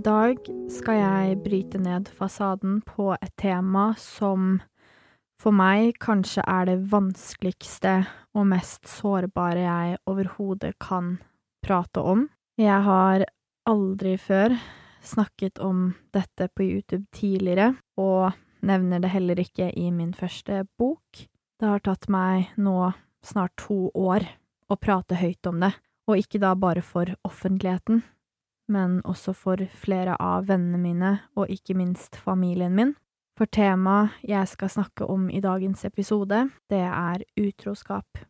dag 0.00 0.38
skal 0.72 0.96
jeg 0.96 1.38
bryte 1.44 1.78
ned 1.80 2.08
fasaden 2.16 2.80
på 2.86 3.12
et 3.16 3.32
tema 3.40 3.90
som 4.00 4.58
for 5.40 5.56
meg 5.56 5.96
kanskje 6.00 6.44
er 6.44 6.68
det 6.68 6.76
vanskeligste 6.92 7.94
og 8.36 8.46
mest 8.52 8.88
sårbare 8.88 9.64
jeg 9.64 9.98
overhodet 10.10 10.74
kan 10.82 11.14
prate 11.64 12.02
om. 12.04 12.26
Jeg 12.60 12.84
har 12.84 13.24
aldri 13.68 14.16
før 14.20 14.56
snakket 15.04 15.58
om 15.64 15.94
dette 16.12 16.48
på 16.52 16.66
YouTube 16.66 17.06
tidligere, 17.16 17.74
og 17.96 18.36
nevner 18.60 19.00
det 19.00 19.12
heller 19.14 19.40
ikke 19.40 19.70
i 19.72 19.88
min 19.90 20.12
første 20.16 20.64
bok. 20.78 21.24
Det 21.60 21.68
har 21.68 21.80
tatt 21.84 22.08
meg 22.12 22.52
nå 22.60 22.92
snart 23.24 23.56
to 23.60 23.88
år 23.96 24.28
å 24.68 24.76
prate 24.76 25.16
høyt 25.20 25.48
om 25.48 25.60
det, 25.64 25.72
og 26.08 26.20
ikke 26.20 26.40
da 26.42 26.54
bare 26.56 26.84
for 26.84 27.08
offentligheten, 27.24 28.04
men 28.70 29.00
også 29.08 29.34
for 29.36 29.62
flere 29.82 30.16
av 30.22 30.48
vennene 30.48 30.80
mine, 30.80 31.12
og 31.36 31.50
ikke 31.50 31.76
minst 31.78 32.18
familien 32.18 32.74
min. 32.76 32.94
For 33.38 33.50
temaet 33.50 34.18
jeg 34.26 34.48
skal 34.50 34.72
snakke 34.72 35.06
om 35.08 35.28
i 35.32 35.40
dagens 35.40 35.84
episode, 35.88 36.46
det 36.70 36.82
er 36.86 37.24
utroskap. 37.40 38.24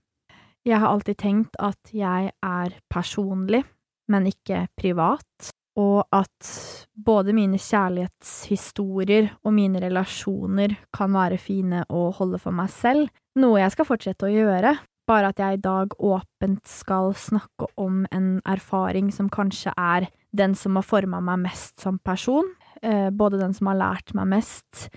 Jeg 0.66 0.78
har 0.78 0.92
alltid 0.92 1.18
tenkt 1.18 1.56
at 1.58 1.92
jeg 1.92 2.30
er 2.30 2.76
personlig, 2.92 3.64
men 4.10 4.28
ikke 4.28 4.66
privat, 4.78 5.50
og 5.80 6.04
at 6.12 6.50
både 6.94 7.32
mine 7.32 7.58
kjærlighetshistorier 7.60 9.30
og 9.44 9.54
mine 9.56 9.80
relasjoner 9.82 10.76
kan 10.94 11.14
være 11.14 11.38
fine 11.40 11.84
å 11.88 12.10
holde 12.14 12.40
for 12.42 12.54
meg 12.54 12.70
selv, 12.74 13.08
noe 13.40 13.62
jeg 13.62 13.74
skal 13.74 13.88
fortsette 13.88 14.28
å 14.28 14.32
gjøre, 14.32 14.74
bare 15.10 15.32
at 15.32 15.40
jeg 15.42 15.58
i 15.58 15.62
dag 15.64 15.94
åpent 15.96 16.66
skal 16.68 17.14
snakke 17.18 17.70
om 17.80 18.04
en 18.12 18.32
erfaring 18.46 19.10
som 19.14 19.30
kanskje 19.32 19.72
er 19.74 20.10
den 20.36 20.54
som 20.54 20.78
har 20.78 20.86
forma 20.86 21.20
meg 21.24 21.42
mest 21.46 21.80
som 21.82 21.98
person, 21.98 22.46
eh, 22.82 23.10
både 23.10 23.40
den 23.40 23.54
som 23.54 23.70
har 23.70 23.80
lært 23.80 24.14
meg 24.14 24.30
mest, 24.30 24.88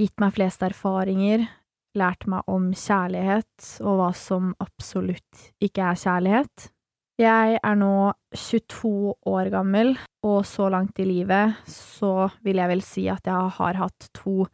gitt 0.00 0.18
meg 0.20 0.34
flest 0.36 0.62
erfaringer, 0.62 1.46
lært 1.98 2.26
meg 2.30 2.46
om 2.48 2.70
kjærlighet 2.72 3.72
og 3.84 3.98
hva 3.98 4.12
som 4.16 4.52
absolutt 4.62 5.50
ikke 5.62 5.90
er 5.90 6.00
kjærlighet. 6.00 6.70
Jeg 7.20 7.58
er 7.60 7.74
nå 7.76 8.12
22 8.34 9.12
år 9.28 9.50
gammel, 9.52 9.92
og 10.24 10.46
så 10.48 10.70
langt 10.72 10.98
i 11.02 11.06
livet 11.06 11.58
så 11.68 12.30
vil 12.42 12.62
jeg 12.62 12.70
vel 12.70 12.84
si 12.86 13.04
at 13.12 13.28
jeg 13.28 13.52
har 13.58 13.78
hatt 13.78 14.08
to 14.16 14.46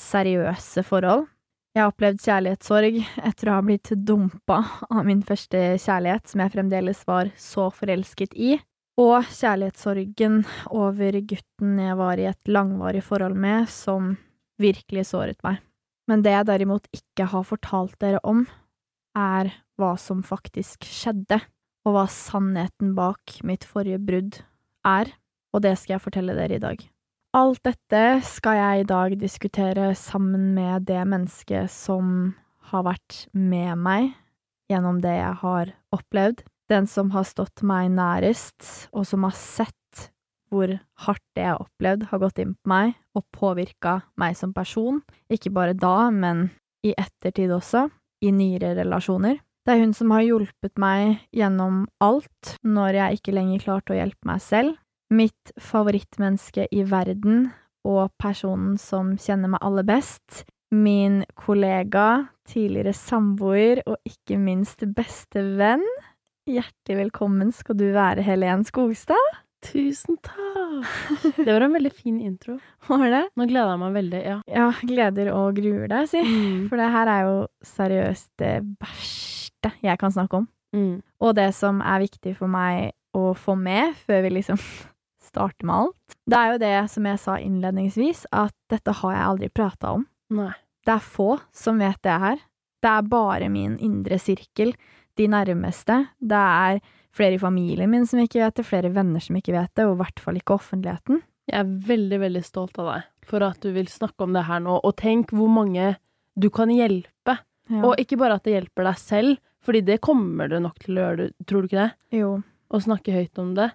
seriøse 0.00 0.82
forhold. 0.88 1.28
Jeg 1.76 1.84
har 1.84 1.92
opplevd 1.92 2.24
kjærlighetssorg 2.24 2.96
etter 3.28 3.50
å 3.50 3.58
ha 3.58 3.62
blitt 3.62 3.92
dumpa 3.94 4.58
av 4.88 5.04
min 5.06 5.20
første 5.22 5.76
kjærlighet, 5.78 6.26
som 6.26 6.42
jeg 6.42 6.54
fremdeles 6.56 7.04
var 7.06 7.30
så 7.38 7.68
forelsket 7.74 8.34
i, 8.34 8.56
og 8.98 9.26
kjærlighetssorgen 9.28 10.42
over 10.74 11.20
gutten 11.22 11.78
jeg 11.80 11.96
var 12.00 12.20
i 12.20 12.28
et 12.30 12.50
langvarig 12.50 13.02
forhold 13.04 13.36
med, 13.38 13.68
som 13.70 14.16
virkelig 14.60 15.06
såret 15.12 15.40
meg. 15.46 15.60
Men 16.10 16.24
det 16.24 16.34
jeg 16.34 16.48
derimot 16.48 16.88
ikke 16.94 17.28
har 17.30 17.46
fortalt 17.46 17.96
dere 18.02 18.20
om, 18.26 18.44
er 19.16 19.52
hva 19.78 19.94
som 20.00 20.22
faktisk 20.26 20.84
skjedde, 20.86 21.40
og 21.86 21.96
hva 21.96 22.06
sannheten 22.12 22.92
bak 22.96 23.38
mitt 23.46 23.64
forrige 23.64 24.00
brudd 24.02 24.42
er, 24.86 25.12
og 25.54 25.64
det 25.64 25.76
skal 25.78 25.96
jeg 25.96 26.04
fortelle 26.04 26.36
dere 26.36 26.58
i 26.58 26.62
dag. 26.62 26.82
Alt 27.36 27.62
dette 27.62 28.02
skal 28.26 28.58
jeg 28.58 28.82
i 28.82 28.88
dag 28.90 29.14
diskutere 29.20 29.92
sammen 29.94 30.50
med 30.56 30.88
det 30.88 31.00
mennesket 31.06 31.70
som 31.70 32.32
har 32.72 32.84
vært 32.86 33.24
med 33.32 33.78
meg 33.78 34.10
gjennom 34.70 34.98
det 35.02 35.14
jeg 35.14 35.36
har 35.42 35.70
opplevd, 35.94 36.42
den 36.70 36.88
som 36.90 37.10
har 37.14 37.26
stått 37.28 37.64
meg 37.66 37.90
nærest, 37.94 38.88
og 38.94 39.06
som 39.08 39.26
har 39.26 39.36
sett 39.36 39.76
hvor 40.50 40.72
hardt 41.04 41.22
det 41.36 41.44
jeg 41.44 41.52
har 41.52 41.62
opplevd, 41.62 42.08
har 42.10 42.22
gått 42.22 42.40
inn 42.42 42.56
på 42.56 42.70
meg 42.72 42.96
og 43.14 43.26
påvirka 43.36 44.00
meg 44.18 44.34
som 44.38 44.54
person, 44.54 44.98
ikke 45.30 45.52
bare 45.54 45.76
da, 45.78 46.10
men 46.10 46.48
i 46.86 46.94
ettertid 46.98 47.52
også, 47.54 47.86
i 48.24 48.32
nyere 48.34 48.74
relasjoner. 48.78 49.38
Det 49.66 49.74
er 49.76 49.82
hun 49.84 49.92
som 49.94 50.10
har 50.14 50.24
hjulpet 50.24 50.80
meg 50.80 51.20
gjennom 51.36 51.84
alt 52.02 52.54
når 52.66 52.98
jeg 52.98 53.20
ikke 53.20 53.34
lenger 53.36 53.66
klarte 53.66 53.94
å 53.94 54.00
hjelpe 54.00 54.26
meg 54.26 54.42
selv, 54.42 54.78
Mitt 55.10 55.50
favorittmenneske 55.58 56.68
i 56.70 56.84
verden, 56.86 57.48
og 57.82 58.12
personen 58.20 58.76
som 58.78 59.16
kjenner 59.18 59.50
meg 59.50 59.64
aller 59.66 59.86
best. 59.88 60.44
Min 60.70 61.24
kollega, 61.34 62.28
tidligere 62.46 62.94
samboer 62.94 63.80
og 63.88 63.96
ikke 64.06 64.38
minst 64.38 64.84
beste 64.94 65.42
venn. 65.58 65.82
Hjertelig 66.48 66.96
velkommen 66.96 67.50
skal 67.52 67.76
du 67.76 67.90
være, 67.92 68.22
Helen 68.24 68.62
Skogstad. 68.64 69.34
Tusen 69.60 70.16
takk! 70.24 70.86
Det 71.36 71.44
var 71.44 71.66
en 71.66 71.74
veldig 71.74 71.90
fin 71.92 72.16
intro. 72.24 72.54
Var 72.88 73.02
det? 73.12 73.20
Nå 73.36 73.44
gleder 73.50 73.74
jeg 73.74 73.80
meg 73.82 73.96
veldig, 73.98 74.20
ja. 74.24 74.36
Ja, 74.48 74.68
gleder 74.88 75.28
og 75.36 75.58
gruer 75.58 75.84
deg, 75.92 76.06
si. 76.08 76.22
Mm. 76.24 76.62
For 76.70 76.80
det 76.80 76.86
her 76.94 77.10
er 77.12 77.26
jo 77.26 77.34
seriøst 77.68 78.30
det 78.40 78.54
verste 78.80 79.72
jeg 79.84 80.00
kan 80.00 80.14
snakke 80.14 80.40
om. 80.40 80.46
Mm. 80.72 81.02
Og 81.20 81.36
det 81.36 81.50
som 81.58 81.82
er 81.84 82.06
viktig 82.06 82.32
for 82.38 82.48
meg 82.48 82.94
å 83.12 83.34
få 83.36 83.58
med 83.60 83.92
før 84.06 84.24
vi 84.24 84.32
liksom 84.38 84.56
starter 85.30 85.68
med 85.68 85.76
alt. 85.76 86.16
Det 86.24 86.38
er 86.40 86.54
jo 86.54 86.62
det 86.64 86.76
som 86.94 87.10
jeg 87.10 87.20
sa 87.20 87.36
innledningsvis, 87.36 88.24
at 88.32 88.56
dette 88.72 88.96
har 89.02 89.12
jeg 89.12 89.26
aldri 89.26 89.52
prata 89.52 89.92
om. 89.98 90.08
Nei. 90.40 90.54
Det 90.88 90.96
er 90.96 91.04
få 91.04 91.34
som 91.52 91.84
vet 91.84 92.00
det 92.06 92.16
her. 92.24 92.40
Det 92.80 92.88
er 92.96 93.12
bare 93.12 93.52
min 93.52 93.76
indre 93.84 94.16
sirkel, 94.16 94.72
de 95.18 95.26
nærmeste. 95.30 95.96
Det 96.20 96.40
er 96.40 96.80
flere 97.16 97.36
i 97.36 97.42
familien 97.42 97.90
min 97.90 98.06
som 98.06 98.22
ikke 98.22 98.42
vet 98.42 98.60
det, 98.60 98.66
flere 98.68 98.92
venner 98.94 99.22
som 99.22 99.38
ikke 99.38 99.54
vet 99.56 99.72
det, 99.74 99.86
og 99.86 99.96
i 99.96 100.00
hvert 100.02 100.22
fall 100.22 100.38
ikke 100.38 100.56
offentligheten. 100.56 101.22
Jeg 101.50 101.64
er 101.64 101.72
veldig, 101.88 102.20
veldig 102.22 102.44
stolt 102.46 102.78
av 102.78 102.92
deg 102.92 103.08
for 103.30 103.44
at 103.46 103.60
du 103.62 103.70
vil 103.74 103.90
snakke 103.90 104.26
om 104.26 104.34
det 104.34 104.46
her 104.48 104.62
nå, 104.62 104.78
og 104.82 104.96
tenk 104.98 105.34
hvor 105.34 105.50
mange 105.50 105.94
du 106.38 106.48
kan 106.54 106.70
hjelpe. 106.72 107.36
Ja. 107.70 107.82
Og 107.86 108.00
ikke 108.02 108.18
bare 108.18 108.38
at 108.38 108.46
det 108.46 108.56
hjelper 108.56 108.88
deg 108.90 108.98
selv, 108.98 109.42
fordi 109.62 109.82
det 109.86 110.00
kommer 110.02 110.50
det 110.50 110.62
nok 110.64 110.78
til 110.82 110.96
å 110.96 111.04
gjøre, 111.04 111.28
tror 111.46 111.62
du 111.62 111.70
ikke 111.70 111.84
det? 111.84 111.92
jo. 112.22 112.32
Å 112.70 112.78
snakke 112.78 113.14
høyt 113.14 113.38
om 113.42 113.48
det, 113.56 113.66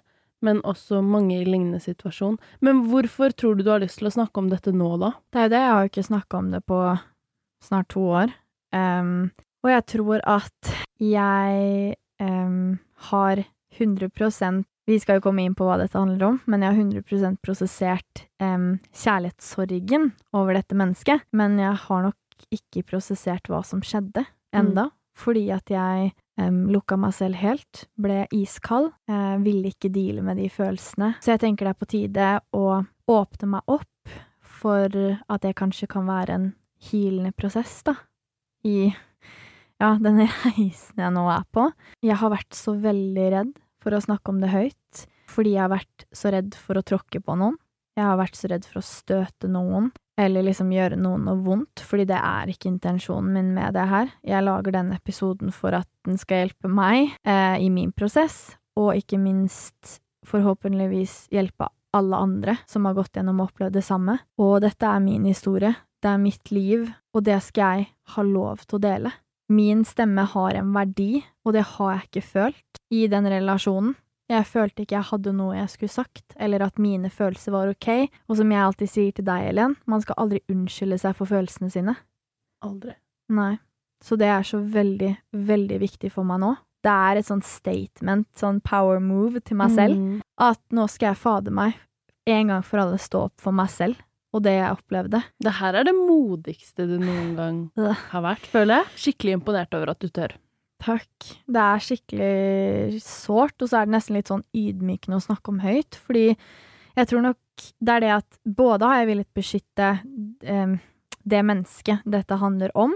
men 0.44 0.62
også 0.64 1.02
mange 1.04 1.34
i 1.36 1.44
lignende 1.44 1.82
situasjon. 1.84 2.38
Men 2.64 2.86
hvorfor 2.88 3.34
tror 3.36 3.56
du 3.56 3.64
du 3.64 3.68
har 3.74 3.82
lyst 3.82 4.00
til 4.00 4.08
å 4.08 4.14
snakke 4.14 4.40
om 4.40 4.48
dette 4.48 4.72
nå, 4.72 4.88
da? 5.02 5.10
Det 5.32 5.40
er 5.40 5.44
jo 5.44 5.52
det, 5.52 5.60
jeg 5.60 5.74
har 5.74 5.82
jo 5.84 5.90
ikke 5.90 6.06
snakka 6.06 6.40
om 6.40 6.48
det 6.54 6.62
på 6.64 6.78
snart 7.66 7.90
to 7.92 8.04
år. 8.22 8.32
Em, 8.76 9.12
og 9.66 9.72
jeg 9.74 9.84
tror 9.90 10.22
at 10.30 10.72
jeg 11.02 11.96
um, 12.22 12.78
har 13.10 13.44
100% 13.76 14.64
Vi 14.86 14.98
skal 15.02 15.18
jo 15.18 15.24
komme 15.24 15.42
inn 15.42 15.56
på 15.58 15.66
hva 15.66 15.80
dette 15.80 15.98
handler 15.98 16.28
om, 16.28 16.36
men 16.46 16.62
jeg 16.62 16.70
har 16.70 17.00
100 17.02 17.40
prosessert 17.42 18.20
um, 18.38 18.76
kjærlighetssorgen 18.94 20.12
over 20.30 20.54
dette 20.54 20.78
mennesket. 20.78 21.24
Men 21.34 21.58
jeg 21.58 21.74
har 21.88 22.04
nok 22.04 22.46
ikke 22.54 22.84
prosessert 22.86 23.50
hva 23.50 23.64
som 23.66 23.82
skjedde 23.82 24.22
enda, 24.54 24.92
fordi 25.18 25.48
at 25.50 25.74
jeg 25.74 26.14
Um, 26.36 26.66
lukka 26.68 26.98
meg 27.00 27.14
selv 27.16 27.38
helt, 27.40 27.86
ble 27.96 28.26
iskald, 28.36 28.90
uh, 29.08 29.38
ville 29.40 29.70
ikke 29.72 29.88
deale 29.88 30.20
med 30.20 30.36
de 30.36 30.50
følelsene. 30.52 31.14
Så 31.24 31.32
jeg 31.32 31.40
tenker 31.40 31.64
det 31.64 31.70
er 31.72 31.78
på 31.80 31.88
tide 31.88 32.26
å 32.52 32.64
åpne 33.08 33.48
meg 33.54 33.72
opp 33.72 34.10
for 34.44 34.92
at 34.92 35.46
det 35.46 35.54
kanskje 35.56 35.88
kan 35.88 36.04
være 36.04 36.36
en 36.36 36.46
healende 36.90 37.32
prosess, 37.32 37.78
da, 37.88 37.96
i 38.68 38.90
ja, 39.82 39.92
denne 40.00 40.28
reisen 40.46 41.02
jeg 41.02 41.14
nå 41.14 41.26
er 41.32 41.44
på. 41.52 41.68
Jeg 42.04 42.18
har 42.20 42.32
vært 42.32 42.56
så 42.56 42.76
veldig 42.80 43.28
redd 43.34 43.52
for 43.82 43.96
å 43.96 44.02
snakke 44.02 44.32
om 44.32 44.40
det 44.42 44.50
høyt, 44.54 45.06
fordi 45.30 45.54
jeg 45.56 45.64
har 45.64 45.74
vært 45.74 46.08
så 46.14 46.32
redd 46.34 46.56
for 46.58 46.78
å 46.78 46.84
tråkke 46.86 47.22
på 47.22 47.38
noen. 47.38 47.58
Jeg 47.96 48.04
har 48.04 48.18
vært 48.20 48.36
så 48.36 48.50
redd 48.52 48.66
for 48.68 48.82
å 48.82 48.84
støte 48.84 49.48
noen, 49.48 49.88
eller 50.20 50.44
liksom 50.44 50.72
gjøre 50.72 50.98
noen 51.00 51.24
noe 51.28 51.40
vondt, 51.44 51.80
fordi 51.80 52.04
det 52.10 52.18
er 52.18 52.50
ikke 52.52 52.68
intensjonen 52.68 53.32
min 53.32 53.54
med 53.56 53.72
det 53.76 53.86
her. 53.88 54.10
Jeg 54.26 54.44
lager 54.44 54.74
denne 54.76 54.98
episoden 54.98 55.52
for 55.54 55.76
at 55.78 55.88
den 56.04 56.20
skal 56.20 56.44
hjelpe 56.44 56.68
meg 56.68 57.14
eh, 57.24 57.56
i 57.64 57.70
min 57.72 57.94
prosess, 57.96 58.58
og 58.76 58.98
ikke 59.00 59.20
minst 59.20 59.96
forhåpentligvis 60.28 61.30
hjelpe 61.32 61.70
alle 61.96 62.20
andre 62.20 62.58
som 62.68 62.84
har 62.84 62.96
gått 62.98 63.16
gjennom 63.16 63.40
og 63.40 63.48
opplevd 63.48 63.78
det 63.78 63.86
samme. 63.86 64.18
Og 64.36 64.58
dette 64.64 64.88
er 64.88 65.00
min 65.00 65.24
historie, 65.28 65.72
det 66.04 66.12
er 66.12 66.20
mitt 66.20 66.52
liv, 66.52 66.90
og 67.16 67.24
det 67.24 67.38
skal 67.48 67.80
jeg 67.80 67.88
ha 68.12 68.26
lov 68.26 68.66
til 68.66 68.76
å 68.76 68.84
dele. 68.84 69.12
Min 69.48 69.84
stemme 69.86 70.24
har 70.26 70.56
en 70.58 70.72
verdi, 70.74 71.22
og 71.46 71.52
det 71.54 71.62
har 71.76 71.92
jeg 71.94 72.08
ikke 72.08 72.22
følt 72.26 72.80
i 72.90 73.06
den 73.10 73.28
relasjonen. 73.30 73.94
Jeg 74.28 74.42
følte 74.50 74.82
ikke 74.82 74.96
jeg 74.96 75.06
hadde 75.12 75.32
noe 75.38 75.54
jeg 75.54 75.68
skulle 75.70 75.92
sagt, 75.94 76.34
eller 76.36 76.64
at 76.66 76.80
mine 76.82 77.06
følelser 77.14 77.52
var 77.54 77.68
ok, 77.70 78.08
og 78.26 78.36
som 78.40 78.50
jeg 78.50 78.58
alltid 78.64 78.90
sier 78.90 79.12
til 79.14 79.24
deg, 79.28 79.44
Elen, 79.52 79.76
man 79.86 80.02
skal 80.02 80.18
aldri 80.18 80.40
unnskylde 80.50 80.98
seg 80.98 81.14
for 81.14 81.30
følelsene 81.30 81.70
sine. 81.70 81.94
Aldri. 82.66 82.96
Nei. 83.30 83.52
Så 84.02 84.18
det 84.18 84.26
er 84.26 84.42
så 84.42 84.58
veldig, 84.58 85.12
veldig 85.46 85.78
viktig 85.80 86.10
for 86.12 86.26
meg 86.26 86.42
nå. 86.42 86.56
Det 86.82 86.90
er 86.92 87.18
et 87.20 87.26
sånn 87.26 87.42
statement, 87.46 88.26
sånn 88.38 88.58
power 88.66 88.98
move 89.02 89.40
til 89.46 89.56
meg 89.58 89.70
selv, 89.74 89.94
Mm. 89.96 90.20
at 90.38 90.60
nå 90.70 90.88
skal 90.90 91.08
jeg 91.14 91.22
fader 91.22 91.50
meg 91.54 91.74
en 92.26 92.48
gang 92.48 92.62
for 92.62 92.78
alle 92.82 92.98
stå 92.98 93.24
opp 93.30 93.40
for 93.40 93.52
meg 93.52 93.70
selv, 93.70 93.96
og 94.34 94.42
det 94.44 94.56
jeg 94.56 94.74
opplevde. 94.74 95.20
Det 95.42 95.52
her 95.60 95.78
er 95.80 95.86
det 95.88 95.94
modigste 95.96 96.86
du 96.88 96.96
noen 97.00 97.30
gang 97.38 97.60
har 98.12 98.24
vært, 98.24 98.48
føler 98.52 98.80
jeg. 98.82 98.90
Skikkelig 99.06 99.38
imponert 99.38 99.76
over 99.78 99.94
at 99.94 100.02
du 100.02 100.08
tør. 100.10 100.34
Takk. 100.82 101.30
Det 101.48 101.62
er 101.62 101.80
skikkelig 101.80 103.00
sårt, 103.00 103.56
og 103.64 103.70
så 103.70 103.80
er 103.80 103.88
det 103.88 103.94
nesten 103.96 104.18
litt 104.18 104.28
sånn 104.28 104.44
ydmykende 104.52 105.16
å 105.16 105.24
snakke 105.24 105.54
om 105.54 105.62
høyt, 105.64 105.98
fordi 106.06 106.32
Jeg 106.96 107.10
tror 107.10 107.20
nok 107.26 107.64
det 107.84 107.92
er 107.92 108.00
det 108.00 108.10
at 108.14 108.36
både 108.56 108.88
har 108.88 109.02
jeg 109.02 109.08
villet 109.10 109.28
beskytte 109.36 109.88
eh, 110.48 110.70
det 111.28 111.40
mennesket 111.44 112.06
dette 112.08 112.38
handler 112.40 112.72
om, 112.72 112.94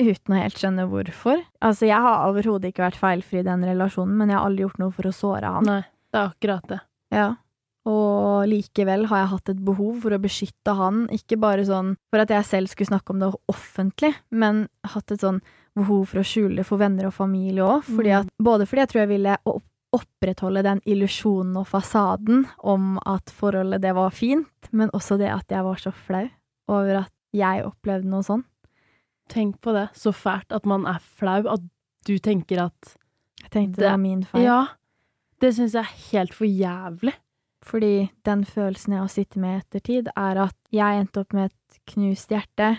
uten 0.00 0.32
å 0.32 0.38
helt 0.38 0.56
skjønne 0.60 0.86
hvorfor. 0.88 1.42
Altså, 1.60 1.84
jeg 1.90 2.00
har 2.00 2.24
overhodet 2.30 2.70
ikke 2.70 2.86
vært 2.86 3.00
feilfri 3.00 3.42
i 3.42 3.44
den 3.44 3.64
relasjonen, 3.68 4.16
men 4.16 4.32
jeg 4.32 4.38
har 4.38 4.46
aldri 4.48 4.64
gjort 4.64 4.80
noe 4.80 4.94
for 4.96 5.10
å 5.10 5.12
såre 5.12 5.50
han. 5.58 5.68
Nei, 5.68 5.82
det 6.08 6.20
er 6.22 6.30
akkurat 6.30 6.68
det. 6.72 6.80
Ja. 7.12 7.26
Og 7.86 8.46
likevel 8.48 9.06
har 9.10 9.18
jeg 9.24 9.28
hatt 9.34 9.48
et 9.52 9.58
behov 9.64 9.98
for 10.00 10.16
å 10.16 10.20
beskytte 10.22 10.72
han, 10.78 11.02
ikke 11.12 11.36
bare 11.40 11.66
sånn 11.68 11.94
for 12.10 12.22
at 12.22 12.30
jeg 12.32 12.44
selv 12.48 12.68
skulle 12.72 12.88
snakke 12.92 13.12
om 13.12 13.20
det 13.20 13.28
offentlig, 13.52 14.14
men 14.32 14.68
hatt 14.94 15.12
et 15.12 15.20
sånn 15.20 15.42
behov 15.76 16.06
for 16.08 16.22
å 16.22 16.24
skjule 16.24 16.56
det 16.62 16.64
for 16.68 16.78
venner 16.80 17.10
og 17.10 17.16
familie 17.16 17.60
òg, 17.66 17.82
fordi 17.84 18.14
både 18.40 18.66
fordi 18.70 18.84
jeg 18.84 18.88
tror 18.92 19.00
jeg 19.02 19.12
ville 19.12 19.36
opprettholde 19.94 20.62
den 20.66 20.80
illusjonen 20.90 21.56
og 21.60 21.68
fasaden 21.70 22.46
om 22.66 22.96
at 23.06 23.30
forholdet 23.30 23.82
det 23.84 23.92
var 23.94 24.10
fint, 24.14 24.70
men 24.72 24.90
også 24.96 25.18
det 25.20 25.28
at 25.30 25.52
jeg 25.52 25.66
var 25.66 25.76
så 25.82 25.92
flau 25.92 26.24
over 26.72 27.02
at 27.04 27.12
jeg 27.34 27.64
opplevde 27.66 28.08
noe 28.08 28.22
sånn. 28.24 28.44
Tenk 29.28 29.60
på 29.64 29.72
det. 29.74 29.88
Så 29.96 30.12
fælt 30.14 30.52
at 30.52 30.66
man 30.68 30.84
er 30.86 30.98
flau. 31.00 31.42
At 31.50 31.62
du 32.06 32.18
tenker 32.22 32.60
at 32.66 32.96
Jeg 33.42 33.50
tenkte 33.50 33.76
det, 33.76 33.84
Det- 33.84 33.90
var 33.90 33.98
min 33.98 34.22
feil. 34.24 34.42
Ja. 34.44 34.66
Det 35.40 35.54
syns 35.54 35.72
jeg 35.74 35.82
er 35.84 36.10
helt 36.12 36.32
for 36.34 36.44
jævlig. 36.46 37.14
Fordi 37.64 38.10
den 38.28 38.42
følelsen 38.44 38.92
jeg 38.92 39.00
har 39.00 39.12
sittet 39.12 39.40
med 39.40 39.54
i 39.56 39.60
ettertid, 39.62 40.08
er 40.20 40.40
at 40.44 40.56
jeg 40.74 41.00
endte 41.00 41.22
opp 41.24 41.32
med 41.32 41.50
et 41.50 41.78
knust 41.94 42.28
hjerte, 42.34 42.74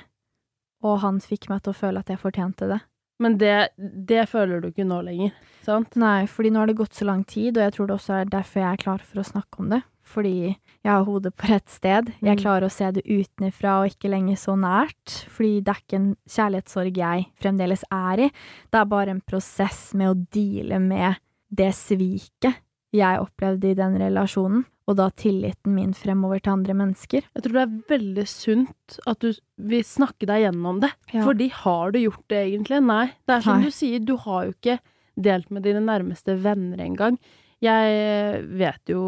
og 0.86 1.00
han 1.02 1.18
fikk 1.24 1.50
meg 1.50 1.64
til 1.66 1.74
å 1.74 1.80
føle 1.80 2.04
at 2.04 2.12
jeg 2.14 2.22
fortjente 2.22 2.68
det. 2.70 2.82
Men 3.24 3.38
det, 3.40 3.70
det 3.80 4.26
føler 4.30 4.60
du 4.62 4.68
ikke 4.70 4.86
nå 4.86 5.00
lenger, 5.08 5.32
sant? 5.64 5.96
Nei, 5.96 6.26
fordi 6.28 6.52
nå 6.52 6.60
har 6.62 6.68
det 6.70 6.76
gått 6.78 6.98
så 7.00 7.08
lang 7.08 7.24
tid, 7.24 7.56
og 7.58 7.64
jeg 7.64 7.74
tror 7.78 7.88
det 7.90 7.96
også 7.96 8.14
er 8.20 8.26
derfor 8.34 8.60
jeg 8.62 8.72
er 8.76 8.82
klar 8.84 9.06
for 9.08 9.22
å 9.24 9.28
snakke 9.30 9.62
om 9.64 9.70
det. 9.72 9.82
Fordi 10.06 10.34
jeg 10.52 10.92
har 10.92 11.06
hodet 11.08 11.32
på 11.34 11.48
rett 11.50 11.70
sted. 11.74 12.12
Jeg 12.22 12.36
Mm. 12.38 12.42
klarer 12.44 12.68
å 12.68 12.72
se 12.72 12.92
det 12.92 13.02
utenfra 13.08 13.80
og 13.82 13.88
ikke 13.90 14.12
lenger 14.12 14.36
så 14.38 14.54
nært. 14.60 15.16
Fordi 15.34 15.62
det 15.64 15.72
er 15.74 15.82
ikke 15.82 15.96
en 15.98 16.12
kjærlighetssorg 16.30 16.98
jeg 17.02 17.26
fremdeles 17.42 17.84
er 17.90 18.20
i. 18.28 18.32
Det 18.70 18.80
er 18.84 18.86
bare 18.86 19.10
en 19.16 19.22
prosess 19.26 19.96
med 19.96 20.12
å 20.12 20.28
deale 20.30 20.78
med 20.80 21.16
det 21.50 21.72
sviket 21.74 22.60
jeg 22.96 23.20
opplevde 23.22 23.70
i 23.72 23.78
den 23.78 23.98
relasjonen, 24.00 24.64
og 24.88 24.98
da 25.00 25.08
tilliten 25.18 25.74
min 25.74 25.94
fremover 25.98 26.40
til 26.46 26.54
andre 26.54 26.76
mennesker. 26.78 27.24
Jeg 27.36 27.44
tror 27.46 27.56
det 27.58 27.64
er 27.64 27.78
veldig 27.90 28.26
sunt 28.30 28.98
at 29.10 29.20
du 29.24 29.32
vil 29.58 29.84
snakke 29.88 30.28
deg 30.30 30.44
gjennom 30.46 30.80
det. 30.84 30.92
Ja. 31.14 31.24
Fordi 31.26 31.48
har 31.64 31.92
du 31.96 32.00
gjort 32.04 32.26
det 32.30 32.42
egentlig? 32.44 32.82
Nei. 32.86 33.08
Det 33.26 33.38
er 33.40 33.42
som 33.48 33.58
Nei. 33.60 33.66
du 33.66 33.74
sier, 33.74 34.00
du 34.06 34.14
har 34.28 34.46
jo 34.46 34.54
ikke 34.54 34.78
delt 35.18 35.50
med 35.50 35.64
dine 35.66 35.82
nærmeste 35.82 36.36
venner 36.44 36.78
engang. 36.86 37.18
Jeg 37.64 38.44
vet 38.60 38.92
jo 38.94 39.02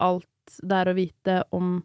alt 0.00 0.26
det 0.62 0.78
er 0.80 0.90
å 0.90 0.96
vite 0.96 1.36
om 1.52 1.82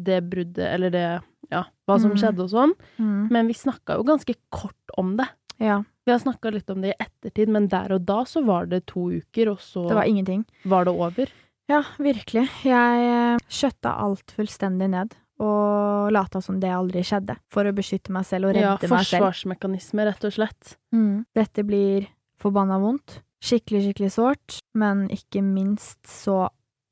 det 0.00 0.22
bruddet, 0.30 0.66
eller 0.74 0.90
det 0.94 1.06
Ja, 1.50 1.64
hva 1.88 1.96
som 1.98 2.12
Mm. 2.12 2.16
skjedde 2.20 2.44
og 2.44 2.50
sånn. 2.52 2.72
Mm. 3.00 3.28
Men 3.34 3.48
vi 3.48 3.54
snakka 3.58 3.96
jo 3.98 4.04
ganske 4.06 4.34
kort 4.54 4.92
om 4.96 5.16
det. 5.18 5.26
Ja, 5.58 5.82
Vi 6.10 6.12
har 6.16 6.18
snakka 6.18 6.50
litt 6.50 6.70
om 6.74 6.80
det 6.82 6.88
i 6.90 7.04
ettertid, 7.04 7.50
men 7.54 7.68
der 7.70 7.92
og 7.94 8.00
da 8.02 8.24
så 8.26 8.40
var 8.42 8.64
det 8.66 8.80
to 8.90 9.04
uker, 9.14 9.52
og 9.52 9.60
så 9.62 9.84
det 9.86 9.94
var 9.94 10.08
ingenting. 10.10 10.40
var 10.66 10.88
det 10.88 10.94
over. 10.98 11.30
Ja, 11.70 11.84
virkelig. 12.02 12.48
Jeg 12.66 13.04
eh, 13.06 13.44
skjøtta 13.46 13.92
alt 14.02 14.34
fullstendig 14.34 14.88
ned. 14.90 15.14
Og 15.38 16.10
lata 16.10 16.42
som 16.42 16.58
det 16.58 16.72
aldri 16.74 17.04
skjedde, 17.06 17.36
for 17.54 17.62
å 17.62 17.72
beskytte 17.72 18.10
meg 18.10 18.26
selv 18.26 18.50
og 18.50 18.56
redde 18.56 18.66
Ja, 18.66 18.74
meg 18.74 18.82
selv. 18.82 18.98
Ja, 18.98 19.20
forsvarsmekanisme, 19.20 20.08
rett 20.10 20.26
og 20.26 20.34
slett. 20.34 20.74
Mm. 20.90 21.22
Dette 21.38 21.64
blir 21.70 22.10
forbanna 22.42 22.80
vondt. 22.82 23.20
Skikkelig, 23.38 23.84
skikkelig 23.86 24.10
sårt. 24.18 24.58
Men 24.74 25.06
ikke 25.14 25.44
minst 25.46 26.02
så 26.10 26.48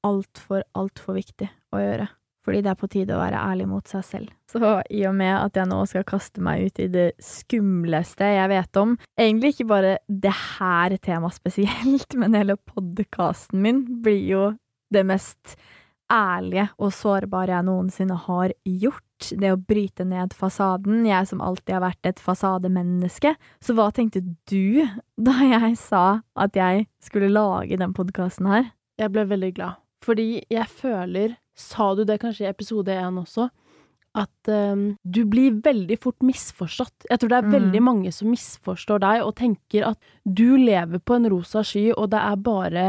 altfor, 0.06 0.62
altfor 0.78 1.18
viktig 1.18 1.50
å 1.74 1.82
gjøre. 1.82 2.06
Fordi 2.46 2.62
det 2.64 2.70
er 2.72 2.78
på 2.80 2.88
tide 2.90 3.16
å 3.16 3.20
være 3.20 3.40
ærlig 3.50 3.66
mot 3.68 3.90
seg 3.90 4.04
selv. 4.06 4.28
Så 4.48 4.60
i 4.94 5.02
og 5.08 5.16
med 5.18 5.34
at 5.36 5.58
jeg 5.58 5.68
nå 5.68 5.80
skal 5.90 6.06
kaste 6.08 6.44
meg 6.44 6.68
ut 6.68 6.80
i 6.80 6.86
det 6.92 7.08
skumleste 7.22 8.30
jeg 8.38 8.52
vet 8.52 8.80
om, 8.80 8.94
egentlig 9.18 9.54
ikke 9.54 9.68
bare 9.72 9.96
det 10.08 10.34
her 10.58 10.96
temaet 11.04 11.36
spesielt, 11.36 12.14
men 12.20 12.38
hele 12.38 12.56
podkasten 12.70 13.60
min 13.64 13.84
blir 14.04 14.24
jo 14.28 14.46
det 14.94 15.04
mest 15.04 15.58
ærlige 16.12 16.68
og 16.80 16.92
sårbare 16.96 17.56
jeg 17.56 17.66
noensinne 17.68 18.16
har 18.26 18.54
gjort. 18.64 19.04
Det 19.18 19.50
å 19.50 19.58
bryte 19.58 20.06
ned 20.06 20.34
fasaden. 20.36 21.02
Jeg 21.08 21.26
som 21.26 21.42
alltid 21.44 21.74
har 21.74 21.82
vært 21.84 22.08
et 22.08 22.22
fasademenneske. 22.22 23.34
Så 23.60 23.74
hva 23.74 23.88
tenkte 23.94 24.22
du 24.48 24.86
da 25.18 25.34
jeg 25.42 25.74
sa 25.80 26.04
at 26.38 26.56
jeg 26.56 26.86
skulle 27.02 27.32
lage 27.34 27.80
den 27.80 27.96
podkasten 27.96 28.48
her? 28.48 28.70
Jeg 28.98 29.12
ble 29.14 29.26
veldig 29.30 29.52
glad. 29.58 29.82
Fordi 30.06 30.44
jeg 30.50 30.70
føler, 30.70 31.34
sa 31.58 31.90
du 31.98 32.04
det 32.08 32.20
kanskje 32.22 32.46
i 32.46 32.50
episode 32.52 32.94
én 32.94 33.18
også, 33.20 33.48
at 34.18 34.48
um, 34.50 34.96
du 35.04 35.20
blir 35.28 35.58
veldig 35.62 35.98
fort 36.00 36.22
misforstått. 36.24 37.04
Jeg 37.10 37.18
tror 37.20 37.28
det 37.28 37.38
er 37.38 37.46
Mm. 37.48 37.52
veldig 37.58 37.82
mange 37.84 38.12
som 38.14 38.30
misforstår 38.32 38.98
deg 39.04 39.22
og 39.26 39.34
tenker 39.36 39.84
at 39.90 39.98
du 40.24 40.56
lever 40.56 40.98
på 40.98 41.14
en 41.18 41.28
rosa 41.30 41.62
sky, 41.62 41.92
og 41.96 42.10
det 42.10 42.18
er 42.22 42.36
bare 42.36 42.86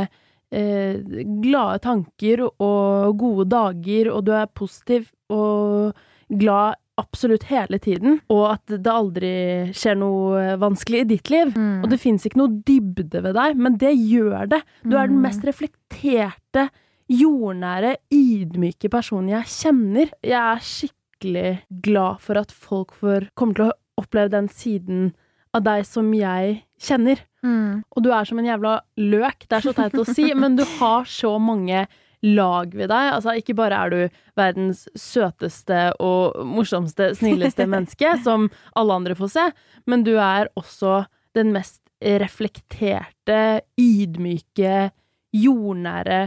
eh, 0.52 0.96
glade 1.44 1.80
tanker 1.84 2.42
og 2.48 3.18
gode 3.20 3.46
dager, 3.52 4.08
og 4.10 4.24
du 4.26 4.32
er 4.34 4.48
positiv 4.48 5.12
og 5.30 5.94
glad 6.32 6.74
absolutt 6.98 7.44
hele 7.52 7.78
tiden, 7.80 8.18
og 8.34 8.56
at 8.56 8.66
det 8.82 8.90
aldri 8.92 9.30
skjer 9.72 9.96
noe 10.02 10.58
vanskelig 10.60 11.04
i 11.04 11.10
ditt 11.14 11.30
liv. 11.30 11.54
Mm. 11.56 11.84
Og 11.84 11.90
det 11.94 12.00
fins 12.02 12.26
ikke 12.26 12.42
noe 12.42 12.58
dybde 12.66 13.22
ved 13.24 13.36
deg, 13.38 13.56
men 13.62 13.78
det 13.78 13.94
gjør 13.96 14.50
det. 14.50 14.64
Du 14.84 14.98
er 14.98 15.06
den 15.08 15.20
Mm. 15.22 15.28
mest 15.30 15.46
reflekterte, 15.46 16.70
jordnære, 17.10 17.96
ydmyke 18.14 18.92
personen 18.92 19.34
jeg 19.34 19.50
kjenner. 19.54 20.12
Jeg 20.26 20.40
er 20.40 20.66
skikkelig 20.66 21.54
glad 21.86 22.22
for 22.24 22.40
at 22.42 22.54
folk 22.54 22.94
får, 22.98 23.30
kommer 23.38 23.58
til 23.58 23.70
å 23.70 23.78
oppleve 24.00 24.32
den 24.34 24.50
siden 24.54 25.10
av 25.56 25.66
deg 25.66 25.88
som 25.88 26.12
jeg 26.14 26.62
kjenner. 26.80 27.24
Mm. 27.46 27.82
Og 27.90 28.06
du 28.06 28.12
er 28.14 28.28
som 28.28 28.40
en 28.40 28.48
jævla 28.48 28.76
løk, 29.02 29.48
det 29.48 29.58
er 29.58 29.66
så 29.66 29.74
teit 29.76 29.98
å 29.98 30.06
si, 30.08 30.30
men 30.42 30.60
du 30.60 30.64
har 30.78 31.10
så 31.10 31.36
mange 31.42 31.88
lag 32.26 32.74
ved 32.76 32.92
deg. 32.92 33.12
Altså, 33.16 33.36
ikke 33.40 33.56
bare 33.58 33.80
er 33.80 33.94
du 33.94 34.22
verdens 34.38 34.86
søteste 34.98 35.90
og 36.04 36.40
morsomste, 36.48 37.14
snilleste 37.18 37.68
menneske, 37.74 38.18
som 38.26 38.50
alle 38.80 39.00
andre 39.02 39.18
får 39.18 39.34
se, 39.36 39.46
men 39.90 40.06
du 40.08 40.16
er 40.18 40.52
også 40.60 41.04
den 41.38 41.54
mest 41.56 41.82
reflekterte, 42.00 43.62
ydmyke, 43.80 44.90
jordnære 45.36 46.22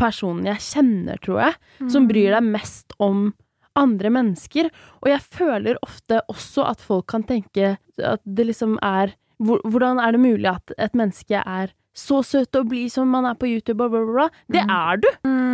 personen 0.00 0.46
jeg 0.50 0.62
kjenner, 0.64 1.18
tror 1.22 1.40
jeg, 1.46 1.54
som 1.90 2.08
bryr 2.08 2.32
deg 2.36 2.42
mest 2.48 2.92
om 2.98 3.32
andre 3.76 4.10
mennesker. 4.14 4.68
Og 5.02 5.08
jeg 5.10 5.20
føler 5.20 5.78
ofte 5.82 6.20
også 6.30 6.66
at 6.70 6.80
folk 6.80 7.06
kan 7.10 7.24
tenke 7.26 7.76
at 7.98 8.20
det 8.24 8.46
liksom 8.52 8.78
er 8.82 9.14
Hvordan 9.44 9.98
er 9.98 10.12
det 10.14 10.20
mulig 10.22 10.46
at 10.46 10.70
et 10.78 10.92
menneske 10.94 11.40
er 11.42 11.72
så 11.94 12.20
søt 12.24 12.54
og 12.56 12.68
blid 12.70 12.88
som 12.94 13.08
man 13.10 13.26
er 13.26 13.34
på 13.34 13.48
YouTube, 13.50 13.82
og 13.82 13.90
bla, 13.90 14.00
bla, 14.06 14.12
bla? 14.14 14.28
Det 14.48 14.62
Mm. 14.62 14.70
er 14.70 14.96
du! 15.02 15.08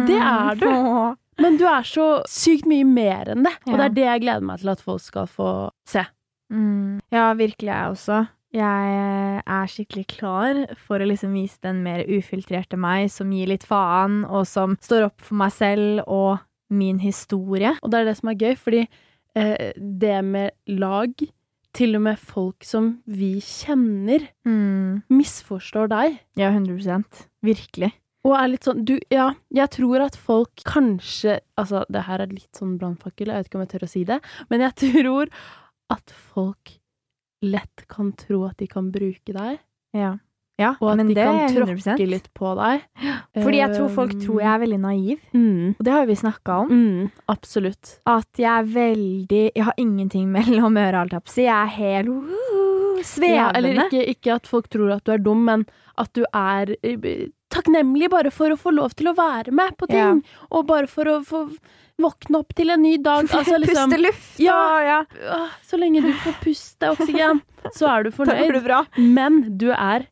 Det 0.07 0.19
er 0.21 0.55
du. 0.61 1.17
Men 1.43 1.57
du 1.57 1.65
er 1.67 1.83
så 1.89 2.05
sykt 2.29 2.67
mye 2.69 2.85
mer 2.85 3.31
enn 3.33 3.43
det. 3.43 3.55
Og 3.67 3.79
det 3.81 3.85
er 3.87 3.95
det 3.97 4.05
jeg 4.05 4.21
gleder 4.27 4.45
meg 4.45 4.61
til 4.61 4.69
at 4.69 4.81
folk 4.85 5.01
skal 5.01 5.27
få 5.27 5.49
se. 5.89 6.05
Mm. 6.53 7.01
Ja, 7.11 7.33
virkelig 7.35 7.73
jeg 7.73 7.91
også. 7.97 8.21
Jeg 8.51 9.43
er 9.47 9.69
skikkelig 9.71 10.07
klar 10.11 10.59
for 10.83 10.99
å 10.99 11.07
liksom 11.07 11.35
vise 11.39 11.61
den 11.63 11.85
mer 11.85 12.03
ufiltrerte 12.11 12.79
meg, 12.81 13.07
som 13.15 13.31
gir 13.31 13.47
litt 13.53 13.63
faen, 13.69 14.25
og 14.27 14.43
som 14.51 14.75
står 14.83 15.07
opp 15.11 15.23
for 15.23 15.39
meg 15.39 15.53
selv 15.55 16.03
og 16.11 16.41
min 16.75 16.99
historie. 17.03 17.77
Og 17.83 17.93
det 17.93 18.01
er 18.01 18.09
det 18.11 18.17
som 18.19 18.31
er 18.33 18.41
gøy, 18.43 18.57
fordi 18.59 18.81
eh, 19.39 19.71
det 19.77 20.17
med 20.27 20.51
lag 20.81 21.15
Til 21.73 21.95
og 21.95 22.03
med 22.03 22.19
folk 22.19 22.65
som 22.67 22.97
vi 23.07 23.37
kjenner, 23.39 24.25
Mm. 24.45 25.05
misforstår 25.09 25.87
deg. 25.93 26.17
Ja, 26.35 26.51
100% 26.51 27.29
Virkelig. 27.47 27.93
Og 28.27 28.35
er 28.35 28.49
litt 28.51 28.67
sånn 28.67 28.83
Du, 28.85 28.99
ja, 29.15 29.29
jeg 29.55 29.71
tror 29.71 30.03
at 30.03 30.17
folk 30.19 30.51
kanskje 30.67 31.39
Altså, 31.57 31.85
det 31.89 32.03
her 32.09 32.21
er 32.25 32.27
litt 32.35 32.51
sånn 32.59 32.75
brannfakkel, 32.81 33.31
jeg 33.31 33.37
vet 33.37 33.47
ikke 33.53 33.61
om 33.61 33.65
jeg 33.65 33.71
tør 33.77 33.87
å 33.87 33.93
si 33.95 34.03
det, 34.05 34.19
men 34.51 34.61
jeg 34.67 34.75
tror 34.83 35.31
at 35.95 36.11
folk 36.35 36.75
lett 37.43 37.87
kan 37.89 38.13
tro 38.19 38.45
at 38.49 38.59
de 38.61 38.67
kan 38.71 38.91
bruke 38.93 39.33
deg, 39.37 39.61
Ja. 39.97 40.17
Ja, 40.61 40.75
og 40.77 40.91
at 40.91 40.99
men 40.99 41.09
de 41.09 41.15
kan 41.17 41.39
100 41.49 41.79
tråkke 41.81 42.05
litt 42.07 42.27
på 42.37 42.51
deg. 42.59 42.83
Fordi 43.33 43.61
jeg 43.63 43.73
tror 43.73 43.89
folk 43.95 44.11
tror 44.21 44.43
jeg 44.43 44.51
er 44.51 44.59
veldig 44.61 44.81
naiv, 44.83 45.23
mm, 45.33 45.71
og 45.79 45.81
det 45.87 45.95
har 45.95 46.03
jo 46.05 46.11
vi 46.11 46.17
snakka 46.21 46.57
om. 46.67 46.69
mm, 46.69 47.07
Absolutt. 47.33 47.95
At 48.05 48.29
jeg 48.37 48.51
er 48.51 48.69
veldig 48.69 49.41
Jeg 49.57 49.65
har 49.65 49.79
ingenting 49.81 50.29
mellom 50.37 50.77
øra, 50.77 51.01
alt 51.07 51.17
jeg 51.17 51.23
så. 51.33 51.41
Jeg 51.47 51.57
er 51.57 51.73
helt 51.79 52.13
uh, 52.13 53.01
svevende. 53.01 53.37
Ja, 53.41 53.51
eller 53.57 53.85
ikke, 53.87 54.05
ikke 54.13 54.35
at 54.37 54.47
folk 54.53 54.69
tror 54.69 54.93
at 54.99 55.05
du 55.09 55.13
er 55.17 55.25
dum, 55.25 55.47
men 55.49 55.65
at 55.97 56.13
du 56.13 56.27
er 56.29 56.75
eh, 56.85 57.31
takknemlig 57.51 58.11
bare 58.13 58.31
for 58.31 58.53
å 58.53 58.61
få 58.61 58.75
lov 58.77 58.93
til 59.01 59.09
å 59.09 59.17
være 59.17 59.57
med 59.57 59.79
på 59.81 59.89
ting, 59.89 60.21
og 60.53 60.67
bare 60.69 60.87
for 60.93 61.09
å 61.09 61.23
få 61.25 61.47
våkne 62.05 62.41
opp 62.43 62.55
til 62.59 62.71
en 62.75 62.83
ny 62.83 62.97
dag. 63.03 63.29
Altså 63.41 63.59
liksom 63.61 63.91
Puste 63.91 64.01
luft 64.03 64.41
Ja. 64.43 64.57
og 64.57 64.87
ja. 64.89 65.41
Så 65.67 65.79
lenge 65.81 66.03
du 66.05 66.11
får 66.25 66.39
puste 66.45 66.91
oksygen, 66.95 67.43
så 67.77 67.91
er 67.93 68.05
du 68.09 68.11
fornøyd. 68.19 68.61
Du. 68.65 69.03
Men 69.03 69.43
du 69.59 69.69
er 69.75 70.07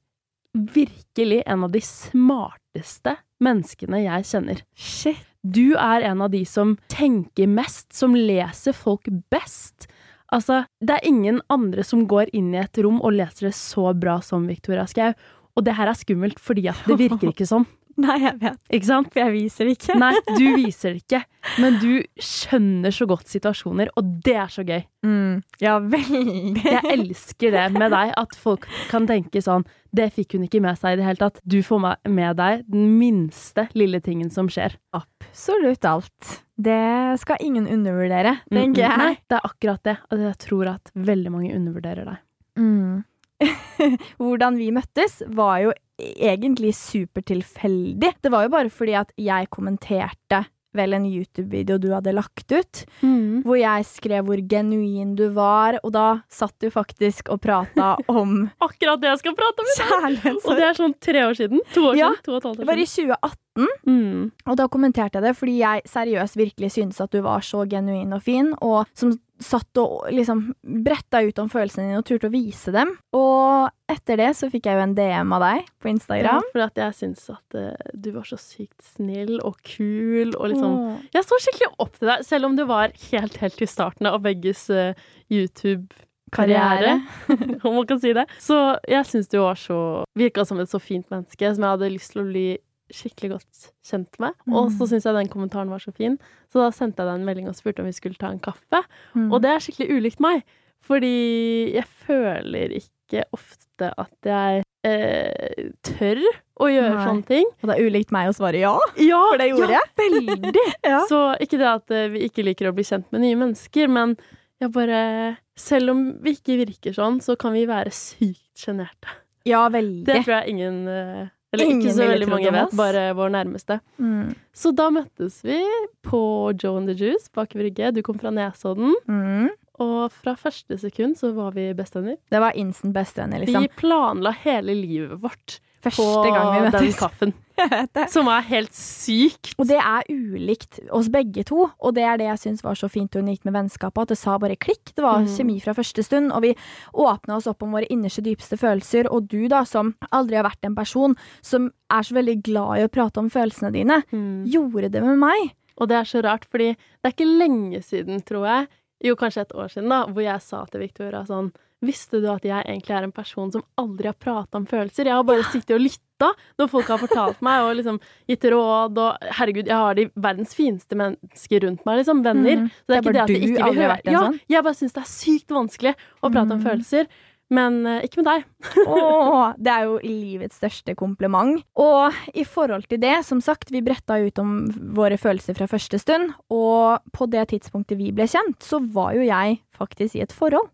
virkelig 0.54 1.42
en 1.46 1.64
av 1.64 1.72
de 1.74 1.80
smarteste 1.84 3.16
menneskene 3.44 4.00
jeg 4.04 4.26
kjenner. 4.30 4.62
Shit. 4.74 5.24
Du 5.46 5.76
er 5.78 6.02
en 6.02 6.20
av 6.24 6.32
de 6.32 6.40
som 6.48 6.74
tenker 6.90 7.46
mest, 7.46 7.92
som 7.94 8.16
leser 8.18 8.74
folk 8.74 9.06
best. 9.30 9.86
Altså, 10.34 10.64
det 10.82 10.96
er 10.98 11.06
ingen 11.08 11.38
andre 11.48 11.84
som 11.86 12.02
går 12.10 12.32
inn 12.36 12.50
i 12.56 12.58
et 12.60 12.80
rom 12.84 12.98
og 13.00 13.14
leser 13.16 13.48
det 13.48 13.54
så 13.56 13.92
bra 13.96 14.18
som 14.24 14.48
Victoria 14.50 14.84
Skau. 14.90 15.14
Og 15.56 15.64
det 15.66 15.76
her 15.78 15.88
er 15.90 15.96
skummelt 15.98 16.42
fordi 16.42 16.66
at 16.70 16.82
det 16.90 16.98
virker 17.00 17.30
ikke 17.32 17.46
sånn. 17.48 17.64
Nei, 18.04 18.16
jeg 18.22 18.36
vet. 18.38 18.58
Ikke 18.70 18.86
sant? 18.86 19.16
Jeg 19.18 19.32
viser 19.34 19.66
det 19.66 19.74
ikke. 19.74 19.96
Nei, 19.98 20.12
du 20.28 20.44
viser 20.60 20.94
det 20.94 21.02
ikke. 21.02 21.20
Men 21.58 21.78
du 21.82 21.90
skjønner 22.22 22.94
så 22.94 23.08
godt 23.10 23.30
situasjoner, 23.30 23.90
og 23.98 24.12
det 24.24 24.34
er 24.38 24.52
så 24.52 24.62
gøy. 24.66 24.84
Mm, 25.06 25.40
ja, 25.62 25.78
veldig. 25.82 26.62
Jeg 26.62 26.82
elsker 26.92 27.54
det 27.54 27.64
med 27.74 27.90
deg, 27.94 28.12
at 28.18 28.38
folk 28.38 28.66
kan 28.90 29.06
tenke 29.08 29.42
sånn 29.42 29.62
Det 29.94 30.08
fikk 30.14 30.34
hun 30.36 30.46
ikke 30.48 30.60
med 30.62 30.78
seg 30.78 30.94
i 30.94 31.00
det 31.00 31.06
hele 31.06 31.22
tatt. 31.22 31.40
Du 31.42 31.58
får 31.64 31.82
med 32.06 32.38
deg 32.38 32.64
den 32.70 32.94
minste 33.00 33.66
lille 33.78 34.02
tingen 34.04 34.30
som 34.30 34.50
skjer. 34.52 34.76
Absolutt 34.94 35.86
alt. 35.88 36.38
Det 36.58 37.18
skal 37.22 37.42
ingen 37.42 37.66
undervurdere, 37.70 38.38
tenker 38.50 38.84
jeg. 38.84 38.98
Nei, 39.02 39.12
det 39.30 39.38
er 39.38 39.50
akkurat 39.50 39.82
det. 39.86 39.98
Og 40.10 40.26
jeg 40.26 40.40
tror 40.46 40.74
at 40.76 40.94
veldig 40.94 41.34
mange 41.34 41.54
undervurderer 41.54 42.10
deg. 42.12 42.24
Mm. 42.58 43.04
Hvordan 44.22 44.58
vi 44.58 44.72
møttes, 44.74 45.22
var 45.34 45.62
jo 45.62 45.74
egentlig 45.98 46.74
supertilfeldig. 46.78 48.12
Det 48.22 48.30
var 48.32 48.46
jo 48.46 48.52
bare 48.54 48.70
fordi 48.70 48.94
at 48.98 49.12
jeg 49.18 49.48
kommenterte 49.50 50.44
vel 50.76 50.92
en 50.94 51.06
YouTube-video 51.08 51.78
du 51.80 51.88
hadde 51.90 52.12
lagt 52.14 52.52
ut, 52.52 52.82
Mm. 53.02 53.42
hvor 53.42 53.56
jeg 53.58 53.84
skrev 53.88 54.24
hvor 54.28 54.36
genuin 54.46 55.14
du 55.16 55.28
var, 55.32 55.78
og 55.82 55.92
da 55.92 56.20
satt 56.30 56.52
du 56.60 56.68
faktisk 56.70 57.30
og 57.32 57.40
prata 57.40 57.96
om 58.08 58.50
Akkurat 58.60 59.00
det 59.00 59.08
jeg 59.08 59.18
skal 59.24 59.34
prate 59.34 59.64
om! 59.64 59.70
kjærlighetssorg. 59.78 60.44
Og 60.52 60.56
det 60.60 60.66
er 60.68 60.74
sånn 60.78 60.94
tre 61.00 61.24
år 61.24 61.34
siden. 61.40 61.60
To 61.74 61.86
år 61.88 61.96
Ja, 61.98 62.10
siden. 62.12 62.22
To 62.28 62.32
og 62.32 62.36
et 62.38 62.44
halvt 62.50 62.58
Det 62.62 62.66
var 62.68 62.78
i 62.78 62.86
2018, 62.86 63.44
Mm. 63.88 64.30
og 64.46 64.56
da 64.60 64.68
kommenterte 64.70 65.14
jeg 65.18 65.22
det 65.24 65.34
fordi 65.36 65.56
jeg 65.58 65.82
seriøst 65.90 66.36
virkelig 66.38 66.70
syntes 66.76 67.00
at 67.02 67.10
du 67.10 67.22
var 67.24 67.40
så 67.42 67.64
genuin 67.66 68.12
og 68.14 68.22
fin, 68.22 68.52
og 68.62 68.86
som 68.94 69.16
satt 69.38 69.78
og 69.80 70.08
liksom 70.10 70.40
bretta 70.84 71.20
ut 71.22 71.38
om 71.38 71.50
følelsene 71.50 71.88
dine 71.88 72.00
og 72.00 72.06
turte 72.08 72.28
å 72.28 72.32
vise 72.32 72.72
dem. 72.74 72.90
Og 73.16 73.68
etter 73.90 74.18
det 74.20 74.32
så 74.38 74.48
fikk 74.52 74.66
jeg 74.68 74.78
jo 74.78 74.84
en 74.84 74.96
DM 74.98 75.34
av 75.36 75.44
deg 75.44 75.68
på 75.78 75.88
Ja, 75.88 75.94
Instagram. 75.94 76.48
for 76.52 76.64
at 76.66 76.80
jeg 76.82 76.96
syns 76.98 77.24
at 77.32 77.58
uh, 77.58 77.92
du 77.94 78.10
var 78.16 78.26
så 78.28 78.38
sykt 78.40 78.82
snill 78.96 79.38
og 79.46 79.60
kul 79.62 80.34
og 80.34 80.50
liksom 80.52 80.74
mm. 80.74 81.06
Jeg 81.14 81.26
så 81.28 81.40
skikkelig 81.44 81.70
opp 81.78 81.96
til 81.96 82.10
deg, 82.10 82.26
selv 82.26 82.50
om 82.50 82.58
du 82.58 82.64
var 82.68 82.92
helt, 83.10 83.38
helt 83.42 83.62
i 83.62 83.70
starten 83.70 84.10
av 84.10 84.20
begges 84.26 84.66
uh, 84.74 84.92
YouTube-karriere, 85.32 86.98
om 87.66 87.78
man 87.78 87.86
kan 87.88 88.00
si 88.02 88.12
det. 88.16 88.26
Så 88.42 88.58
jeg 88.90 89.06
syns 89.08 89.30
du 89.30 89.38
var 89.40 89.58
så 89.60 90.04
Virka 90.18 90.44
som 90.48 90.60
et 90.60 90.70
så 90.70 90.82
fint 90.82 91.06
menneske 91.14 91.54
som 91.54 91.64
jeg 91.64 91.76
hadde 91.76 91.94
lyst 91.94 92.14
til 92.14 92.24
å 92.24 92.28
bli 92.28 92.48
skikkelig 92.94 93.30
godt 93.36 93.66
kjent 93.84 94.18
med. 94.22 94.32
Og 94.52 94.70
så 94.72 94.84
Mm. 94.84 94.88
syns 94.92 95.04
jeg 95.04 95.14
den 95.14 95.28
kommentaren 95.32 95.68
var 95.70 95.78
så 95.82 95.92
fin, 95.94 96.18
så 96.52 96.64
da 96.64 96.70
sendte 96.70 97.02
jeg 97.02 97.08
deg 97.10 97.20
en 97.20 97.26
melding 97.28 97.48
og 97.48 97.54
spurte 97.58 97.80
om 97.80 97.86
vi 97.86 97.92
skulle 97.96 98.16
ta 98.18 98.30
en 98.30 98.40
kaffe. 98.40 98.82
Mm. 99.14 99.32
Og 99.32 99.42
det 99.42 99.50
er 99.50 99.58
skikkelig 99.64 99.90
ulikt 99.98 100.20
meg, 100.20 100.42
fordi 100.84 101.74
jeg 101.74 101.84
føler 102.06 102.72
ikke 102.78 103.24
ofte 103.32 103.92
at 103.98 104.28
jeg 104.28 104.64
eh, 104.84 105.70
tør 105.82 106.20
å 106.60 106.68
gjøre 106.70 106.94
Nei. 106.94 107.04
sånne 107.06 107.26
ting. 107.26 107.46
Og 107.62 107.68
det 107.68 107.76
er 107.76 107.86
ulikt 107.88 108.12
meg 108.14 108.28
å 108.30 108.34
svare 108.36 108.60
ja. 108.60 108.74
Ja, 108.96 109.20
For 109.32 109.38
det 109.40 109.50
gjorde 109.50 109.74
ja, 109.76 109.84
veldig! 110.02 110.66
Ja. 110.84 111.00
Så 111.10 111.22
ikke 111.42 111.58
det 111.60 111.68
at 111.70 111.90
eh, 111.94 112.08
vi 112.14 112.24
ikke 112.28 112.44
liker 112.46 112.70
å 112.70 112.74
bli 112.76 112.84
kjent 112.88 113.10
med 113.12 113.20
nye 113.24 113.36
mennesker, 113.36 113.88
men 113.92 114.16
jeg 114.60 114.72
bare 114.74 115.36
Selv 115.58 115.90
om 115.90 116.04
vi 116.22 116.36
ikke 116.36 116.54
virker 116.64 116.94
sånn, 116.94 117.18
så 117.20 117.34
kan 117.38 117.52
vi 117.52 117.64
være 117.66 117.90
sykt 117.90 118.54
sjenerte. 118.62 119.10
Ja, 119.46 119.64
veldig. 119.68 120.04
Det 120.06 120.20
tror 120.24 120.36
jeg 120.38 120.52
ingen 120.54 120.86
eh, 120.88 121.26
Eller 121.52 121.64
Ingen 121.64 121.80
ikke 121.80 121.94
så 121.96 122.08
veldig 122.10 122.26
mange 122.28 122.50
vet, 122.52 122.74
bare 122.76 123.04
vår 123.16 123.30
nærmeste. 123.32 123.78
Mm. 123.96 124.34
Så 124.52 124.72
da 124.76 124.90
møttes 124.92 125.38
vi 125.46 125.62
på 126.04 126.20
Joe 126.60 126.76
and 126.76 126.90
the 126.90 126.96
Juice 126.98 127.30
bak 127.32 127.48
Aker 127.48 127.62
Brygge. 127.62 127.92
Du 127.96 128.02
kom 128.04 128.18
fra 128.20 128.32
Nesodden. 128.34 128.92
Mm. 129.08 129.48
Og 129.80 130.12
fra 130.12 130.34
første 130.36 130.76
sekund 130.82 131.16
så 131.16 131.30
var 131.36 131.54
vi 131.56 131.70
bestevenner. 131.78 132.18
Det 132.28 132.42
var 132.42 132.56
instant 132.58 132.92
bestevenner, 132.92 133.44
liksom. 133.44 133.64
Vi 133.64 133.80
planla 133.80 134.34
hele 134.42 134.74
livet 134.76 135.22
vårt 135.22 135.60
Første 135.82 136.30
gang 136.34 136.48
vi 136.64 136.70
den 136.74 136.92
kaffen. 136.98 137.32
Som 138.14 138.28
er 138.30 138.42
helt 138.46 138.74
sykt. 138.74 139.52
Og 139.58 139.66
det 139.66 139.78
er 139.82 140.06
ulikt 140.10 140.78
oss 140.94 141.08
begge 141.10 141.42
to, 141.46 141.68
og 141.80 141.94
det 141.96 142.04
er 142.06 142.18
det 142.20 142.26
jeg 142.28 142.38
syns 142.44 142.62
var 142.62 142.78
så 142.78 142.88
fint 142.90 143.14
og 143.18 143.22
unikt 143.26 143.44
med 143.46 143.54
vennskapet, 143.56 144.02
at 144.06 144.12
det 144.12 144.18
sa 144.20 144.36
bare 144.38 144.56
klikk. 144.56 144.92
Det 144.94 145.02
var 145.04 145.20
Mm. 145.24 145.26
kjemi 145.34 145.56
fra 145.62 145.74
første 145.74 146.04
stund, 146.06 146.30
og 146.32 146.42
vi 146.42 146.54
åpna 146.94 147.36
oss 147.36 147.46
opp 147.50 147.62
om 147.62 147.72
våre 147.74 147.86
innerste, 147.90 148.22
dypeste 148.22 148.56
følelser. 148.58 149.08
Og 149.10 149.26
du, 149.28 149.48
da, 149.48 149.64
som 149.64 149.94
aldri 150.12 150.36
har 150.38 150.44
vært 150.46 150.64
en 150.64 150.74
person 150.78 151.16
som 151.42 151.70
er 151.90 152.02
så 152.06 152.14
veldig 152.14 152.42
glad 152.42 152.78
i 152.78 152.86
å 152.86 152.92
prate 152.92 153.18
om 153.18 153.30
følelsene 153.30 153.72
dine, 153.72 154.02
Mm. 154.12 154.46
gjorde 154.46 154.90
det 154.92 155.02
med 155.02 155.18
meg. 155.18 155.50
Og 155.80 155.88
det 155.88 155.96
er 155.96 156.04
så 156.04 156.22
rart, 156.22 156.44
fordi 156.50 156.74
det 156.76 157.04
er 157.06 157.12
ikke 157.14 157.38
lenge 157.38 157.82
siden, 157.82 158.22
tror 158.24 158.46
jeg, 158.46 158.68
jo 159.04 159.14
kanskje 159.14 159.42
et 159.42 159.54
år 159.54 159.68
siden, 159.70 159.88
da, 159.88 160.06
hvor 160.06 160.22
jeg 160.22 160.40
sa 160.42 160.64
til 160.66 160.80
Victoria 160.80 161.24
sånn 161.24 161.52
Visste 161.84 162.18
du 162.18 162.26
at 162.32 162.42
jeg 162.42 162.64
egentlig 162.66 162.90
er 162.96 163.04
en 163.06 163.12
person 163.14 163.52
som 163.54 163.62
aldri 163.78 164.08
har 164.10 164.16
prata 164.18 164.58
om 164.58 164.64
følelser? 164.66 165.06
Jeg 165.06 165.14
har 165.14 165.22
bare 165.28 165.44
sittet 165.52 165.76
og 165.76 165.84
lytta 165.84 166.32
når 166.58 166.70
folk 166.72 166.88
har 166.90 166.98
fortalt 166.98 167.40
meg 167.46 167.62
og 167.62 167.76
liksom 167.78 168.00
gitt 168.26 168.42
råd 168.50 168.98
og 168.98 169.28
Herregud, 169.38 169.68
jeg 169.70 169.78
har 169.78 169.94
de 169.94 170.08
verdens 170.18 170.56
fineste 170.58 170.98
mennesker 170.98 171.62
rundt 171.62 171.84
meg, 171.86 172.00
liksom. 172.00 172.24
Venner. 172.26 172.64
Mm. 172.64 172.68
Så 172.82 172.90
det 172.90 172.96
er, 172.98 172.98
Det 172.98 172.98
er 172.98 173.02
ikke 173.02 173.12
det 173.14 173.22
at 173.22 173.30
jeg 173.30 173.42
ikke 173.52 173.70
vil 173.70 173.82
høre. 173.84 173.98
Ja, 174.10 174.22
sånn. 174.26 174.40
jeg 174.50 174.64
bare 174.66 174.78
syns 174.80 174.96
det 174.96 175.02
er 175.04 175.10
sykt 175.12 175.54
vanskelig 175.54 175.94
å 176.22 176.32
prate 176.34 176.50
om 176.52 176.58
Mm. 176.58 176.64
følelser. 176.66 177.06
Men 177.50 177.78
uh, 177.86 178.02
ikke 178.04 178.20
med 178.20 178.26
deg. 178.28 178.42
Åh, 178.92 179.54
det 179.56 179.72
er 179.72 179.84
jo 179.86 179.94
livets 180.04 180.58
største 180.60 180.92
kompliment. 180.98 181.62
Og 181.80 182.12
i 182.34 182.42
forhold 182.44 182.84
til 182.90 182.98
det, 183.00 183.24
som 183.24 183.40
sagt, 183.40 183.70
vi 183.72 183.80
bretta 183.80 184.18
ut 184.20 184.38
om 184.42 184.66
våre 184.98 185.16
følelser 185.16 185.56
fra 185.56 185.64
første 185.70 185.96
stund, 186.02 186.34
og 186.50 186.98
på 187.16 187.30
det 187.30 187.46
tidspunktet 187.54 187.96
vi 187.96 188.10
ble 188.12 188.26
kjent, 188.28 188.58
så 188.60 188.82
var 188.92 189.14
jo 189.16 189.22
jeg 189.24 189.62
faktisk 189.78 190.18
i 190.18 190.26
et 190.26 190.34
forhold. 190.36 190.68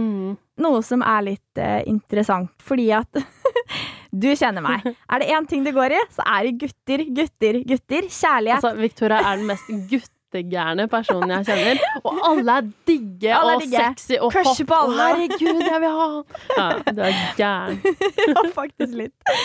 Mm. 0.00 0.34
Noe 0.62 0.80
som 0.86 1.02
er 1.04 1.24
litt 1.26 1.60
eh, 1.60 1.82
interessant, 1.90 2.50
fordi 2.64 2.88
at 2.96 3.22
du 4.16 4.28
kjenner 4.32 4.64
meg. 4.64 4.86
Er 5.12 5.20
det 5.20 5.30
én 5.36 5.46
ting 5.50 5.64
det 5.66 5.74
går 5.76 5.92
i, 5.98 6.02
så 6.16 6.24
er 6.24 6.48
det 6.48 6.54
gutter, 6.64 7.02
gutter, 7.12 7.58
gutter. 7.68 8.06
Kjærlighet. 8.08 8.60
Altså, 8.62 8.76
Victoria 8.80 9.18
er 9.20 9.36
den 9.42 9.50
mest 9.50 9.68
guttegærne 9.90 10.86
personen 10.88 11.34
jeg 11.36 11.46
kjenner. 11.50 11.82
Og 12.08 12.22
alle 12.30 12.54
er 12.62 12.70
digge 12.88 13.34
Alle 13.36 13.52
er 13.52 13.58
og 13.60 13.66
digge. 13.66 13.82
sexy 13.84 14.16
og 14.20 14.32
Crush 14.32 14.62
hot. 14.62 14.70
på 14.70 14.78
alle. 14.86 14.96
herregud, 15.10 15.60
jeg 15.66 15.82
vil 15.84 15.98
ha! 15.98 16.08
Ja, 16.56 16.66
du 16.96 17.02
er 17.04 17.20
gæren. 17.36 17.78
ja, 18.32 18.46
faktisk 18.56 18.96
litt. 19.02 19.36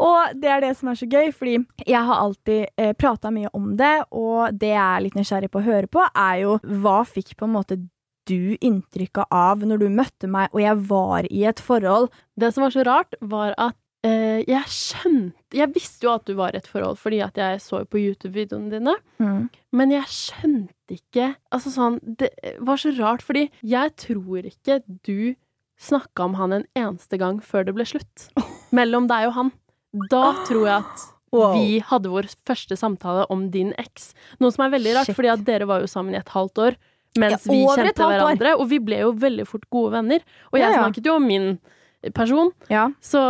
Og 0.00 0.32
det 0.40 0.50
er 0.54 0.64
det 0.64 0.72
som 0.80 0.88
er 0.94 0.98
så 1.02 1.10
gøy, 1.12 1.28
fordi 1.36 1.58
jeg 1.84 2.02
har 2.08 2.24
alltid 2.24 2.64
eh, 2.80 2.94
prata 2.98 3.30
mye 3.34 3.52
om 3.56 3.70
det, 3.78 3.92
og 4.16 4.56
det 4.56 4.72
jeg 4.72 4.82
er 4.86 5.04
litt 5.04 5.20
nysgjerrig 5.20 5.52
på 5.52 5.60
å 5.60 5.68
høre 5.68 5.92
på, 5.92 6.08
er 6.14 6.42
jo 6.46 6.58
hva 6.80 7.02
fikk 7.08 7.36
på 7.36 7.48
en 7.48 7.56
måte 7.60 7.80
du 8.28 8.56
inntrykket 8.60 9.30
av 9.34 9.64
når 9.66 9.80
du 9.82 9.88
møtte 9.92 10.28
meg 10.30 10.52
og 10.54 10.60
jeg 10.62 10.80
var 10.90 11.28
i 11.32 11.44
et 11.48 11.60
forhold? 11.64 12.10
Det 12.38 12.52
som 12.54 12.66
var 12.66 12.74
så 12.74 12.84
rart, 12.86 13.16
var 13.20 13.54
at 13.58 13.76
eh, 14.06 14.44
jeg 14.46 14.62
skjønte 14.70 15.56
Jeg 15.58 15.72
visste 15.74 16.04
jo 16.06 16.12
at 16.14 16.26
du 16.28 16.34
var 16.38 16.52
i 16.54 16.60
et 16.60 16.68
forhold, 16.68 16.98
fordi 17.00 17.18
at 17.24 17.38
jeg 17.40 17.60
så 17.64 17.80
på 17.88 17.98
YouTube-videoene 18.02 18.70
dine. 18.76 18.94
Men 19.72 19.90
jeg 19.96 20.04
skjønte 20.12 20.94
ikke 20.98 21.30
Altså 21.54 21.72
sånn 21.74 21.96
Det 22.20 22.30
var 22.64 22.76
så 22.80 22.92
rart, 23.00 23.24
fordi 23.24 23.48
jeg 23.66 23.94
tror 23.96 24.46
ikke 24.48 24.82
du 25.08 25.34
snakka 25.78 26.24
om 26.26 26.34
han 26.34 26.52
en 26.56 26.64
eneste 26.76 27.18
gang 27.20 27.38
før 27.44 27.64
det 27.68 27.74
ble 27.76 27.84
slutt. 27.86 28.28
Mellom 28.74 29.06
deg 29.10 29.28
og 29.30 29.36
han. 29.38 29.52
Da 30.10 30.24
tror 30.48 30.64
jeg 30.66 30.82
at 30.82 31.06
Wow. 31.28 31.58
vi 31.58 31.76
hadde 31.84 32.08
vår 32.08 32.24
første 32.48 32.72
samtale 32.80 33.26
om 33.28 33.50
din 33.52 33.74
eks. 33.76 34.14
Noe 34.40 34.48
som 34.54 34.62
er 34.64 34.70
veldig 34.72 34.94
rart, 34.96 35.10
Shit. 35.10 35.16
fordi 35.18 35.28
at 35.28 35.42
dere 35.44 35.66
var 35.68 35.82
jo 35.84 35.90
sammen 35.92 36.14
i 36.14 36.18
et 36.22 36.30
halvt 36.32 36.56
år. 36.64 36.76
Mens 37.18 37.46
Ja, 37.46 37.52
vi 37.52 37.64
kjente 37.66 38.06
hverandre, 38.08 38.54
og 38.58 38.68
vi 38.70 38.78
ble 38.84 39.00
jo 39.02 39.12
veldig 39.12 39.46
fort 39.50 39.66
gode 39.74 39.92
venner. 39.98 40.22
Og 40.52 40.58
jeg 40.60 40.68
Ja, 40.68 40.76
ja. 40.76 40.84
snakket 40.86 41.10
jo 41.10 41.16
om 41.18 41.26
min 41.26 41.58
person, 42.14 42.52
Ja. 42.70 42.84
så 43.02 43.20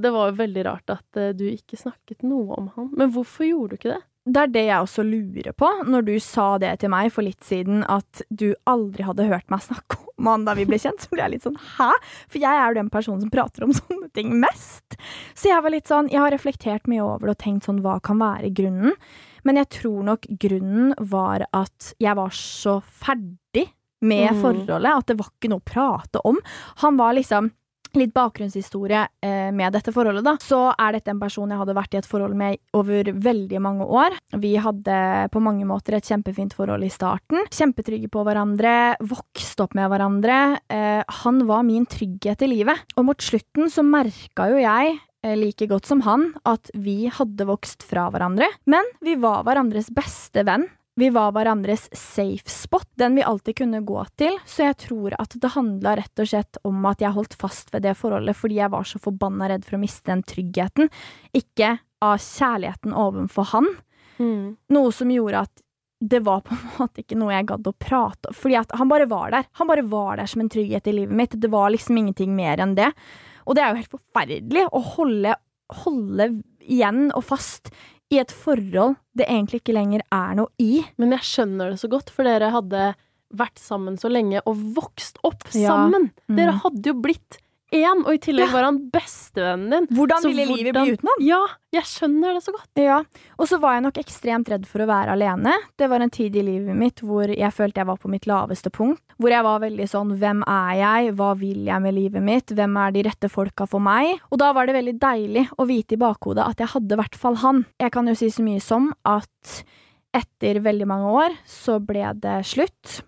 det 0.00 0.12
var 0.14 0.30
jo 0.30 0.36
veldig 0.38 0.64
rart 0.64 0.92
at 0.94 1.16
eh, 1.18 1.32
du 1.34 1.44
ikke 1.50 1.76
snakket 1.80 2.22
noe 2.22 2.54
om 2.56 2.68
han. 2.76 2.90
Men 2.96 3.10
hvorfor 3.12 3.44
gjorde 3.48 3.74
du 3.74 3.76
ikke 3.80 3.94
det? 3.96 4.02
Det 4.30 4.36
er 4.44 4.50
det 4.52 4.62
jeg 4.68 4.84
også 4.84 5.02
lurer 5.02 5.54
på, 5.56 5.68
når 5.88 6.04
du 6.06 6.12
sa 6.22 6.58
det 6.60 6.74
til 6.82 6.90
meg 6.92 7.08
for 7.10 7.24
litt 7.26 7.40
siden, 7.42 7.80
at 7.88 8.20
du 8.30 8.52
aldri 8.68 9.02
hadde 9.02 9.26
hørt 9.26 9.48
meg 9.50 9.62
snakke 9.64 9.96
om 10.20 10.28
han 10.28 10.44
da 10.44 10.52
vi 10.54 10.66
ble 10.68 10.76
kjent. 10.78 11.00
Så 11.00 11.08
ble 11.10 11.24
jeg 11.24 11.32
litt 11.32 11.46
sånn 11.48 11.56
hæ? 11.78 11.88
For 12.28 12.38
jeg 12.38 12.52
er 12.52 12.68
jo 12.68 12.76
den 12.82 12.90
personen 12.92 13.24
som 13.24 13.32
prater 13.32 13.64
om 13.64 13.72
sånne 13.80 14.10
ting 14.14 14.36
mest. 14.38 14.98
Så 15.34 15.48
jeg 15.50 15.64
var 15.64 15.72
litt 15.74 15.88
sånn, 15.90 16.10
jeg 16.12 16.20
har 16.20 16.30
reflektert 16.30 16.86
mye 16.86 17.00
over 17.02 17.26
det 17.32 17.38
og 17.38 17.42
tenkt 17.42 17.66
sånn, 17.66 17.80
hva 17.82 17.96
kan 18.04 18.20
være 18.20 18.52
grunnen? 18.54 18.94
Men 19.44 19.56
jeg 19.62 19.68
tror 19.80 20.02
nok 20.04 20.26
grunnen 20.40 20.94
var 20.98 21.46
at 21.52 21.92
jeg 22.00 22.16
var 22.16 22.30
så 22.30 22.80
ferdig 22.82 23.68
med 24.02 24.32
Mm. 24.32 24.40
forholdet, 24.40 24.96
at 24.96 25.06
det 25.06 25.18
var 25.18 25.28
ikke 25.28 25.50
noe 25.50 25.60
å 25.60 25.64
prate 25.64 26.20
om. 26.24 26.38
Han 26.84 26.96
var 26.96 27.14
liksom 27.14 27.50
Litt 27.98 28.12
bakgrunnshistorie 28.14 29.00
eh, 29.20 29.50
med 29.50 29.72
dette 29.74 29.90
forholdet, 29.90 30.22
da. 30.22 30.36
Så 30.38 30.60
er 30.78 30.92
dette 30.94 31.10
en 31.10 31.18
person 31.18 31.50
jeg 31.50 31.58
hadde 31.58 31.74
vært 31.74 31.96
i 31.96 31.98
et 31.98 32.06
forhold 32.06 32.36
med 32.38 32.60
over 32.78 33.02
veldig 33.10 33.58
mange 33.60 33.82
år. 33.82 34.14
Vi 34.38 34.52
hadde 34.62 35.28
på 35.34 35.42
mange 35.42 35.66
måter 35.66 35.96
et 35.98 36.06
kjempefint 36.06 36.54
forhold 36.54 36.86
i 36.86 36.92
starten. 36.94 37.42
Kjempetrygge 37.50 38.06
på 38.14 38.22
hverandre, 38.22 38.94
vokste 39.02 39.66
opp 39.66 39.74
med 39.74 39.90
hverandre. 39.90 40.60
Eh, 40.70 41.02
han 41.24 41.42
var 41.50 41.66
min 41.66 41.84
trygghet 41.90 42.46
i 42.46 42.52
livet. 42.52 42.78
Og 42.96 43.08
mot 43.10 43.18
slutten 43.18 43.66
så 43.66 43.82
merka 43.82 44.46
jo 44.52 44.62
jeg 44.62 45.00
like 45.22 45.66
godt 45.66 45.86
som 45.86 46.00
han 46.06 46.30
at 46.48 46.70
vi 46.74 47.10
hadde 47.12 47.46
vokst 47.48 47.84
fra 47.86 48.08
hverandre, 48.12 48.48
men 48.64 48.86
vi 49.04 49.16
var 49.20 49.44
hverandres 49.44 49.90
beste 49.94 50.44
venn. 50.48 50.68
Vi 51.00 51.08
var 51.14 51.30
hverandres 51.32 51.86
safe 51.96 52.50
spot, 52.50 52.88
den 53.00 53.14
vi 53.16 53.24
alltid 53.24 53.56
kunne 53.62 53.80
gå 53.86 54.02
til, 54.20 54.34
så 54.44 54.66
jeg 54.66 54.76
tror 54.84 55.14
at 55.20 55.36
det 55.40 55.52
handla 55.54 55.94
rett 55.96 56.20
og 56.20 56.28
slett 56.28 56.58
om 56.66 56.82
at 56.90 57.00
jeg 57.00 57.14
holdt 57.14 57.36
fast 57.40 57.72
ved 57.72 57.86
det 57.86 57.94
forholdet 57.96 58.36
fordi 58.36 58.58
jeg 58.58 58.72
var 58.74 58.88
så 58.88 59.00
forbanna 59.00 59.48
redd 59.48 59.64
for 59.64 59.78
å 59.78 59.80
miste 59.80 60.10
den 60.10 60.24
tryggheten, 60.26 60.90
ikke 61.36 61.78
av 62.04 62.20
kjærligheten 62.20 62.96
overfor 62.96 63.48
han. 63.54 63.72
Mm. 64.20 64.44
Noe 64.76 64.92
som 64.92 65.12
gjorde 65.12 65.46
at 65.46 65.64
det 66.00 66.22
var 66.24 66.40
på 66.44 66.56
en 66.56 66.68
måte 66.80 67.04
ikke 67.04 67.18
noe 67.20 67.34
jeg 67.34 67.48
gadd 67.48 67.70
å 67.70 67.76
prate 67.76 68.32
om. 68.32 68.36
Fordi 68.36 68.60
at 68.60 68.76
han 68.80 68.88
bare 68.90 69.08
var 69.08 69.34
der. 69.34 69.48
Han 69.60 69.68
bare 69.70 69.84
var 69.88 70.20
der 70.20 70.30
som 70.30 70.44
en 70.44 70.52
trygghet 70.52 70.88
i 70.88 70.96
livet 70.96 71.16
mitt. 71.16 71.36
Det 71.40 71.52
var 71.52 71.72
liksom 71.72 71.98
ingenting 72.00 72.32
mer 72.36 72.60
enn 72.64 72.76
det. 72.78 72.88
Og 73.46 73.56
det 73.56 73.62
er 73.64 73.70
jo 73.72 73.80
helt 73.80 73.94
forferdelig 73.98 74.66
å 74.72 74.82
holde, 74.96 75.34
holde 75.84 76.28
igjen 76.60 77.08
og 77.16 77.24
fast 77.24 77.70
i 78.10 78.18
et 78.18 78.32
forhold 78.34 78.96
det 79.16 79.26
egentlig 79.28 79.60
ikke 79.62 79.74
lenger 79.76 80.02
er 80.12 80.34
noe 80.40 80.50
i. 80.62 80.82
Men 80.98 81.12
jeg 81.16 81.26
skjønner 81.28 81.70
det 81.70 81.80
så 81.82 81.90
godt, 81.92 82.10
for 82.10 82.26
dere 82.26 82.50
hadde 82.54 82.88
vært 83.30 83.60
sammen 83.62 83.94
så 84.00 84.10
lenge 84.10 84.40
og 84.44 84.58
vokst 84.74 85.20
opp 85.22 85.44
Ja. 85.54 85.68
sammen. 85.70 86.10
Mm. 86.28 86.36
Dere 86.36 86.56
hadde 86.64 86.82
jo 86.90 86.94
blitt 86.98 87.38
én, 87.72 88.00
og 88.04 88.12
i 88.14 88.18
tillegg 88.18 88.46
Ja. 88.48 88.52
var 88.52 88.64
han 88.64 88.78
bestevennen 88.90 89.70
din. 89.70 89.86
Hvordan 89.96 90.20
Så 90.22 90.28
ville 90.28 90.46
livet 90.46 90.74
hvordan- 90.74 90.84
bli 90.86 90.92
uten 90.96 91.08
ham? 91.08 91.20
Ja, 91.26 91.46
jeg 91.72 91.82
skjønner 91.84 92.34
det 92.34 92.42
så 92.42 92.52
godt. 92.52 92.68
Ja, 92.76 92.98
og 93.38 93.46
så 93.48 93.60
var 93.60 93.74
jeg 93.74 93.82
nok 93.84 93.94
ekstremt 93.98 94.48
redd 94.48 94.66
for 94.66 94.80
å 94.80 94.86
være 94.86 95.10
alene. 95.12 95.52
Det 95.78 95.88
var 95.88 96.00
en 96.00 96.10
tid 96.10 96.34
i 96.36 96.42
livet 96.42 96.74
mitt 96.76 96.96
hvor 97.00 97.26
jeg 97.28 97.52
følte 97.52 97.74
jeg 97.76 97.86
var 97.86 97.96
på 97.96 98.08
mitt 98.10 98.26
laveste 98.26 98.70
punkt. 98.70 99.00
Hvor 99.20 99.30
jeg 99.30 99.42
var 99.42 99.60
veldig 99.60 99.88
sånn 99.88 100.18
hvem 100.18 100.42
er 100.46 100.74
jeg, 101.04 101.14
hva 101.16 101.36
vil 101.38 101.64
jeg 101.64 101.80
med 101.82 101.94
livet 101.94 102.22
mitt, 102.22 102.46
hvem 102.46 102.76
er 102.76 102.90
de 102.92 103.02
rette 103.02 103.30
folka 103.30 103.68
for 103.68 103.80
meg? 103.80 104.18
Og 104.32 104.38
da 104.38 104.52
var 104.52 104.66
det 104.66 104.74
veldig 104.74 104.98
deilig 104.98 105.48
å 105.58 105.66
vite 105.66 105.92
i 105.92 105.96
bakhodet 105.96 106.48
at 106.48 106.56
jeg 106.56 106.68
hadde 106.68 106.92
i 106.92 106.96
hvert 106.96 107.14
fall 107.14 107.34
han. 107.36 107.66
Jeg 107.78 107.92
kan 107.92 108.06
jo 108.06 108.14
si 108.14 108.26
så 108.26 108.42
mye 108.42 108.60
som 108.60 108.92
at 109.04 109.64
etter 110.12 110.60
veldig 110.60 110.86
mange 110.86 111.06
år 111.06 111.36
så 111.46 111.78
ble 111.84 112.02
det 112.18 112.44
slutt 112.44 113.02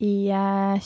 i 0.00 0.28
eh, 0.30 0.78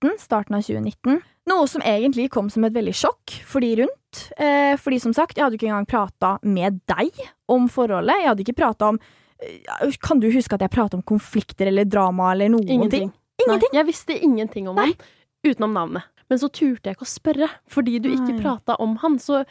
2019, 0.00 0.18
starten 0.18 0.54
av 0.56 0.62
2019. 0.64 1.20
Noe 1.50 1.66
som 1.68 1.82
egentlig 1.82 2.28
kom 2.30 2.48
som 2.50 2.64
et 2.64 2.72
veldig 2.74 2.94
sjokk 2.94 3.34
for 3.48 3.60
de 3.60 3.72
rundt. 3.82 4.20
Eh, 4.38 4.76
fordi 4.80 5.00
som 5.00 5.12
sagt, 5.16 5.36
jeg 5.36 5.44
hadde 5.44 5.56
ikke 5.58 5.68
engang 5.70 5.86
prata 5.88 6.38
med 6.42 6.80
deg 6.88 7.10
om 7.48 7.68
forholdet. 7.68 8.20
Jeg 8.22 8.28
hadde 8.28 8.44
ikke 8.44 8.56
prata 8.58 8.88
om 8.92 8.98
eh, 9.42 9.90
Kan 10.02 10.20
du 10.20 10.30
huske 10.30 10.54
at 10.54 10.60
jeg 10.64 10.70
prata 10.70 10.96
om 10.96 11.02
konflikter 11.02 11.66
eller 11.70 11.84
drama 11.84 12.32
eller 12.32 12.48
noen 12.52 12.68
Ingenting. 12.68 13.10
ting? 13.10 13.12
Ingenting. 13.46 13.72
Nei, 13.72 13.78
jeg 13.80 13.86
visste 13.88 14.16
ingenting 14.20 14.68
om 14.68 14.76
han, 14.76 14.92
utenom 15.46 15.72
navnet. 15.72 16.02
Men 16.30 16.38
så 16.38 16.48
turte 16.52 16.86
jeg 16.90 16.96
ikke 16.96 17.06
å 17.08 17.10
spørre, 17.10 17.48
fordi 17.68 17.98
du 18.00 18.10
ikke 18.12 18.34
Nei. 18.36 18.42
prata 18.42 18.76
om 18.78 18.96
han. 19.02 19.18
Så 19.18 19.44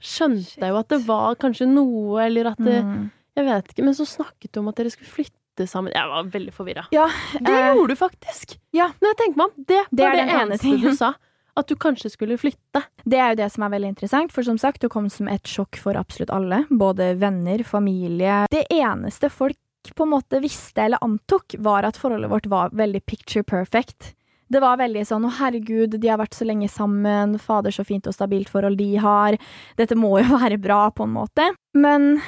skjønte 0.00 0.60
jeg 0.62 0.70
jo 0.72 0.78
at 0.80 0.88
det 0.92 1.00
var 1.06 1.34
kanskje 1.40 1.66
noe, 1.68 2.20
eller 2.26 2.52
at 2.52 2.58
det 2.60 2.82
Mm. 2.84 3.10
Jeg 3.36 3.46
vet 3.46 3.68
ikke, 3.72 3.84
men 3.86 3.94
så 3.94 4.04
snakket 4.04 4.50
du 4.52 4.58
om 4.60 4.68
at 4.68 4.74
dere 4.76 4.90
skulle 4.90 5.08
flytte 5.08 5.38
sammen. 5.68 5.92
Jeg 5.92 6.08
var 6.08 6.24
veldig 6.24 6.52
forvirra. 6.54 6.86
Ja, 6.94 7.08
Det 7.32 7.48
eh, 7.50 7.74
gjorde 7.74 7.88
du 7.88 7.96
faktisk! 7.96 8.58
ja. 8.72 8.92
Når 9.00 9.12
jeg 9.12 9.16
tenker 9.16 9.36
meg 9.36 9.46
om, 9.46 9.64
det 9.66 9.82
Det 9.90 10.04
var 10.04 10.16
det, 10.16 10.28
eneste 10.30 10.62
tingen. 10.64 10.90
du 10.90 10.96
sa. 10.96 11.14
At 11.56 11.66
du 11.66 11.74
kanskje 11.74 12.10
skulle 12.10 12.38
flytte. 12.38 12.84
Det 13.04 13.18
er 13.18 13.30
jo 13.34 13.40
det 13.42 13.50
som 13.52 13.64
er 13.66 13.70
veldig 13.74 13.88
interessant, 13.88 14.32
for 14.32 14.42
som 14.46 14.56
sagt, 14.56 14.80
det 14.80 14.88
kom 14.90 15.08
som 15.10 15.28
et 15.28 15.42
sjokk 15.44 15.76
for 15.76 15.98
absolutt 15.98 16.30
alle. 16.30 16.64
Både 16.70 17.14
venner, 17.18 17.62
familie. 17.66 18.46
Det 18.50 18.64
eneste 18.70 19.28
folk 19.28 19.56
på 19.96 20.04
en 20.04 20.10
måte 20.14 20.40
visste 20.40 20.82
eller 20.84 20.98
antok, 21.02 21.56
var 21.58 21.82
at 21.88 21.96
forholdet 21.96 22.30
vårt 22.30 22.46
var 22.46 22.70
veldig 22.70 23.00
picture 23.06 23.42
perfect. 23.42 24.14
Det 24.50 24.60
var 24.60 24.76
veldig 24.78 25.04
sånn 25.06 25.24
'Å, 25.24 25.30
herregud, 25.38 26.00
de 26.00 26.08
har 26.08 26.18
vært 26.18 26.34
så 26.34 26.44
lenge 26.44 26.68
sammen. 26.68 27.38
Fader, 27.38 27.70
så 27.70 27.84
fint 27.86 28.06
og 28.06 28.14
stabilt 28.14 28.48
forhold 28.48 28.76
de 28.78 28.96
har. 28.96 29.36
Dette 29.76 29.94
må 29.94 30.18
jo 30.22 30.36
være 30.38 30.58
bra', 30.58 30.90
på 30.94 31.04
en 31.04 31.14
måte. 31.14 31.54
Men 31.74 32.20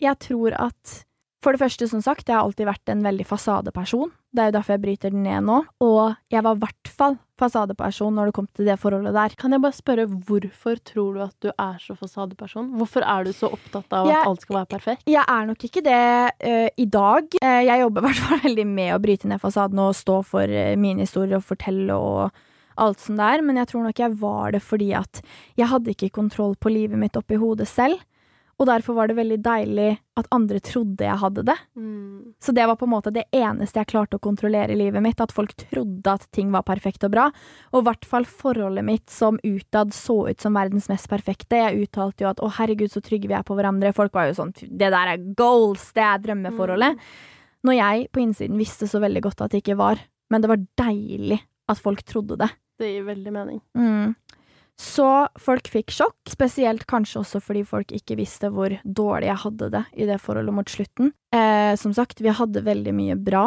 jeg 0.00 0.18
tror 0.18 0.52
at 0.58 1.04
For 1.44 1.52
det 1.52 1.60
første, 1.60 1.84
som 1.90 2.00
sagt, 2.00 2.24
jeg 2.30 2.38
har 2.38 2.46
alltid 2.46 2.64
vært 2.64 2.88
en 2.88 3.02
veldig 3.04 3.26
fasadeperson. 3.28 4.08
Det 4.32 4.40
er 4.40 4.46
jo 4.48 4.54
derfor 4.56 4.74
jeg 4.78 4.80
bryter 4.86 5.12
den 5.12 5.26
ned 5.26 5.44
nå. 5.44 5.58
Og 5.84 6.14
jeg 6.32 6.40
var 6.46 6.56
i 6.56 6.62
hvert 6.62 6.88
fall 6.96 7.18
fasadeperson 7.40 8.14
når 8.16 8.30
det 8.30 8.34
kom 8.38 8.46
til 8.56 8.68
det 8.70 8.78
forholdet 8.80 9.12
der. 9.12 9.34
Kan 9.36 9.52
jeg 9.52 9.60
bare 9.60 9.76
spørre, 9.76 10.06
hvorfor 10.08 10.80
tror 10.88 11.18
du 11.18 11.20
at 11.26 11.34
du 11.44 11.50
er 11.52 11.76
så 11.82 11.96
fasadeperson? 11.98 12.70
Hvorfor 12.80 13.04
er 13.04 13.28
du 13.28 13.32
så 13.36 13.50
opptatt 13.52 13.92
av 13.92 14.08
Jeg- 14.08 14.22
at 14.22 14.30
alt 14.30 14.46
skal 14.46 14.56
være 14.62 14.70
perfekt? 14.72 15.04
Jeg 15.10 15.24
er 15.28 15.44
nok 15.50 15.68
ikke 15.68 15.84
det 15.84 16.00
uh, 16.48 16.68
i 16.80 16.86
dag. 16.96 17.28
Uh, 17.42 17.62
jeg 17.68 17.82
jobber 17.84 18.00
i 18.00 18.06
hvert 18.08 18.22
fall 18.24 18.42
veldig 18.48 18.66
med 18.72 18.94
å 18.96 19.02
bryte 19.04 19.28
ned 19.28 19.42
fasaden 19.44 19.84
og 19.84 19.92
stå 20.00 20.22
for 20.24 20.48
uh, 20.48 20.72
mine 20.80 21.04
historier 21.04 21.36
og 21.42 21.44
fortelle 21.44 21.92
og 21.92 22.30
alt 22.80 22.98
sånt 23.04 23.20
der, 23.20 23.42
men 23.44 23.60
jeg 23.60 23.68
tror 23.70 23.84
nok 23.84 24.00
jeg 24.02 24.16
var 24.18 24.50
det 24.56 24.62
fordi 24.64 24.88
at 24.98 25.20
jeg 25.60 25.68
hadde 25.70 25.92
ikke 25.92 26.08
kontroll 26.16 26.56
på 26.58 26.72
livet 26.74 26.98
mitt 26.98 27.14
oppi 27.20 27.36
hodet 27.38 27.68
selv. 27.70 28.00
Og 28.54 28.68
derfor 28.68 28.94
var 28.94 29.10
det 29.10 29.16
veldig 29.18 29.38
deilig 29.42 29.88
at 30.18 30.28
andre 30.34 30.60
trodde 30.62 31.02
jeg 31.02 31.18
hadde 31.18 31.42
det. 31.48 31.56
Mm. 31.74 32.34
Så 32.38 32.54
det 32.54 32.66
var 32.70 32.78
på 32.78 32.86
en 32.86 32.92
måte 32.92 33.12
det 33.14 33.24
eneste 33.34 33.80
jeg 33.80 33.90
klarte 33.90 34.20
å 34.20 34.22
kontrollere 34.22 34.74
i 34.74 34.78
livet 34.78 35.02
mitt, 35.02 35.20
at 35.20 35.34
folk 35.34 35.56
trodde 35.58 36.14
at 36.14 36.28
ting 36.34 36.52
var 36.54 36.66
perfekt 36.66 37.06
og 37.06 37.14
bra. 37.16 37.26
Og 37.72 37.82
i 37.82 37.88
hvert 37.88 38.08
fall 38.08 38.28
forholdet 38.28 38.86
mitt 38.86 39.10
som 39.10 39.40
utad 39.42 39.94
så 39.96 40.20
ut 40.30 40.44
som 40.44 40.54
verdens 40.54 40.88
mest 40.92 41.10
perfekte. 41.10 41.58
Jeg 41.58 41.88
uttalte 41.88 42.26
jo 42.26 42.30
at 42.30 42.42
å 42.44 42.52
herregud, 42.60 42.92
så 42.94 43.02
trygge 43.04 43.30
vi 43.30 43.38
er 43.38 43.46
på 43.46 43.58
hverandre. 43.58 43.94
Folk 43.96 44.14
var 44.14 44.30
jo 44.30 44.38
sånn 44.38 44.54
det 44.54 44.90
der 44.94 45.14
er 45.16 45.30
goals, 45.36 45.90
det 45.96 46.06
er 46.06 46.22
drømmeforholdet. 46.28 47.00
Når 47.64 47.78
jeg 47.80 48.10
på 48.12 48.22
innsiden 48.22 48.60
visste 48.60 48.86
så 48.90 49.00
veldig 49.02 49.24
godt 49.24 49.46
at 49.46 49.54
det 49.54 49.64
ikke 49.64 49.80
var. 49.80 50.02
Men 50.30 50.44
det 50.44 50.50
var 50.50 50.62
deilig 50.78 51.40
at 51.70 51.80
folk 51.80 52.04
trodde 52.06 52.38
det. 52.40 52.50
Det 52.80 52.90
gir 52.90 53.04
veldig 53.06 53.32
mening. 53.32 53.60
Mm. 53.78 54.14
Så 54.80 55.06
folk 55.38 55.68
fikk 55.70 55.92
sjokk, 55.94 56.16
spesielt 56.30 56.82
kanskje 56.90 57.20
også 57.20 57.40
fordi 57.42 57.62
folk 57.68 57.92
ikke 57.94 58.16
visste 58.18 58.50
hvor 58.50 58.74
dårlig 58.82 59.30
jeg 59.30 59.42
hadde 59.44 59.68
det 59.76 59.84
i 59.94 60.08
det 60.08 60.18
forholdet 60.22 60.56
mot 60.56 60.70
slutten. 60.70 61.12
Eh, 61.34 61.74
som 61.78 61.94
sagt, 61.94 62.22
vi 62.24 62.34
hadde 62.34 62.64
veldig 62.66 62.94
mye 62.96 63.16
bra 63.18 63.44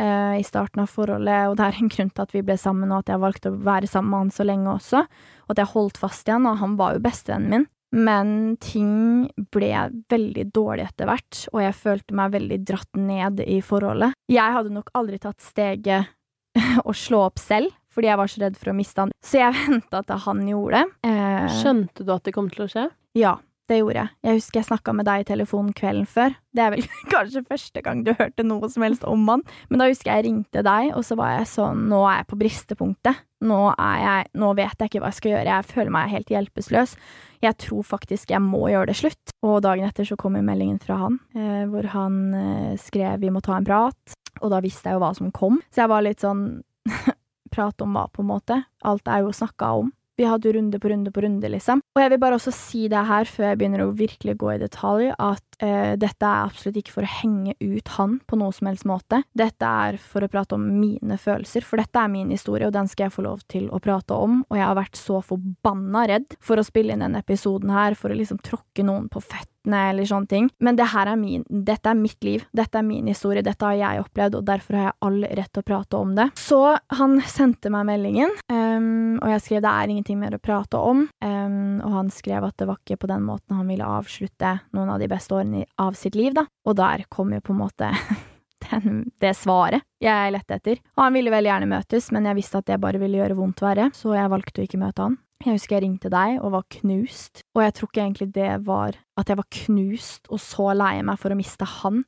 eh, 0.00 0.38
i 0.40 0.46
starten 0.46 0.84
av 0.84 0.92
forholdet, 0.92 1.50
og 1.50 1.58
det 1.58 1.66
er 1.66 1.82
en 1.82 1.92
grunn 1.92 2.12
til 2.14 2.24
at 2.24 2.32
vi 2.36 2.44
ble 2.46 2.56
sammen, 2.60 2.92
og 2.92 3.02
at 3.02 3.12
jeg 3.12 3.24
valgte 3.26 3.52
å 3.52 3.60
være 3.68 3.90
sammen 3.90 4.14
med 4.14 4.24
han 4.24 4.32
så 4.38 4.48
lenge 4.48 4.72
også, 4.72 5.04
og 5.44 5.52
at 5.54 5.60
jeg 5.62 5.72
holdt 5.74 6.00
fast 6.00 6.30
i 6.30 6.34
han, 6.36 6.48
og 6.48 6.62
han 6.62 6.78
var 6.80 6.96
jo 6.96 7.04
bestevennen 7.04 7.54
min. 7.56 7.68
Men 7.90 8.54
ting 8.62 9.26
ble 9.50 9.72
veldig 10.12 10.44
dårlig 10.54 10.84
etter 10.86 11.10
hvert, 11.10 11.42
og 11.50 11.58
jeg 11.64 11.74
følte 11.76 12.16
meg 12.16 12.36
veldig 12.36 12.58
dratt 12.62 13.00
ned 13.02 13.42
i 13.42 13.58
forholdet. 13.66 14.14
Jeg 14.30 14.54
hadde 14.56 14.72
nok 14.76 14.92
aldri 14.94 15.18
tatt 15.20 15.42
steget 15.42 16.06
å 16.88 16.94
slå 16.94 17.24
opp 17.26 17.42
selv, 17.42 17.74
fordi 17.94 18.10
jeg 18.10 18.20
var 18.20 18.32
så 18.32 18.42
redd 18.44 18.58
for 18.60 18.72
å 18.72 18.78
miste 18.78 19.04
han. 19.04 19.14
Så 19.24 19.42
jeg 19.42 19.54
venta 19.68 20.02
til 20.06 20.24
han 20.26 20.42
gjorde 20.48 20.80
det. 20.80 21.10
Eh, 21.10 21.46
Skjønte 21.60 22.06
du 22.06 22.12
at 22.14 22.26
det 22.26 22.34
kom 22.36 22.50
til 22.52 22.66
å 22.66 22.70
skje? 22.70 22.88
Ja, 23.18 23.36
det 23.70 23.78
gjorde 23.78 24.02
jeg. 24.02 24.10
Jeg 24.26 24.38
husker 24.40 24.58
jeg 24.60 24.66
snakka 24.66 24.92
med 24.98 25.06
deg 25.06 25.22
i 25.22 25.26
telefonen 25.28 25.74
kvelden 25.76 26.06
før. 26.10 26.34
Det 26.54 26.62
er 26.64 26.72
vel 26.74 26.86
kanskje 27.14 27.44
første 27.46 27.82
gang 27.86 28.02
du 28.06 28.12
hørte 28.18 28.42
noe 28.46 28.70
som 28.72 28.82
helst 28.82 29.06
om 29.06 29.22
han. 29.30 29.44
Men 29.70 29.82
da 29.82 29.88
husker 29.90 30.10
jeg 30.10 30.20
jeg 30.22 30.26
ringte 30.26 30.64
deg, 30.66 30.92
og 30.98 31.04
så 31.06 31.16
var 31.20 31.36
jeg 31.36 31.50
sånn 31.52 31.84
Nå 31.90 32.00
er 32.08 32.20
jeg 32.20 32.30
på 32.32 32.38
bristepunktet. 32.40 33.20
Nå 33.46 33.60
er 33.72 33.98
jeg 34.02 34.30
Nå 34.42 34.50
vet 34.58 34.74
jeg 34.74 34.90
ikke 34.90 35.02
hva 35.04 35.12
jeg 35.12 35.20
skal 35.20 35.34
gjøre. 35.36 35.54
Jeg 35.54 35.68
føler 35.70 35.94
meg 35.94 36.14
helt 36.14 36.32
hjelpeløs. 36.34 36.96
Jeg 37.40 37.56
tror 37.62 37.86
faktisk 37.86 38.34
jeg 38.34 38.42
må 38.44 38.66
gjøre 38.72 38.90
det 38.90 38.98
slutt. 38.98 39.36
Og 39.46 39.62
dagen 39.64 39.86
etter 39.86 40.08
så 40.08 40.18
kom 40.20 40.34
jo 40.36 40.42
meldingen 40.44 40.82
fra 40.82 40.98
han, 41.06 41.20
eh, 41.38 41.62
hvor 41.70 41.86
han 41.94 42.18
eh, 42.36 42.74
skrev 42.80 43.22
'vi 43.22 43.30
må 43.32 43.40
ta 43.40 43.56
en 43.56 43.64
prat'. 43.64 44.18
Og 44.42 44.50
da 44.50 44.60
visste 44.60 44.90
jeg 44.90 44.98
jo 44.98 45.04
hva 45.04 45.14
som 45.16 45.30
kom. 45.32 45.62
Så 45.70 45.84
jeg 45.84 45.88
var 45.88 46.02
litt 46.02 46.20
sånn 46.20 46.62
Prat 47.50 47.82
om 47.84 47.96
hva, 47.96 48.06
på 48.12 48.24
en 48.24 48.30
måte? 48.30 48.62
Alt 48.86 49.08
er 49.10 49.24
jo 49.24 49.34
snakka 49.34 49.72
om. 49.82 49.90
Vi 50.20 50.26
hadde 50.28 50.50
jo 50.50 50.52
runde 50.52 50.76
på 50.76 50.88
runde 50.92 51.10
på 51.16 51.22
runde, 51.24 51.48
liksom. 51.48 51.80
Og 51.96 52.02
jeg 52.02 52.10
vil 52.12 52.18
bare 52.20 52.36
også 52.36 52.52
si 52.52 52.82
det 52.92 53.00
her, 53.08 53.24
før 53.24 53.46
jeg 53.46 53.58
begynner 53.60 53.86
å 53.86 53.94
virkelig 53.96 54.34
gå 54.42 54.50
i 54.52 54.58
detalj, 54.60 55.06
at 55.16 55.62
eh, 55.64 55.94
dette 55.96 56.28
er 56.28 56.50
absolutt 56.50 56.76
ikke 56.76 56.92
for 56.92 57.06
å 57.06 57.12
henge 57.22 57.54
ut 57.56 57.88
han 57.96 58.18
på 58.28 58.36
noe 58.36 58.52
som 58.52 58.68
helst 58.68 58.84
måte. 58.88 59.22
Dette 59.32 59.64
er 59.64 59.96
for 59.96 60.26
å 60.26 60.28
prate 60.28 60.58
om 60.58 60.66
mine 60.76 61.16
følelser, 61.16 61.64
for 61.64 61.80
dette 61.80 62.02
er 62.02 62.12
min 62.12 62.34
historie, 62.34 62.68
og 62.68 62.76
den 62.76 62.90
skal 62.90 63.06
jeg 63.06 63.16
få 63.16 63.24
lov 63.24 63.40
til 63.48 63.70
å 63.72 63.80
prate 63.80 64.12
om. 64.12 64.42
Og 64.50 64.60
jeg 64.60 64.66
har 64.66 64.76
vært 64.76 65.00
så 65.00 65.22
forbanna 65.24 66.04
redd 66.12 66.36
for 66.44 66.60
å 66.60 66.66
spille 66.68 66.92
inn 66.92 67.06
denne 67.06 67.24
episoden 67.24 67.72
her, 67.72 67.96
for 67.96 68.12
å 68.12 68.20
liksom 68.20 68.42
tråkke 68.44 68.84
noen 68.84 69.08
på 69.08 69.24
føttene 69.24 69.50
eller 69.68 70.08
sånne 70.08 70.30
ting. 70.30 70.50
Men 70.60 70.78
det 70.78 70.90
her 70.94 71.10
er 71.12 71.18
min, 71.20 71.44
dette 71.48 71.90
er 71.90 71.98
mitt 71.98 72.22
liv, 72.24 72.44
dette 72.56 72.80
er 72.80 72.86
min 72.86 73.10
historie, 73.10 73.44
dette 73.44 73.66
har 73.66 73.76
jeg 73.78 74.04
opplevd, 74.04 74.38
og 74.40 74.46
derfor 74.48 74.78
har 74.78 74.88
jeg 74.88 74.98
all 75.08 75.20
rett 75.40 75.52
til 75.52 75.64
å 75.64 75.68
prate 75.70 76.00
om 76.00 76.14
det. 76.16 76.28
Så 76.40 76.60
han 77.00 77.18
sendte 77.28 77.72
meg 77.72 77.88
meldingen, 77.90 78.32
um, 78.52 79.18
og 79.20 79.34
jeg 79.34 79.44
skrev 79.46 79.64
det 79.64 79.74
er 79.74 79.92
ingenting 79.92 80.20
mer 80.20 80.36
å 80.36 80.42
prate 80.42 80.80
om, 80.80 81.06
Um, 81.20 81.80
og 81.84 81.92
han 81.94 82.10
skrev 82.12 82.44
at 82.46 82.56
det 82.60 82.66
var 82.68 82.78
ikke 82.80 83.02
på 83.02 83.10
den 83.10 83.24
måten 83.26 83.56
han 83.58 83.68
ville 83.68 83.86
avslutte 83.86 84.54
noen 84.76 84.92
av 84.94 85.00
de 85.02 85.08
beste 85.10 85.34
årene 85.36 85.66
av 85.80 85.96
sitt 85.98 86.16
liv, 86.18 86.32
da. 86.36 86.46
Og 86.66 86.76
der 86.78 87.04
kom 87.12 87.34
jo 87.34 87.42
på 87.44 87.54
en 87.54 87.60
måte 87.60 87.90
den, 88.70 89.02
det 89.20 89.34
svaret 89.38 89.84
jeg 90.02 90.34
lette 90.34 90.56
etter. 90.56 90.80
Og 90.96 91.04
han 91.04 91.16
ville 91.16 91.32
veldig 91.32 91.52
gjerne 91.52 91.70
møtes, 91.74 92.10
men 92.14 92.28
jeg 92.28 92.40
visste 92.40 92.62
at 92.62 92.70
det 92.70 92.80
bare 92.82 93.00
ville 93.02 93.20
gjøre 93.20 93.38
vondt 93.38 93.64
verre, 93.64 93.90
så 93.96 94.16
jeg 94.16 94.32
valgte 94.32 94.62
å 94.62 94.68
ikke 94.68 94.80
møte 94.80 95.08
han. 95.08 95.18
Jeg 95.40 95.56
husker 95.56 95.78
jeg 95.78 95.86
ringte 95.86 96.10
deg 96.12 96.36
og 96.44 96.52
var 96.52 96.64
knust, 96.68 97.46
og 97.56 97.62
jeg 97.64 97.72
tror 97.76 97.88
ikke 97.88 98.02
egentlig 98.02 98.26
det 98.34 98.48
var 98.66 98.98
at 99.16 99.30
jeg 99.30 99.38
var 99.38 99.46
knust 99.64 100.26
og 100.28 100.40
så 100.44 100.72
lei 100.76 100.98
meg 101.06 101.20
for 101.22 101.32
å 101.32 101.38
miste 101.38 101.68
han. 101.80 102.02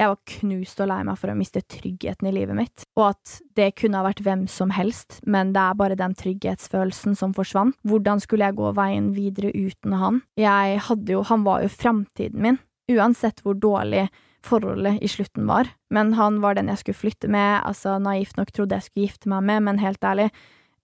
Jeg 0.00 0.08
var 0.10 0.18
knust 0.32 0.80
og 0.82 0.88
lei 0.90 0.96
meg 1.06 1.20
for 1.20 1.30
å 1.30 1.36
miste 1.38 1.60
tryggheten 1.70 2.26
i 2.26 2.32
livet 2.34 2.58
mitt, 2.58 2.86
og 2.98 3.12
at 3.12 3.36
det 3.54 3.68
kunne 3.78 4.00
ha 4.00 4.06
vært 4.08 4.24
hvem 4.26 4.48
som 4.50 4.72
helst, 4.74 5.20
men 5.22 5.52
det 5.54 5.62
er 5.62 5.78
bare 5.78 5.98
den 6.00 6.16
trygghetsfølelsen 6.18 7.14
som 7.20 7.34
forsvant. 7.36 7.76
Hvordan 7.86 8.22
skulle 8.24 8.48
jeg 8.48 8.58
gå 8.58 8.72
veien 8.74 9.12
videre 9.14 9.52
uten 9.54 9.94
han? 10.00 10.18
Jeg 10.40 10.80
hadde 10.88 11.14
jo 11.14 11.22
Han 11.28 11.46
var 11.46 11.62
jo 11.62 11.70
framtiden 11.70 12.42
min, 12.42 12.58
uansett 12.90 13.44
hvor 13.44 13.54
dårlig 13.54 14.08
forholdet 14.42 14.98
i 14.98 15.12
slutten 15.12 15.46
var, 15.46 15.70
men 15.94 16.16
han 16.18 16.40
var 16.42 16.58
den 16.58 16.72
jeg 16.72 16.82
skulle 16.82 16.98
flytte 16.98 17.30
med, 17.30 17.60
altså 17.62 18.00
naivt 18.02 18.34
nok 18.40 18.50
trodde 18.50 18.74
jeg 18.74 18.88
skulle 18.88 19.06
gifte 19.06 19.30
meg 19.30 19.46
med, 19.46 19.62
men 19.68 19.78
helt 19.78 20.02
ærlig, 20.02 20.32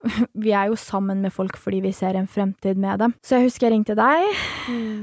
vi 0.44 0.52
er 0.54 0.68
jo 0.70 0.76
sammen 0.78 1.22
med 1.24 1.34
folk 1.34 1.58
fordi 1.60 1.80
vi 1.84 1.94
ser 1.96 2.18
en 2.18 2.28
fremtid 2.30 2.78
med 2.80 3.02
dem. 3.02 3.14
Så 3.24 3.38
jeg 3.38 3.48
husker 3.48 3.68
jeg 3.68 3.76
ringte 3.76 3.96
deg, 3.98 4.28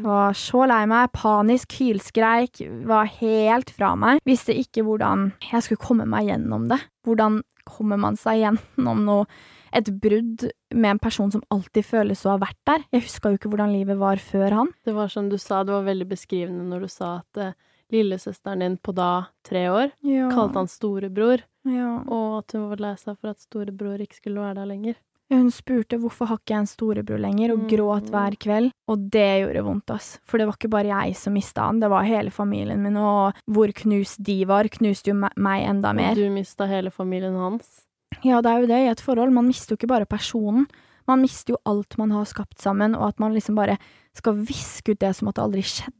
var 0.06 0.38
så 0.38 0.66
lei 0.70 0.84
meg, 0.90 1.12
panisk, 1.16 1.76
hylskreik, 1.80 2.64
var 2.88 3.10
helt 3.20 3.74
fra 3.76 3.96
meg. 4.00 4.24
Visste 4.28 4.56
ikke 4.56 4.86
hvordan 4.88 5.32
jeg 5.50 5.66
skulle 5.66 5.84
komme 5.84 6.08
meg 6.10 6.30
gjennom 6.32 6.70
det. 6.72 6.80
Hvordan 7.06 7.42
kommer 7.66 8.00
man 8.00 8.18
seg 8.20 8.44
gjennom 8.44 9.06
noe 9.08 9.28
et 9.76 9.90
brudd 10.02 10.46
med 10.72 10.94
en 10.94 11.02
person 11.04 11.32
som 11.34 11.44
alltid 11.52 11.84
føles 11.84 12.22
å 12.26 12.36
ha 12.36 12.42
vært 12.46 12.60
der. 12.68 12.86
Jeg 12.96 13.08
huska 13.10 13.32
jo 13.32 13.40
ikke 13.40 13.52
hvordan 13.52 13.74
livet 13.76 14.00
var 14.00 14.22
før 14.24 14.60
han. 14.62 14.70
Det 14.88 14.94
var 14.96 15.12
som 15.12 15.28
du 15.32 15.36
sa, 15.42 15.64
det 15.66 15.76
var 15.76 15.88
veldig 15.88 16.08
beskrivende 16.08 16.68
når 16.70 16.86
du 16.86 16.92
sa 16.94 17.10
at 17.20 17.42
eh, 17.42 17.58
lillesøsteren 17.92 18.60
din 18.60 18.78
på 18.78 18.94
da 18.96 19.28
tre 19.44 19.68
år 19.70 19.92
Ja. 20.04 20.30
kalte 20.30 20.56
han 20.56 20.68
storebror, 20.68 21.42
Ja. 21.66 22.04
og 22.08 22.38
at 22.40 22.52
hun 22.54 22.70
var 22.70 22.78
lei 22.78 22.96
seg 22.96 23.18
for 23.20 23.30
at 23.30 23.40
storebror 23.40 24.00
ikke 24.02 24.16
skulle 24.22 24.40
være 24.42 24.56
der 24.56 24.66
lenger. 24.66 24.96
Hun 25.32 25.50
spurte 25.50 25.98
hvorfor 25.98 26.28
har 26.28 26.38
ikke 26.38 26.54
jeg 26.54 26.60
en 26.60 26.68
storebror 26.70 27.18
lenger, 27.20 27.52
og 27.52 27.60
Mm. 27.64 27.68
gråt 27.70 28.10
hver 28.12 28.36
kveld. 28.38 28.72
Og 28.88 29.10
det 29.10 29.42
gjorde 29.42 29.64
vondt, 29.66 29.90
ass. 29.90 30.20
For 30.24 30.38
det 30.38 30.46
var 30.46 30.54
ikke 30.54 30.70
bare 30.70 30.86
jeg 31.06 31.16
som 31.16 31.34
mista 31.34 31.62
han, 31.66 31.80
det 31.80 31.90
var 31.90 32.04
hele 32.04 32.30
familien 32.30 32.80
min, 32.84 32.96
og 32.96 33.34
hvor 33.50 33.68
knust 33.74 34.22
de 34.24 34.46
var, 34.46 34.66
knuste 34.66 35.08
jo 35.10 35.16
meg 35.16 35.66
enda 35.68 35.94
mer. 35.96 36.12
Og 36.12 36.16
du 36.18 36.30
mista 36.30 36.68
hele 36.68 36.92
familien 36.92 37.34
hans. 37.36 37.82
Ja, 38.24 38.40
det 38.42 38.52
er 38.52 38.62
jo 38.62 38.68
det 38.68 38.86
i 38.86 38.92
et 38.92 39.02
forhold. 39.02 39.32
Man 39.34 39.48
mister 39.48 39.72
jo 39.76 39.78
ikke 39.78 39.88
bare 39.88 40.06
personen. 40.06 40.68
Man 41.08 41.22
mister 41.22 41.54
jo 41.54 41.58
alt 41.66 41.98
man 41.98 42.12
har 42.12 42.26
skapt 42.26 42.60
sammen, 42.60 42.96
og 42.96 43.08
at 43.10 43.20
man 43.20 43.34
liksom 43.34 43.56
bare 43.56 43.78
skal 44.14 44.34
viske 44.36 44.92
ut 44.92 45.00
det 45.00 45.16
som 45.16 45.28
at 45.28 45.36
det 45.36 45.44
aldri 45.44 45.62
skjedde. 45.62 45.94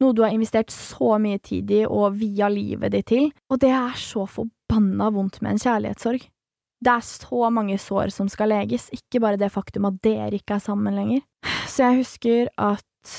Noe 0.00 0.16
du 0.16 0.22
har 0.24 0.32
investert 0.32 0.72
så 0.72 1.18
mye 1.20 1.38
tid 1.44 1.70
i 1.76 1.82
og 1.84 2.16
via 2.20 2.48
livet 2.48 2.94
ditt 2.94 3.10
til. 3.12 3.28
Og 3.52 3.60
det 3.60 3.72
er 3.76 3.96
så 4.00 4.24
forbanna 4.24 5.10
vondt 5.12 5.40
med 5.44 5.54
en 5.54 5.60
kjærlighetssorg. 5.60 6.24
Det 6.80 6.92
er 6.94 7.04
så 7.04 7.50
mange 7.52 7.76
sår 7.76 8.12
som 8.14 8.30
skal 8.32 8.48
leges, 8.54 8.88
ikke 8.96 9.20
bare 9.20 9.36
det 9.40 9.50
faktum 9.52 9.90
at 9.90 9.98
dere 10.00 10.38
ikke 10.38 10.56
er 10.56 10.64
sammen 10.64 10.96
lenger. 10.96 11.20
Så 11.68 11.84
jeg 11.84 12.00
husker 12.00 12.48
at 12.56 13.12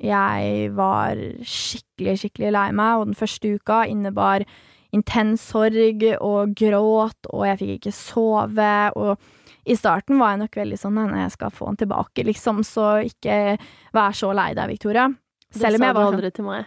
jeg 0.00 0.72
var 0.74 1.20
skikkelig, 1.46 2.16
skikkelig 2.24 2.50
lei 2.56 2.66
meg, 2.74 2.98
og 2.98 3.06
den 3.12 3.18
første 3.18 3.54
uka 3.54 3.84
innebar 3.86 4.42
intens 4.90 5.44
sorg 5.52 6.02
og 6.18 6.56
gråt, 6.58 7.30
og 7.30 7.46
jeg 7.46 7.60
fikk 7.60 7.74
ikke 7.76 7.94
sove, 7.94 8.74
og 8.98 9.70
i 9.70 9.76
starten 9.78 10.18
var 10.18 10.34
jeg 10.34 10.42
nok 10.42 10.62
veldig 10.64 10.78
sånn 10.80 10.98
nei, 10.98 11.22
jeg 11.28 11.36
skal 11.36 11.54
få 11.54 11.70
han 11.70 11.78
tilbake, 11.78 12.26
liksom, 12.26 12.64
så 12.66 12.96
ikke 13.06 13.60
vær 13.94 14.16
så 14.18 14.32
lei 14.34 14.50
deg, 14.58 14.72
Victoria. 14.72 15.06
Det 15.52 15.60
Selv 15.60 15.74
om 15.80 15.82
jeg 15.82 15.94
var 15.94 16.04
sånn 16.06 16.14
aldri 16.14 16.32
til 16.32 16.44
meg. 16.44 16.66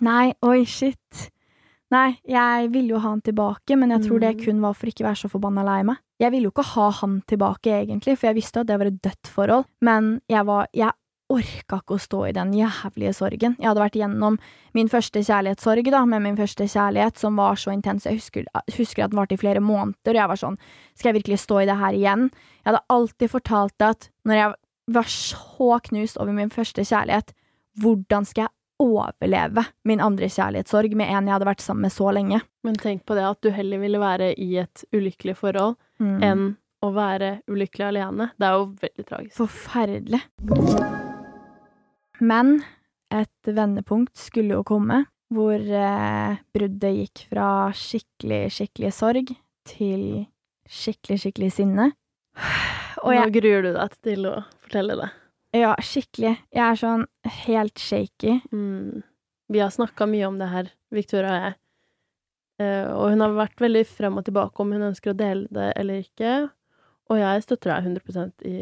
Nei, 0.00 0.34
oi, 0.42 0.64
shit. 0.64 1.30
Nei, 1.94 2.18
jeg 2.26 2.70
ville 2.72 2.96
jo 2.96 2.98
ha 2.98 3.12
han 3.12 3.22
tilbake, 3.22 3.76
men 3.78 3.90
jeg 3.94 4.02
tror 4.08 4.20
det 4.20 4.36
Mm. 4.36 4.44
kun 4.44 4.60
var 4.60 4.74
for 4.74 4.86
ikke 4.86 5.04
å 5.04 5.08
være 5.08 5.22
så 5.22 5.30
forbanna 5.30 5.64
lei 5.64 5.82
meg. 5.84 5.96
Jeg 6.18 6.30
ville 6.32 6.48
jo 6.48 6.50
ikke 6.50 6.64
ha 6.74 6.90
han 6.90 7.22
tilbake, 7.28 7.70
egentlig, 7.70 8.18
for 8.18 8.26
jeg 8.26 8.34
visste 8.34 8.60
at 8.60 8.66
det 8.66 8.78
var 8.78 8.86
et 8.86 9.00
dødt 9.02 9.26
forhold, 9.28 9.64
men 9.80 10.20
jeg 10.28 10.44
var 10.44 10.66
Jeg 10.74 10.90
orka 11.28 11.80
ikke 11.82 11.94
å 11.96 11.98
stå 11.98 12.28
i 12.28 12.32
den 12.32 12.52
jævlige 12.52 13.14
sorgen. 13.14 13.56
Jeg 13.58 13.66
hadde 13.66 13.82
vært 13.82 13.96
gjennom 13.98 14.38
min 14.74 14.88
første 14.88 15.18
kjærlighetssorg, 15.26 15.90
da, 15.90 16.04
med 16.04 16.22
min 16.22 16.36
første 16.36 16.64
kjærlighet, 16.64 17.18
som 17.18 17.34
var 17.36 17.54
så 17.56 17.72
intens. 17.72 18.04
Jeg 18.04 18.18
husker, 18.20 18.44
husker 18.76 19.04
at 19.04 19.10
den 19.10 19.18
varte 19.18 19.34
i 19.34 19.36
flere 19.36 19.58
måneder, 19.60 20.14
og 20.14 20.14
jeg 20.14 20.28
var 20.28 20.36
sånn 20.36 20.58
Skal 20.94 21.12
jeg 21.12 21.22
virkelig 21.22 21.38
stå 21.40 21.62
i 21.62 21.66
det 21.66 21.76
her 21.78 21.92
igjen? 21.92 22.30
Jeg 22.64 22.74
hadde 22.74 22.84
alltid 22.90 23.30
fortalt 23.30 23.74
det 23.78 23.88
at 23.88 24.10
når 24.24 24.34
jeg 24.34 24.54
var 24.88 25.02
så 25.02 25.80
knust 25.82 26.16
over 26.18 26.32
min 26.32 26.50
første 26.50 26.82
kjærlighet, 26.82 27.32
hvordan 27.80 28.24
skal 28.28 28.46
jeg 28.46 28.52
overleve 28.78 29.62
min 29.88 30.00
andre 30.04 30.28
kjærlighetssorg 30.28 30.92
med 31.00 31.08
en 31.08 31.26
jeg 31.30 31.32
hadde 31.36 31.48
vært 31.48 31.62
sammen 31.64 31.86
med 31.86 31.92
så 31.94 32.10
lenge. 32.12 32.42
Men 32.66 32.74
tenk 32.76 33.06
på 33.08 33.14
det 33.16 33.24
at 33.24 33.40
du 33.44 33.50
heller 33.56 33.80
ville 33.80 34.00
være 34.02 34.34
i 34.36 34.56
et 34.60 34.84
ulykkelig 34.92 35.36
forhold 35.38 35.76
Mm. 35.98 36.22
enn 36.22 36.42
å 36.84 36.90
være 36.92 37.40
ulykkelig 37.48 37.86
alene. 37.88 38.26
Det 38.36 38.44
er 38.46 38.52
jo 38.58 38.66
veldig 38.82 39.04
tragisk. 39.08 39.36
Forferdelig. 39.38 40.20
Men 42.20 42.62
et 43.12 43.48
vendepunkt 43.56 44.16
skulle 44.18 44.58
jo 44.58 44.62
komme, 44.66 45.04
hvor 45.32 45.56
eh, 45.56 46.36
bruddet 46.54 46.96
gikk 47.00 47.24
fra 47.32 47.48
skikkelig, 47.74 48.42
skikkelig 48.54 48.92
sorg 48.94 49.32
til 49.66 50.26
skikkelig, 50.68 51.18
skikkelig 51.24 51.50
sinne. 51.56 51.88
Og 53.06 53.14
Nå 53.14 53.26
gruer 53.34 53.62
du 53.66 53.72
deg 53.76 53.96
til 54.04 54.28
å 54.30 54.36
fortelle 54.64 54.96
det. 55.00 55.08
Ja, 55.60 55.74
skikkelig. 55.82 56.32
Jeg 56.54 56.62
er 56.64 56.78
sånn 56.80 57.04
helt 57.44 57.78
shaky. 57.78 58.40
Mm. 58.52 59.02
Vi 59.52 59.60
har 59.62 59.70
snakka 59.70 60.06
mye 60.10 60.26
om 60.28 60.38
det 60.40 60.48
her, 60.50 60.70
Victoria 60.94 61.30
og 61.36 61.42
jeg. 61.44 61.56
Uh, 62.56 62.86
og 62.96 63.10
hun 63.12 63.20
har 63.20 63.34
vært 63.36 63.60
veldig 63.60 63.82
frem 63.86 64.16
og 64.16 64.24
tilbake 64.24 64.62
om 64.64 64.70
hun 64.72 64.86
ønsker 64.88 65.12
å 65.12 65.16
dele 65.18 65.46
det 65.52 65.72
eller 65.76 66.00
ikke. 66.06 66.30
Og 67.12 67.20
jeg 67.20 67.42
støtter 67.44 67.70
deg 67.74 67.90
100% 67.92 68.46
i 68.48 68.54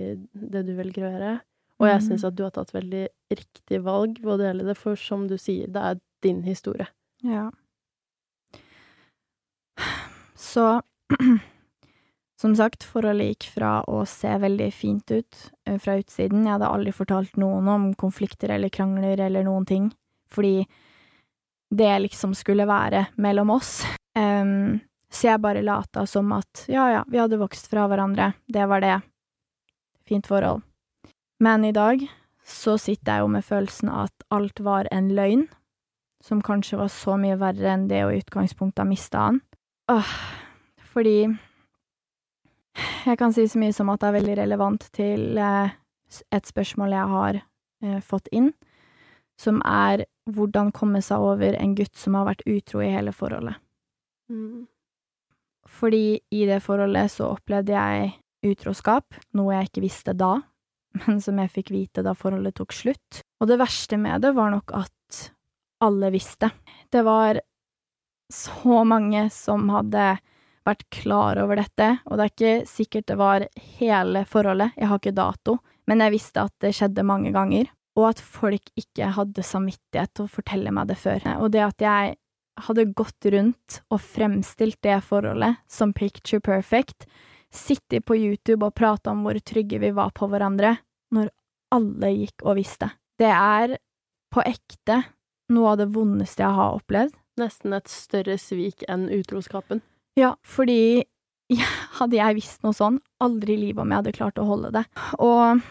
det 0.52 0.64
du 0.66 0.72
velger 0.76 1.07
å 1.07 1.12
gjøre. 1.14 1.35
Og 1.80 1.87
jeg 1.88 2.00
Mm. 2.00 2.07
syns 2.09 2.24
at 2.24 2.35
du 2.37 2.42
har 2.44 2.50
tatt 2.54 2.72
veldig 2.74 3.09
riktig 3.33 3.78
valg 3.83 4.18
ved 4.20 4.35
å 4.35 4.38
dele 4.38 4.64
det, 4.66 4.76
for 4.76 4.94
som 4.96 5.26
du 5.28 5.37
sier, 5.38 5.66
det 5.66 5.80
er 5.83 6.00
din 6.22 6.42
historie. 6.42 6.87
Ja. 7.22 7.50
Så 10.37 10.83
Som 12.44 12.52
sagt, 12.59 12.83
forholdet 12.85 13.30
gikk 13.30 13.44
fra 13.54 13.78
å 13.88 14.02
se 14.04 14.28
veldig 14.37 14.66
fint 14.76 15.09
ut 15.14 15.37
eh, 15.64 15.78
fra 15.80 15.94
utsiden. 15.96 16.42
Jeg 16.44 16.52
hadde 16.59 16.68
aldri 16.68 16.92
fortalt 16.92 17.38
noen 17.40 17.70
om 17.72 17.87
konflikter 17.96 18.52
eller 18.52 18.68
krangler 18.68 19.22
eller 19.24 19.46
noen 19.46 19.64
ting, 19.64 19.87
fordi 20.28 20.66
det 21.72 21.88
liksom 22.04 22.35
skulle 22.37 22.66
være 22.68 23.07
mellom 23.16 23.54
oss. 23.54 23.78
Um, 24.12 24.83
så 25.09 25.30
jeg 25.30 25.40
bare 25.40 25.62
lata 25.64 26.04
som 26.04 26.35
at 26.37 26.66
ja, 26.68 26.85
ja, 26.92 27.00
vi 27.09 27.22
hadde 27.22 27.40
vokst 27.40 27.70
fra 27.72 27.87
hverandre, 27.88 28.35
det 28.44 28.68
var 28.68 28.85
det. 28.85 28.98
Fint 30.04 30.28
forhold. 30.28 30.61
Men 31.40 31.64
i 31.64 31.72
dag 31.72 32.04
så 32.44 32.76
sitter 32.76 33.09
jeg 33.09 33.24
jo 33.24 33.33
med 33.38 33.48
følelsen 33.48 33.88
av 33.88 34.11
at 34.11 34.28
alt 34.37 34.61
var 34.61 34.92
en 34.92 35.09
løgn, 35.16 35.48
som 36.20 36.44
kanskje 36.44 36.83
var 36.83 36.92
så 36.92 37.16
mye 37.16 37.40
verre 37.40 37.72
enn 37.72 37.88
det 37.88 38.04
å 38.04 38.12
i 38.12 38.20
utgangspunktet 38.20 38.85
ha 38.85 38.88
mista 38.92 39.24
han. 39.30 39.40
Åh, 39.96 40.12
fordi 40.92 41.16
jeg 43.04 43.18
kan 43.20 43.34
si 43.34 43.46
så 43.48 43.60
mye 43.60 43.74
som 43.76 43.90
at 43.92 44.02
det 44.02 44.10
er 44.10 44.18
veldig 44.18 44.37
relevant 44.40 44.87
til 44.94 45.38
eh, 45.38 45.74
et 46.34 46.48
spørsmål 46.48 46.94
jeg 46.94 47.12
har 47.14 47.40
eh, 47.40 48.00
fått 48.04 48.30
inn, 48.34 48.52
som 49.40 49.60
er 49.66 50.06
hvordan 50.30 50.72
komme 50.74 51.02
seg 51.04 51.22
over 51.22 51.56
en 51.58 51.74
gutt 51.76 51.94
som 51.98 52.16
har 52.18 52.28
vært 52.30 52.46
utro 52.48 52.82
i 52.82 52.92
hele 52.92 53.12
forholdet. 53.14 53.58
Mm. 54.32 54.64
Fordi 55.68 56.20
i 56.32 56.44
det 56.48 56.60
forholdet 56.64 57.12
så 57.12 57.32
opplevde 57.34 57.74
jeg 57.74 58.12
utroskap, 58.44 59.16
noe 59.37 59.56
jeg 59.56 59.70
ikke 59.70 59.84
visste 59.84 60.16
da, 60.16 60.37
men 61.04 61.20
som 61.24 61.40
jeg 61.40 61.52
fikk 61.52 61.72
vite 61.74 62.04
da 62.04 62.14
forholdet 62.16 62.56
tok 62.60 62.74
slutt. 62.76 63.24
Og 63.40 63.50
det 63.50 63.60
verste 63.60 63.98
med 64.00 64.24
det 64.24 64.34
var 64.37 64.52
nok 64.54 64.76
at 64.76 65.24
alle 65.84 66.08
visste. 66.14 66.48
Det 66.92 67.02
var 67.04 67.40
så 68.32 68.84
mange 68.88 69.26
som 69.34 69.68
hadde 69.72 70.14
vært 70.64 70.85
klar 70.94 71.38
over 71.42 71.61
dette, 71.61 71.90
og 72.09 72.18
det 72.18 72.24
er 72.24 72.33
ikke 72.33 72.68
sikkert 72.68 73.09
det 73.11 73.16
var 73.20 73.46
hele 73.79 74.24
forholdet, 74.29 74.74
jeg 74.79 74.90
har 74.90 75.00
ikke 75.00 75.16
dato, 75.16 75.59
men 75.90 76.00
jeg 76.00 76.14
visste 76.14 76.44
at 76.44 76.55
det 76.64 76.72
skjedde 76.77 77.07
mange 77.07 77.33
ganger, 77.35 77.68
og 77.94 78.09
at 78.11 78.20
folk 78.20 78.72
ikke 78.81 79.12
hadde 79.14 79.46
samvittighet 79.46 80.14
til 80.16 80.27
å 80.27 80.33
fortelle 80.33 80.72
meg 80.74 80.88
det 80.90 80.98
før. 80.98 81.27
Og 81.38 81.53
det 81.55 81.62
at 81.62 81.85
jeg 81.85 82.16
hadde 82.64 82.90
gått 82.96 83.29
rundt 83.35 83.79
og 83.92 84.03
fremstilt 84.03 84.81
det 84.87 84.98
forholdet 85.07 85.61
som 85.70 85.94
picture 85.94 86.42
perfect, 86.42 87.07
sittet 87.55 88.05
på 88.07 88.16
YouTube 88.18 88.66
og 88.66 88.74
prata 88.74 89.12
om 89.12 89.22
hvor 89.27 89.38
trygge 89.38 89.79
vi 89.83 89.92
var 89.94 90.14
på 90.14 90.27
hverandre, 90.31 90.77
når 91.14 91.31
alle 91.74 92.11
gikk 92.14 92.42
og 92.46 92.59
visste. 92.59 92.90
Det 93.18 93.31
er 93.31 93.77
på 94.35 94.42
ekte 94.42 95.05
noe 95.55 95.74
av 95.74 95.83
det 95.83 95.90
vondeste 95.94 96.42
jeg 96.42 96.59
har 96.59 96.79
opplevd. 96.81 97.14
Nesten 97.38 97.74
et 97.74 97.90
større 97.90 98.38
svik 98.38 98.85
enn 98.90 99.09
utroskapen. 99.12 99.83
Ja, 100.18 100.35
fordi 100.46 101.05
hadde 101.98 102.18
jeg 102.18 102.38
visst 102.38 102.62
noe 102.64 102.77
sånn, 102.77 103.00
aldri 103.22 103.57
i 103.57 103.62
livet 103.66 103.83
om 103.85 103.92
jeg 103.92 104.03
hadde 104.03 104.16
klart 104.16 104.40
å 104.40 104.46
holde 104.48 104.72
det. 104.74 104.85
Og 105.22 105.62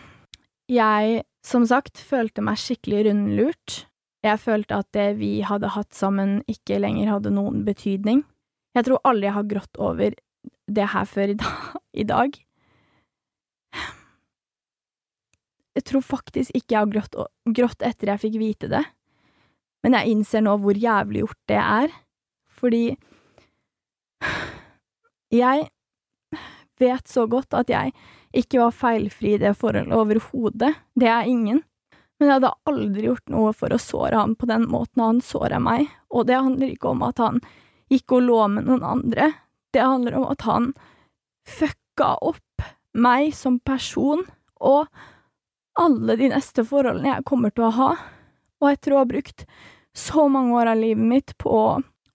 jeg, 0.71 1.23
som 1.45 1.65
sagt, 1.67 1.99
følte 1.99 2.43
meg 2.45 2.61
skikkelig 2.61 3.07
rundlurt. 3.09 3.83
Jeg 4.23 4.39
følte 4.39 4.79
at 4.79 4.89
det 4.95 5.09
vi 5.19 5.33
hadde 5.43 5.73
hatt 5.75 5.91
sammen, 5.95 6.41
ikke 6.51 6.79
lenger 6.79 7.11
hadde 7.17 7.33
noen 7.35 7.63
betydning. 7.67 8.23
Jeg 8.73 8.87
tror 8.87 9.03
aldri 9.05 9.27
jeg 9.27 9.37
har 9.37 9.49
grått 9.49 9.79
over 9.81 10.15
det 10.73 10.89
her 10.93 11.07
før 11.09 11.33
i 11.33 12.05
dag. 12.13 12.39
Jeg 15.73 15.87
tror 15.89 16.03
faktisk 16.05 16.53
ikke 16.53 16.75
jeg 16.75 16.79
har 16.79 16.91
grått, 16.91 17.15
grått 17.57 17.85
etter 17.85 18.13
jeg 18.13 18.21
fikk 18.27 18.37
vite 18.41 18.69
det. 18.71 18.83
Men 19.83 19.97
jeg 19.97 20.13
innser 20.13 20.43
nå 20.45 20.53
hvor 20.61 20.77
jævlig 20.79 21.25
gjort 21.25 21.41
det 21.49 21.59
er, 21.59 21.95
fordi 22.53 22.83
jeg 25.33 25.67
vet 26.79 27.07
så 27.09 27.25
godt 27.29 27.55
at 27.57 27.69
jeg 27.71 27.93
ikke 28.33 28.61
var 28.63 28.75
feilfri 28.75 29.35
i 29.35 29.41
det 29.41 29.53
forholdet 29.57 29.97
overhodet. 29.97 30.73
Det 30.97 31.09
er 31.09 31.29
ingen. 31.29 31.61
Men 32.17 32.29
jeg 32.29 32.37
hadde 32.37 32.53
aldri 32.69 33.05
gjort 33.07 33.33
noe 33.33 33.53
for 33.57 33.73
å 33.73 33.81
såre 33.81 34.17
ham 34.17 34.35
på 34.39 34.49
den 34.49 34.65
måten 34.71 35.03
han 35.03 35.21
såra 35.23 35.59
meg, 35.61 35.89
og 36.13 36.27
det 36.29 36.39
handler 36.39 36.73
ikke 36.73 36.93
om 36.93 37.03
at 37.05 37.21
han 37.21 37.41
gikk 37.91 38.15
og 38.15 38.25
lå 38.27 38.39
med 38.53 38.69
noen 38.69 38.85
andre, 38.87 39.31
det 39.73 39.81
handler 39.81 40.15
om 40.19 40.27
at 40.31 40.45
han 40.47 40.69
fucka 41.49 42.13
opp 42.23 42.67
meg 42.93 43.33
som 43.35 43.57
person 43.59 44.21
og 44.61 44.87
alle 45.79 46.15
de 46.19 46.29
neste 46.31 46.63
forholdene 46.65 47.15
jeg 47.15 47.25
kommer 47.27 47.53
til 47.53 47.67
å 47.67 47.73
ha, 47.75 47.91
og 48.61 48.69
etter 48.69 48.93
å 48.93 49.01
ha 49.01 49.09
brukt 49.09 49.47
så 49.97 50.27
mange 50.31 50.55
år 50.57 50.71
av 50.73 50.81
livet 50.81 51.09
mitt 51.09 51.33
på 51.41 51.53
å 51.53 51.65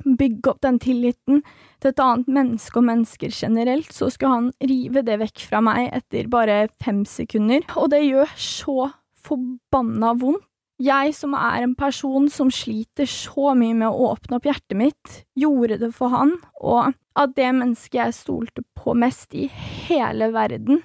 bygge 0.07 0.55
opp 0.55 0.62
den 0.64 0.79
tilliten 0.83 1.42
til 1.79 1.93
et 1.93 2.03
annet 2.03 2.31
menneske 2.31 2.81
og 2.81 2.87
mennesker 2.88 3.33
generelt, 3.35 3.93
så 3.95 4.11
skulle 4.11 4.35
han 4.35 4.51
rive 4.71 5.05
det 5.07 5.19
vekk 5.23 5.47
fra 5.51 5.62
meg 5.64 5.91
etter 5.95 6.31
bare 6.31 6.67
fem 6.83 7.05
sekunder, 7.09 7.64
og 7.79 7.93
det 7.95 8.05
gjør 8.07 8.35
så 8.35 8.91
forbanna 9.29 10.14
vondt. 10.19 10.45
Jeg 10.79 11.11
som 11.19 11.33
er 11.35 11.64
en 11.64 11.73
person 11.75 12.29
som 12.31 12.53
sliter 12.55 13.09
så 13.11 13.51
mye 13.59 13.75
med 13.75 13.88
å 13.91 14.12
åpne 14.12 14.37
opp 14.38 14.45
hjertet 14.47 14.77
mitt, 14.79 15.17
gjorde 15.35 15.81
det 15.81 15.88
for 15.97 16.14
han, 16.14 16.37
og 16.62 16.93
at 17.19 17.33
det 17.35 17.49
mennesket 17.51 17.99
jeg 17.99 18.14
stolte 18.14 18.62
på 18.79 18.95
mest 18.95 19.35
i 19.35 19.49
hele 19.88 20.31
verden, 20.31 20.85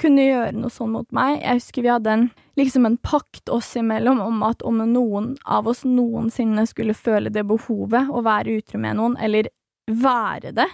kunne 0.00 0.24
gjøre 0.24 0.56
noe 0.56 0.72
sånn 0.72 0.94
mot 0.94 1.08
meg. 1.16 1.42
Jeg 1.42 1.60
husker 1.60 1.84
vi 1.84 1.92
hadde 1.92 2.14
en, 2.14 2.24
liksom 2.56 2.88
en 2.88 2.96
pakt 2.96 3.52
oss 3.52 3.74
imellom 3.76 4.22
om 4.24 4.42
at 4.48 4.64
om 4.64 4.80
noen 4.88 5.34
av 5.44 5.68
oss 5.68 5.84
noensinne 5.84 6.64
skulle 6.68 6.96
føle 6.96 7.32
det 7.32 7.44
behovet 7.48 8.08
å 8.08 8.24
være 8.24 8.56
utro 8.62 8.80
med 8.80 8.96
noen, 8.96 9.20
eller 9.20 9.52
være 9.86 10.52
det, 10.56 10.68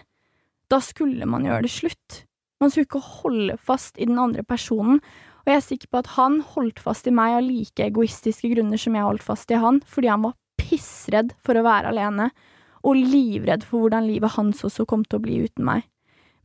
da 0.72 0.79
skulle 0.81 1.29
man 1.29 1.44
gjøre 1.46 1.66
det 1.66 1.72
slutt. 1.72 2.22
Man 2.62 2.70
skulle 2.70 2.88
ikke 2.88 3.05
holde 3.22 3.59
fast 3.61 3.98
i 3.98 4.07
den 4.09 4.20
andre 4.22 4.44
personen, 4.46 5.01
og 5.42 5.51
jeg 5.51 5.59
er 5.59 5.64
sikker 5.66 5.90
på 5.90 6.01
at 6.05 6.12
han 6.14 6.38
holdt 6.55 6.79
fast 6.81 7.09
i 7.11 7.14
meg 7.14 7.35
av 7.40 7.44
like 7.44 7.83
egoistiske 7.83 8.53
grunner 8.53 8.79
som 8.79 8.94
jeg 8.94 9.07
holdt 9.09 9.25
fast 9.27 9.51
i 9.51 9.59
han, 9.59 9.81
fordi 9.83 10.12
han 10.12 10.22
var 10.29 10.38
pissredd 10.61 11.35
for 11.42 11.59
å 11.59 11.64
være 11.66 11.90
alene, 11.90 12.31
og 12.83 12.98
livredd 12.98 13.66
for 13.66 13.85
hvordan 13.85 14.07
livet 14.07 14.35
hans 14.37 14.62
også 14.66 14.87
kom 14.90 15.03
til 15.07 15.18
å 15.18 15.25
bli 15.25 15.40
uten 15.42 15.66
meg. 15.66 15.85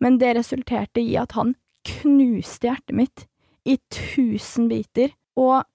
Men 0.02 0.18
det 0.22 0.36
resulterte 0.38 1.02
i 1.02 1.16
at 1.18 1.34
han 1.38 1.56
knuste 1.88 2.70
hjertet 2.70 2.98
mitt 2.98 3.26
i 3.70 3.78
tusen 3.94 4.68
biter, 4.72 5.14
og 5.38 5.66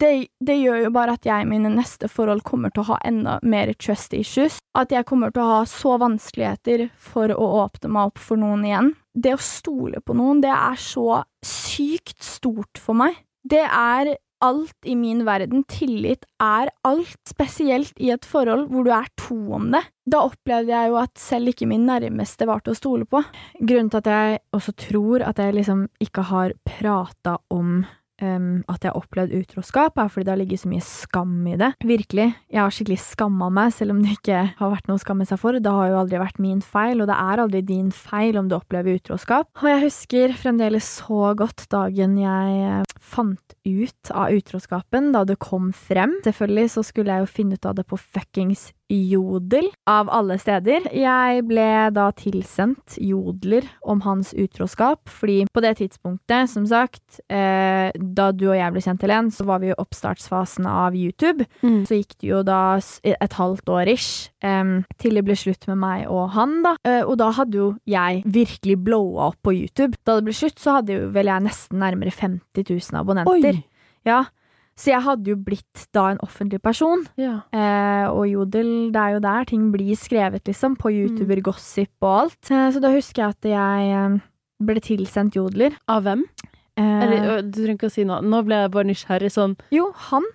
det, 0.00 0.10
det, 0.40 0.56
gjør 0.58 0.86
jo 0.86 0.90
bare 0.94 1.14
at 1.18 1.26
jeg 1.28 1.44
i 1.44 1.48
mine 1.48 1.70
neste 1.74 2.08
forhold 2.10 2.42
kommer 2.46 2.72
til 2.72 2.84
å 2.84 2.88
ha 2.94 2.98
enda 3.06 3.38
mer 3.42 3.72
trust 3.78 4.14
issues. 4.16 4.58
At 4.78 4.94
jeg 4.94 5.06
kommer 5.08 5.34
til 5.34 5.44
å 5.44 5.50
ha 5.52 5.62
så 5.68 5.96
vanskeligheter 6.02 6.88
for 6.98 7.32
å 7.34 7.50
åpne 7.64 7.92
meg 7.94 8.12
opp 8.12 8.22
for 8.22 8.40
noen 8.40 8.64
igjen. 8.66 8.92
Det 9.14 9.36
å 9.36 9.42
stole 9.42 10.02
på 10.02 10.16
noen, 10.18 10.42
det 10.42 10.52
er 10.54 10.80
så 10.80 11.22
sykt 11.44 12.22
stort 12.24 12.80
for 12.80 12.98
meg. 12.98 13.20
Det 13.44 13.62
er 13.64 14.16
alt 14.44 14.88
i 14.88 14.94
min 14.98 15.22
verden. 15.24 15.64
Tillit 15.70 16.26
er 16.42 16.70
alt, 16.84 17.20
spesielt 17.28 17.96
i 18.02 18.10
et 18.14 18.26
forhold 18.28 18.68
hvor 18.72 18.86
du 18.86 18.92
er 18.92 19.08
to 19.20 19.36
om 19.56 19.70
det. 19.72 19.84
Da 20.10 20.24
opplevde 20.26 20.74
jeg 20.74 20.92
jo 20.92 21.00
at 21.00 21.20
selv 21.20 21.52
ikke 21.52 21.68
min 21.70 21.86
nærmeste 21.88 22.48
var 22.50 22.64
til 22.64 22.74
å 22.74 22.80
stole 22.80 23.08
på. 23.08 23.22
Grunnen 23.60 23.92
til 23.92 24.02
at 24.02 24.10
jeg 24.12 24.40
også 24.56 24.76
tror 24.88 25.24
at 25.28 25.40
jeg 25.40 25.56
liksom 25.56 25.86
ikke 26.04 26.26
har 26.32 26.56
prata 26.66 27.38
om 27.54 27.84
um, 28.22 28.62
at 28.70 28.84
jeg 28.84 28.92
har 28.92 29.00
opplevd 29.00 29.34
utroskap, 29.38 29.98
er 29.98 30.10
fordi 30.12 30.26
det 30.26 30.34
har 30.34 30.40
ligget 30.40 30.62
så 30.62 30.70
mye 30.70 30.84
skam 30.86 31.34
i 31.50 31.56
det. 31.60 31.70
Virkelig. 31.84 32.28
Jeg 32.52 32.60
har 32.60 32.74
skikkelig 32.74 33.00
skamma 33.02 33.50
meg, 33.54 33.74
selv 33.76 33.94
om 33.94 34.02
det 34.04 34.16
ikke 34.18 34.42
har 34.58 34.72
vært 34.74 34.90
noe 34.90 35.00
å 35.00 35.04
skamme 35.04 35.26
seg 35.28 35.40
for. 35.42 35.58
Det 35.58 35.74
har 35.78 35.90
jo 35.90 36.00
aldri 36.02 36.20
vært 36.22 36.42
min 36.42 36.62
feil, 36.64 37.02
og 37.02 37.10
det 37.10 37.18
er 37.18 37.44
aldri 37.44 37.64
din 37.66 37.90
feil 37.94 38.38
om 38.40 38.50
du 38.50 38.56
opplever 38.58 39.00
utroskap. 39.00 39.50
Og 39.62 39.70
jeg 39.70 39.84
husker 39.86 40.36
fremdeles 40.38 40.92
så 41.00 41.34
godt 41.38 41.66
dagen 41.72 42.18
jeg 42.20 42.62
eh, 42.68 42.94
fant 43.00 43.58
ut 43.64 44.12
av 44.12 44.34
utroskapen, 44.34 45.12
da 45.14 45.24
det 45.28 45.40
kom 45.42 45.72
frem. 45.76 46.18
Selvfølgelig 46.26 46.74
så 46.76 46.84
skulle 46.86 47.14
jeg 47.14 47.24
jo 47.24 47.34
finne 47.40 47.58
ut 47.58 47.68
av 47.68 47.78
det 47.78 47.86
på 47.88 48.00
fuckings 48.00 48.70
Jodel, 48.92 49.70
av 49.88 50.10
alle 50.12 50.36
steder. 50.40 50.90
Jeg 50.92 51.44
ble 51.48 51.68
da 51.96 52.10
tilsendt 52.18 52.98
jodler 53.00 53.64
om 53.80 54.02
hans 54.04 54.34
utroskap, 54.36 55.08
fordi 55.08 55.44
på 55.48 55.62
det 55.64 55.78
tidspunktet, 55.78 56.50
som 56.52 56.66
sagt, 56.68 57.20
eh, 57.32 57.88
da 57.94 58.28
du 58.32 58.50
og 58.50 58.58
jeg 58.58 58.74
ble 58.74 58.82
kjent, 58.84 59.06
Helen, 59.06 59.30
så 59.32 59.46
var 59.48 59.62
vi 59.64 59.72
i 59.72 59.78
oppstartsfasen 59.80 60.68
av 60.68 60.94
YouTube. 60.94 61.48
Mm. 61.64 61.82
Så 61.88 62.00
gikk 62.00 62.14
det 62.20 62.28
jo 62.28 62.42
da 62.44 62.60
et 63.02 63.38
halvt 63.40 63.72
år 63.72 63.92
ish 63.94 64.30
eh, 64.44 64.76
til 65.00 65.16
det 65.16 65.24
ble 65.24 65.38
slutt 65.38 65.64
med 65.72 65.80
meg 65.80 66.06
og 66.12 66.34
han, 66.36 66.60
da. 66.66 66.76
Eh, 66.84 67.02
og 67.02 67.16
da 67.22 67.32
hadde 67.40 67.60
jo 67.60 67.72
jeg 67.88 68.22
virkelig 68.26 68.78
blowa 68.84 69.30
opp 69.32 69.40
på 69.44 69.56
YouTube. 69.56 69.96
Da 70.04 70.18
det 70.18 70.28
ble 70.28 70.36
slutt, 70.36 70.60
så 70.60 70.78
hadde 70.78 70.98
jo 70.98 71.10
vel 71.14 71.32
jeg 71.32 71.48
nesten 71.48 71.80
nærmere 71.80 72.12
50 72.12 72.68
000 72.68 73.00
abonnenter. 73.00 73.62
Oi. 73.64 73.70
Ja, 74.04 74.26
så 74.74 74.90
jeg 74.90 75.04
hadde 75.06 75.30
jo 75.30 75.38
blitt 75.38 75.84
da 75.94 76.08
en 76.10 76.20
offentlig 76.24 76.60
person. 76.64 77.04
Ja. 77.20 77.36
Eh, 77.54 78.06
og 78.10 78.26
Jodel, 78.26 78.90
det 78.94 79.00
er 79.00 79.16
jo 79.16 79.22
der 79.22 79.46
ting 79.50 79.68
blir 79.74 79.94
skrevet, 79.98 80.42
liksom. 80.48 80.74
På 80.80 80.90
YouTuber, 80.90 81.38
mm. 81.38 81.46
gossip 81.46 81.92
og 82.02 82.24
alt. 82.24 82.40
Eh, 82.50 82.70
så 82.74 82.82
da 82.82 82.90
husker 82.94 83.22
jeg 83.22 83.36
at 83.36 83.50
jeg 83.52 83.92
eh, 84.00 84.18
ble 84.66 84.82
tilsendt 84.82 85.38
jodler. 85.38 85.78
Av 85.90 86.02
hvem? 86.06 86.26
Eh, 86.74 87.04
Eller, 87.06 87.44
du 87.46 87.60
trenger 87.60 87.78
ikke 87.78 87.92
å 87.92 87.94
si 87.94 88.06
noe. 88.08 88.18
Nå 88.24 88.42
ble 88.46 88.64
jeg 88.64 88.74
bare 88.74 88.90
nysgjerrig 88.90 89.30
sånn. 89.34 89.54
Jo, 89.74 89.92
han. 90.10 90.26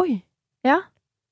Oi. 0.00 0.22
Ja. 0.66 0.80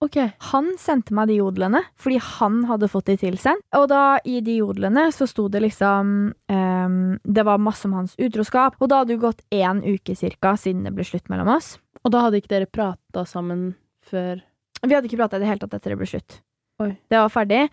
Ok. 0.05 0.15
Han 0.53 0.71
sendte 0.79 1.15
meg 1.17 1.27
de 1.31 1.41
jodlene 1.41 1.81
fordi 1.99 2.21
han 2.23 2.61
hadde 2.69 2.91
fått 2.91 3.09
de 3.11 3.17
tilsendt. 3.19 3.65
Og 3.75 3.89
da, 3.91 4.21
i 4.23 4.39
de 4.45 4.61
jodlene, 4.61 5.09
så 5.15 5.27
sto 5.27 5.49
det 5.51 5.65
liksom 5.65 6.13
um, 6.31 7.01
Det 7.25 7.45
var 7.49 7.63
masse 7.63 7.89
om 7.89 7.97
hans 7.99 8.15
utroskap. 8.15 8.79
Og 8.79 8.93
da 8.93 9.03
hadde 9.03 9.17
det 9.17 9.25
gått 9.25 9.43
én 9.51 9.83
uke 9.83 10.15
cirka 10.19 10.55
siden 10.61 10.87
det 10.87 10.95
ble 10.95 11.07
slutt 11.09 11.27
mellom 11.33 11.51
oss. 11.57 11.77
Og 12.09 12.15
da 12.15 12.25
hadde 12.25 12.41
ikke 12.41 12.55
dere 12.55 12.71
prata 12.73 13.27
sammen 13.29 13.75
før 14.09 14.41
Vi 14.81 14.95
hadde 14.95 15.11
ikke 15.11 15.19
prata 15.21 15.37
i 15.37 15.43
det 15.43 15.51
hele 15.51 15.61
tatt 15.61 15.75
etter 15.77 15.93
det 15.93 15.99
ble 16.01 16.07
slutt. 16.09 16.39
Oi. 16.81 16.93
Det 17.11 17.19
var 17.19 17.33
ferdig 17.35 17.65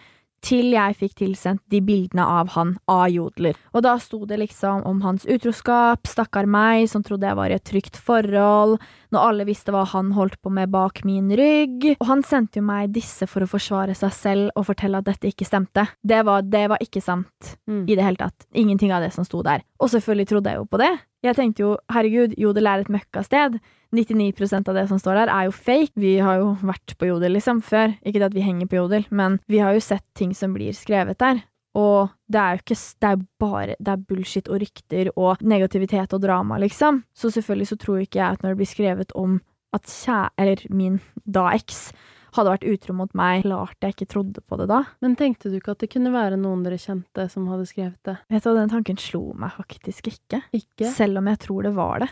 til 0.46 0.74
jeg 0.74 0.98
fikk 1.00 1.14
tilsendt 1.22 1.62
de 1.72 1.80
bildene 1.86 2.26
av 2.26 2.52
han 2.54 2.76
av 2.92 3.08
Jodler. 3.14 3.56
Og 3.74 3.86
da 3.86 3.96
sto 4.02 4.20
det 4.30 4.38
liksom 4.42 4.84
om 4.86 5.00
hans 5.06 5.24
utroskap, 5.26 6.06
stakkar 6.10 6.50
meg 6.50 6.90
som 6.92 7.06
trodde 7.06 7.30
jeg 7.30 7.38
var 7.40 7.54
i 7.54 7.58
et 7.58 7.66
trygt 7.66 7.98
forhold, 7.98 8.78
når 9.14 9.30
alle 9.30 9.48
visste 9.48 9.74
hva 9.74 9.84
han 9.92 10.12
holdt 10.16 10.40
på 10.44 10.52
med 10.54 10.72
bak 10.74 11.04
min 11.08 11.30
rygg. 11.36 11.92
Og 12.00 12.08
han 12.10 12.24
sendte 12.26 12.62
jo 12.62 12.66
meg 12.68 12.94
disse 12.96 13.28
for 13.30 13.46
å 13.46 13.50
forsvare 13.50 13.96
seg 13.98 14.14
selv 14.16 14.56
og 14.56 14.68
fortelle 14.70 15.02
at 15.02 15.10
dette 15.10 15.30
ikke 15.30 15.48
stemte. 15.48 15.88
Det 16.02 16.22
var, 16.28 16.46
det 16.46 16.66
var 16.74 16.84
ikke 16.84 17.04
sant 17.04 17.56
mm. 17.70 17.86
i 17.86 17.96
det 17.98 18.06
hele 18.06 18.22
tatt. 18.22 18.48
Ingenting 18.54 18.94
av 18.96 19.06
det 19.06 19.14
som 19.16 19.28
sto 19.28 19.44
der. 19.46 19.66
Og 19.82 19.92
selvfølgelig 19.94 20.30
trodde 20.32 20.54
jeg 20.54 20.62
jo 20.62 20.70
på 20.70 20.82
det. 20.82 20.94
Jeg 21.26 21.38
tenkte 21.40 21.64
jo 21.64 21.72
herregud, 21.90 22.36
Jodel 22.38 22.70
er 22.70 22.84
et 22.84 22.94
møkkasted. 22.94 23.58
99% 23.96 24.70
av 24.70 24.78
det 24.78 24.86
som 24.90 25.00
står 25.02 25.22
der, 25.22 25.32
er 25.32 25.48
jo 25.48 25.56
fake. 25.56 25.94
Vi 25.98 26.18
har 26.22 26.42
jo 26.42 26.54
vært 26.66 26.96
på 27.00 27.10
Jodel, 27.10 27.38
liksom, 27.38 27.64
før. 27.66 27.96
Ikke 28.06 28.22
det 28.22 28.30
at 28.30 28.38
vi 28.38 28.46
henger 28.46 28.70
på 28.70 28.78
Jodel, 28.82 29.08
men 29.10 29.40
vi 29.52 29.62
har 29.64 29.76
jo 29.76 29.84
sett 29.84 30.06
ting 30.18 30.36
som 30.38 30.54
blir 30.56 30.76
skrevet 30.78 31.20
der. 31.22 31.42
Og 31.76 32.14
det 32.32 32.40
er 32.40 32.56
jo 32.56 32.64
ikke 32.64 32.78
Det 33.04 33.10
er 33.10 33.24
bare 33.40 33.76
Det 33.76 33.92
er 33.92 34.04
bullshit 34.08 34.48
og 34.48 34.62
rykter 34.64 35.12
og 35.16 35.44
negativitet 35.44 36.14
og 36.16 36.22
drama, 36.24 36.58
liksom. 36.64 37.04
Så 37.14 37.32
selvfølgelig 37.36 37.68
så 37.74 37.78
tror 37.82 38.02
ikke 38.02 38.20
jeg 38.22 38.38
at 38.38 38.44
når 38.44 38.56
det 38.56 38.62
blir 38.64 38.74
skrevet 38.74 39.16
om 39.16 39.40
at 39.76 39.84
kjæ... 39.92 40.30
Eller 40.40 40.62
min 40.70 41.02
da 41.26 41.50
eks 41.54 41.90
hadde 42.36 42.52
vært 42.52 42.68
utro 42.68 42.96
mot 42.98 43.14
meg, 43.18 43.46
klart 43.46 43.84
jeg 43.84 43.96
ikke 43.96 44.10
trodde 44.12 44.44
på 44.44 44.60
det 44.60 44.68
da. 44.72 44.82
Men 45.04 45.16
tenkte 45.20 45.52
du 45.52 45.58
ikke 45.60 45.76
at 45.76 45.84
det 45.84 45.92
kunne 45.94 46.12
være 46.14 46.40
noen 46.40 46.66
dere 46.66 46.80
kjente 46.82 47.28
som 47.32 47.48
hadde 47.52 47.68
skrevet 47.70 48.00
det? 48.08 48.18
Vet 48.32 48.44
du, 48.44 48.50
hva, 48.50 48.58
Den 48.60 48.74
tanken 48.74 49.00
slo 49.00 49.24
meg 49.40 49.56
faktisk 49.56 50.12
ikke. 50.12 50.42
Ikke? 50.56 50.92
Selv 50.92 51.22
om 51.22 51.32
jeg 51.32 51.42
tror 51.46 51.68
det 51.68 51.76
var 51.78 52.04
det. 52.04 52.12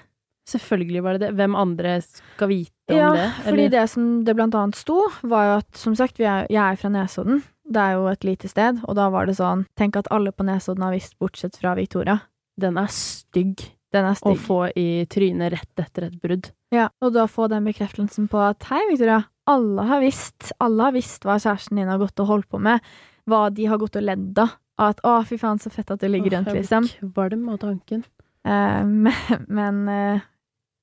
Selvfølgelig 0.49 1.03
var 1.03 1.15
det 1.15 1.23
det. 1.23 1.33
Hvem 1.39 1.55
andre 1.55 1.97
skal 2.03 2.51
vite 2.51 2.95
ja, 2.95 3.09
om 3.09 3.17
det? 3.17 3.27
Ja, 3.27 3.43
fordi 3.47 3.67
det 3.71 3.83
som 3.91 4.07
det 4.27 4.35
blant 4.35 4.55
annet 4.59 4.79
sto, 4.79 4.99
var 5.31 5.47
jo 5.47 5.57
at 5.61 5.79
som 5.79 5.95
sagt, 5.95 6.19
er, 6.19 6.47
jeg 6.51 6.63
er 6.63 6.79
fra 6.79 6.91
Nesodden. 6.91 7.43
Det 7.63 7.79
er 7.79 7.95
jo 7.95 8.09
et 8.11 8.25
lite 8.27 8.49
sted, 8.51 8.81
og 8.83 8.97
da 8.99 9.07
var 9.13 9.29
det 9.29 9.37
sånn 9.37 9.63
Tenk 9.79 9.95
at 10.01 10.09
alle 10.13 10.33
på 10.35 10.45
Nesodden 10.47 10.83
har 10.83 10.95
visst, 10.95 11.15
bortsett 11.21 11.55
fra 11.59 11.75
Victoria. 11.79 12.19
Den 12.59 12.77
er 12.77 12.89
stygg. 12.91 13.63
Den 13.93 14.09
er 14.09 14.17
stygg. 14.17 14.35
Å 14.35 14.45
få 14.47 14.59
i 14.79 15.05
trynet 15.09 15.53
rett 15.53 15.83
etter 15.83 16.09
et 16.09 16.17
brudd. 16.21 16.49
Ja, 16.73 16.89
og 17.03 17.13
da 17.15 17.27
få 17.29 17.47
den 17.51 17.69
bekreftelsen 17.69 18.27
på 18.31 18.41
at 18.41 18.65
hei, 18.71 18.81
Victoria, 18.89 19.21
alle 19.49 19.85
har 19.89 20.03
visst, 20.03 20.51
alle 20.63 20.89
har 20.89 20.95
visst 20.95 21.25
hva 21.27 21.37
kjæresten 21.41 21.79
din 21.79 21.91
har 21.91 22.01
gått 22.01 22.19
og 22.23 22.29
holdt 22.29 22.49
på 22.51 22.61
med, 22.63 22.83
hva 23.29 23.47
de 23.53 23.67
har 23.69 23.79
gått 23.81 23.97
og 23.99 24.05
ledd 24.05 24.43
av. 24.43 24.57
At 24.81 25.03
å, 25.05 25.19
fy 25.21 25.37
faen, 25.37 25.59
så 25.61 25.69
fett 25.69 25.91
at 25.93 26.01
du 26.01 26.07
ligger 26.09 26.39
rundt, 26.39 26.49
liksom. 26.55 26.87
Kvalm 27.13 27.45
av 27.53 27.59
tanken. 27.61 28.01
Uh, 28.47 28.81
men, 29.05 29.43
men 29.45 29.83
uh, 29.85 30.23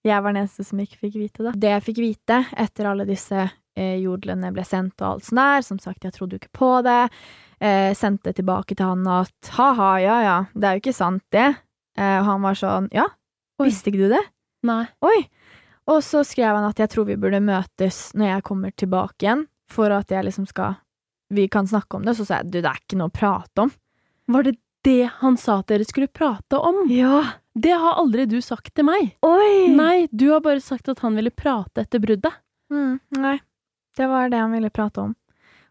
jeg 0.07 0.23
var 0.23 0.33
den 0.33 0.45
eneste 0.45 0.64
som 0.64 0.81
ikke 0.81 1.01
fikk 1.03 1.19
vite 1.19 1.49
det. 1.49 1.57
Det 1.61 1.73
jeg 1.75 1.87
fikk 1.88 1.99
vite 2.05 2.38
etter 2.55 2.88
alle 2.88 3.09
disse 3.09 3.49
jodlene 3.76 4.50
ble 4.52 4.64
sendt 4.66 5.00
og 5.00 5.06
alt 5.06 5.28
sånn 5.28 5.40
der, 5.40 5.62
som 5.64 5.78
sagt, 5.78 6.04
jeg 6.04 6.12
trodde 6.16 6.37
jo 6.37 6.40
ikke 6.42 6.59
på 6.59 6.70
det, 6.85 6.98
sendte 7.96 8.33
tilbake 8.35 8.74
til 8.74 8.88
han 8.88 9.06
at 9.09 9.50
ha-ha, 9.56 9.92
ja 10.02 10.16
ja, 10.24 10.37
det 10.52 10.66
er 10.66 10.76
jo 10.76 10.83
ikke 10.83 10.96
sant, 10.96 11.22
det. 11.33 11.46
og 12.00 12.24
han 12.26 12.42
var 12.42 12.59
sånn 12.59 12.88
ja, 12.96 13.06
Oi. 13.61 13.68
visste 13.68 13.92
ikke 13.92 14.09
du 14.09 14.14
det? 14.14 14.22
Nei. 14.66 14.85
Oi. 15.04 15.18
Og 15.90 16.02
så 16.04 16.22
skrev 16.26 16.54
han 16.56 16.66
at 16.68 16.80
jeg 16.80 16.92
tror 16.92 17.09
vi 17.09 17.18
burde 17.20 17.40
møtes 17.42 18.11
når 18.16 18.35
jeg 18.35 18.46
kommer 18.46 18.74
tilbake 18.78 19.26
igjen, 19.26 19.46
for 19.70 19.92
at 19.94 20.11
jeg 20.12 20.26
liksom 20.26 20.48
skal 20.50 20.78
Vi 21.30 21.44
kan 21.46 21.66
snakke 21.66 21.94
om 21.94 22.02
det. 22.02 22.16
Så 22.18 22.24
sa 22.26 22.40
jeg 22.40 22.50
du, 22.50 22.56
det 22.59 22.66
er 22.66 22.80
ikke 22.80 22.96
noe 22.98 23.06
å 23.06 23.14
prate 23.14 23.62
om. 23.62 23.68
Var 24.35 24.48
det 24.48 24.56
det 24.83 25.11
han 25.20 25.37
sa 25.38 25.61
at 25.61 25.68
dere 25.70 25.85
skulle 25.87 26.09
prate 26.11 26.59
om? 26.59 26.80
Ja. 26.90 27.20
Det 27.54 27.70
har 27.78 28.00
aldri 28.00 28.24
du 28.26 28.40
sagt 28.42 28.72
til 28.74 28.88
meg. 28.88 29.12
Oi! 29.22 29.68
Nei, 29.70 30.09
du 30.11 30.33
har 30.33 30.42
bare 30.42 30.62
sagt 30.64 30.90
at 30.90 31.04
han 31.04 31.14
ville 31.14 31.30
prate 31.30 31.85
etter 31.85 32.02
bruddet. 32.02 32.35
Mm, 32.74 32.98
nei. 33.22 33.37
Det 33.96 34.07
var 34.11 34.31
det 34.31 34.40
han 34.42 34.53
ville 34.55 34.70
prate 34.70 35.03
om. 35.09 35.14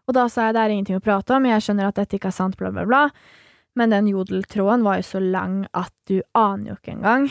Og 0.08 0.16
da 0.16 0.26
sa 0.28 0.48
jeg 0.48 0.56
det 0.56 0.62
er 0.64 0.74
ingenting 0.74 0.98
å 0.98 1.04
prate 1.04 1.36
om, 1.36 1.46
jeg 1.46 1.62
skjønner 1.62 1.90
at 1.90 2.00
dette 2.00 2.18
ikke 2.18 2.32
er 2.32 2.36
sant, 2.36 2.58
bla, 2.58 2.72
bla, 2.74 2.86
bla. 2.88 3.04
Men 3.78 3.92
den 3.92 4.08
jodeltråden 4.10 4.82
var 4.82 4.98
jo 4.98 5.06
så 5.06 5.20
lang 5.22 5.60
at 5.78 5.92
du 6.10 6.16
aner 6.34 6.72
jo 6.72 6.78
ikke 6.78 6.96
engang. 6.96 7.28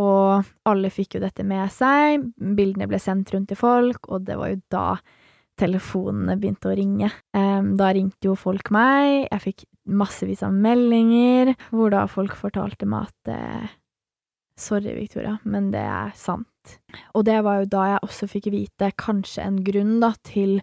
Og 0.00 0.46
alle 0.68 0.90
fikk 0.90 1.18
jo 1.18 1.24
dette 1.24 1.44
med 1.44 1.68
seg. 1.74 2.24
Bildene 2.56 2.88
ble 2.88 3.00
sendt 3.02 3.34
rundt 3.34 3.50
til 3.52 3.60
folk, 3.60 4.08
og 4.08 4.24
det 4.24 4.38
var 4.40 4.54
jo 4.54 4.62
da 4.72 4.86
telefonene 5.60 6.38
begynte 6.40 6.70
å 6.70 6.78
ringe. 6.78 7.10
Da 7.32 7.90
ringte 7.92 8.30
jo 8.30 8.38
folk 8.40 8.72
meg. 8.72 9.28
Jeg 9.28 9.44
fikk 9.44 9.66
massevis 9.84 10.44
av 10.46 10.56
meldinger 10.56 11.52
hvor 11.68 11.92
da 11.92 12.06
folk 12.10 12.38
fortalte 12.38 12.88
meg 12.88 13.10
at 13.10 13.32
eh, 13.34 13.78
Sorry, 14.62 14.92
Victoria, 14.94 15.38
men 15.48 15.70
det 15.72 15.80
er 15.80 16.10
sant. 16.14 16.46
Og 17.16 17.26
det 17.28 17.40
var 17.44 17.62
jo 17.62 17.70
da 17.72 17.88
jeg 17.94 18.06
også 18.06 18.30
fikk 18.30 18.48
vite 18.54 18.92
kanskje 19.00 19.44
en 19.44 19.60
grunn 19.66 20.00
da 20.02 20.12
til 20.26 20.60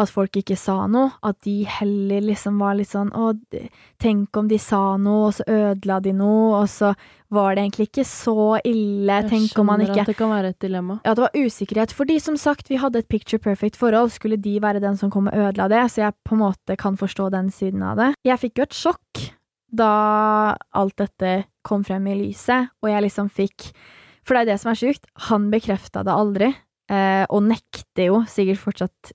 at 0.00 0.10
folk 0.10 0.36
ikke 0.40 0.56
sa 0.58 0.86
noe, 0.90 1.12
at 1.26 1.36
de 1.44 1.62
heller 1.68 2.24
liksom 2.24 2.56
var 2.62 2.76
litt 2.78 2.90
sånn 2.90 3.10
å, 3.14 3.32
tenk 4.02 4.38
om 4.40 4.48
de 4.50 4.58
sa 4.60 4.96
noe, 5.00 5.28
og 5.28 5.34
så 5.36 5.44
ødela 5.46 5.98
de 6.02 6.14
noe, 6.16 6.62
og 6.62 6.70
så 6.72 6.92
var 7.32 7.54
det 7.54 7.66
egentlig 7.66 7.88
ikke 7.90 8.06
så 8.08 8.56
ille, 8.68 9.18
tenk 9.28 9.60
om 9.60 9.68
man 9.68 9.82
skjønner 9.82 9.92
ikke 9.92 10.06
at 10.06 10.10
det 10.12 10.16
kan 10.18 10.32
være 10.32 10.52
et 10.54 10.64
dilemma. 10.64 10.98
ja, 11.04 11.14
det 11.16 11.26
var 11.26 11.36
usikkerhet, 11.36 11.94
fordi 11.96 12.18
som 12.24 12.40
sagt, 12.40 12.72
vi 12.72 12.80
hadde 12.80 13.04
et 13.04 13.10
picture 13.12 13.40
perfect 13.42 13.78
forhold, 13.80 14.12
skulle 14.16 14.40
de 14.40 14.56
være 14.64 14.82
den 14.82 14.98
som 15.00 15.12
kom 15.12 15.30
og 15.30 15.46
ødela 15.46 15.68
det, 15.72 15.84
så 15.92 16.06
jeg 16.06 16.18
på 16.24 16.36
en 16.36 16.44
måte 16.46 16.78
kan 16.80 16.98
forstå 17.00 17.30
den 17.36 17.52
siden 17.54 17.84
av 17.86 18.00
det. 18.00 18.10
Jeg 18.26 18.40
fikk 18.42 18.58
jo 18.62 18.68
et 18.68 18.80
sjokk 18.80 19.26
da 19.72 19.92
alt 20.76 20.98
dette 21.00 21.42
kom 21.64 21.84
frem 21.86 22.08
i 22.10 22.18
lyset, 22.26 22.72
og 22.82 22.90
jeg 22.90 23.06
liksom 23.06 23.30
fikk 23.32 23.70
For 24.24 24.34
det 24.36 24.42
er 24.44 24.50
det 24.52 24.60
som 24.62 24.70
er 24.72 24.78
sjukt, 24.78 25.06
han 25.28 25.48
bekrefta 25.50 26.04
det 26.06 26.12
aldri, 26.14 26.50
eh, 26.90 27.24
og 27.28 27.42
nekter 27.48 28.06
jo 28.06 28.20
sikkert 28.30 28.60
fortsatt 28.62 29.12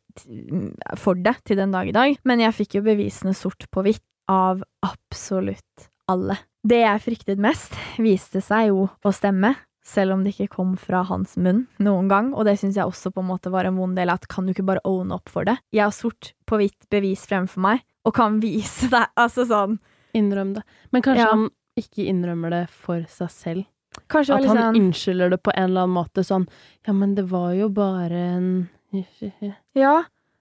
for 1.00 1.16
det 1.16 1.36
til 1.48 1.60
den 1.62 1.72
dag 1.72 1.88
i 1.88 1.96
dag, 1.96 2.18
men 2.28 2.44
jeg 2.44 2.56
fikk 2.58 2.76
jo 2.80 2.86
bevisene 2.88 3.34
sort 3.38 3.68
på 3.72 3.84
hvitt 3.86 4.04
av 4.28 4.64
absolutt 4.84 5.88
alle. 6.12 6.36
Det 6.68 6.82
jeg 6.82 7.04
fryktet 7.06 7.40
mest, 7.40 7.76
viste 8.04 8.42
seg 8.44 8.70
jo 8.74 8.90
å 9.08 9.14
stemme, 9.16 9.54
selv 9.88 10.18
om 10.18 10.24
det 10.26 10.34
ikke 10.36 10.50
kom 10.58 10.74
fra 10.76 11.00
hans 11.08 11.38
munn 11.40 11.62
noen 11.80 12.10
gang, 12.12 12.34
og 12.36 12.44
det 12.44 12.58
syns 12.60 12.76
jeg 12.76 12.84
også 12.90 13.14
på 13.16 13.24
en 13.24 13.30
måte 13.30 13.52
var 13.54 13.70
en 13.70 13.78
vond 13.80 13.96
del, 13.96 14.12
at 14.12 14.28
kan 14.28 14.44
du 14.44 14.52
ikke 14.52 14.66
bare 14.68 14.84
own 14.84 15.14
up 15.16 15.32
for 15.32 15.48
det? 15.48 15.56
Jeg 15.72 15.86
har 15.86 15.96
sort 15.96 16.34
på 16.46 16.60
hvitt 16.60 16.90
bevis 16.92 17.24
fremfor 17.30 17.64
meg, 17.64 17.86
og 18.04 18.16
kan 18.18 18.42
vise 18.44 18.90
deg, 18.92 19.08
altså 19.20 19.48
sånn 19.48 19.80
Innrøm 20.18 20.54
det. 20.56 20.64
Men 20.92 21.04
kanskje 21.06 21.24
Ja. 21.24 21.32
han 21.32 21.50
ikke 21.78 22.08
innrømmer 22.10 22.50
det 22.50 22.62
for 22.74 23.04
seg 23.12 23.30
selv. 23.30 23.66
Kanskje 24.12 24.38
At 24.38 24.46
han 24.48 24.60
sånn 24.62 24.80
unnskylder 24.82 25.34
det 25.34 25.42
på 25.44 25.54
en 25.56 25.70
eller 25.70 25.88
annen 25.88 25.98
måte 25.98 26.24
sånn 26.26 26.48
Ja, 26.88 26.94
men 26.96 27.16
det 27.18 27.28
var 27.32 27.52
jo 27.58 27.70
bare 27.74 28.24
en 28.38 28.50
Ja, 29.78 29.98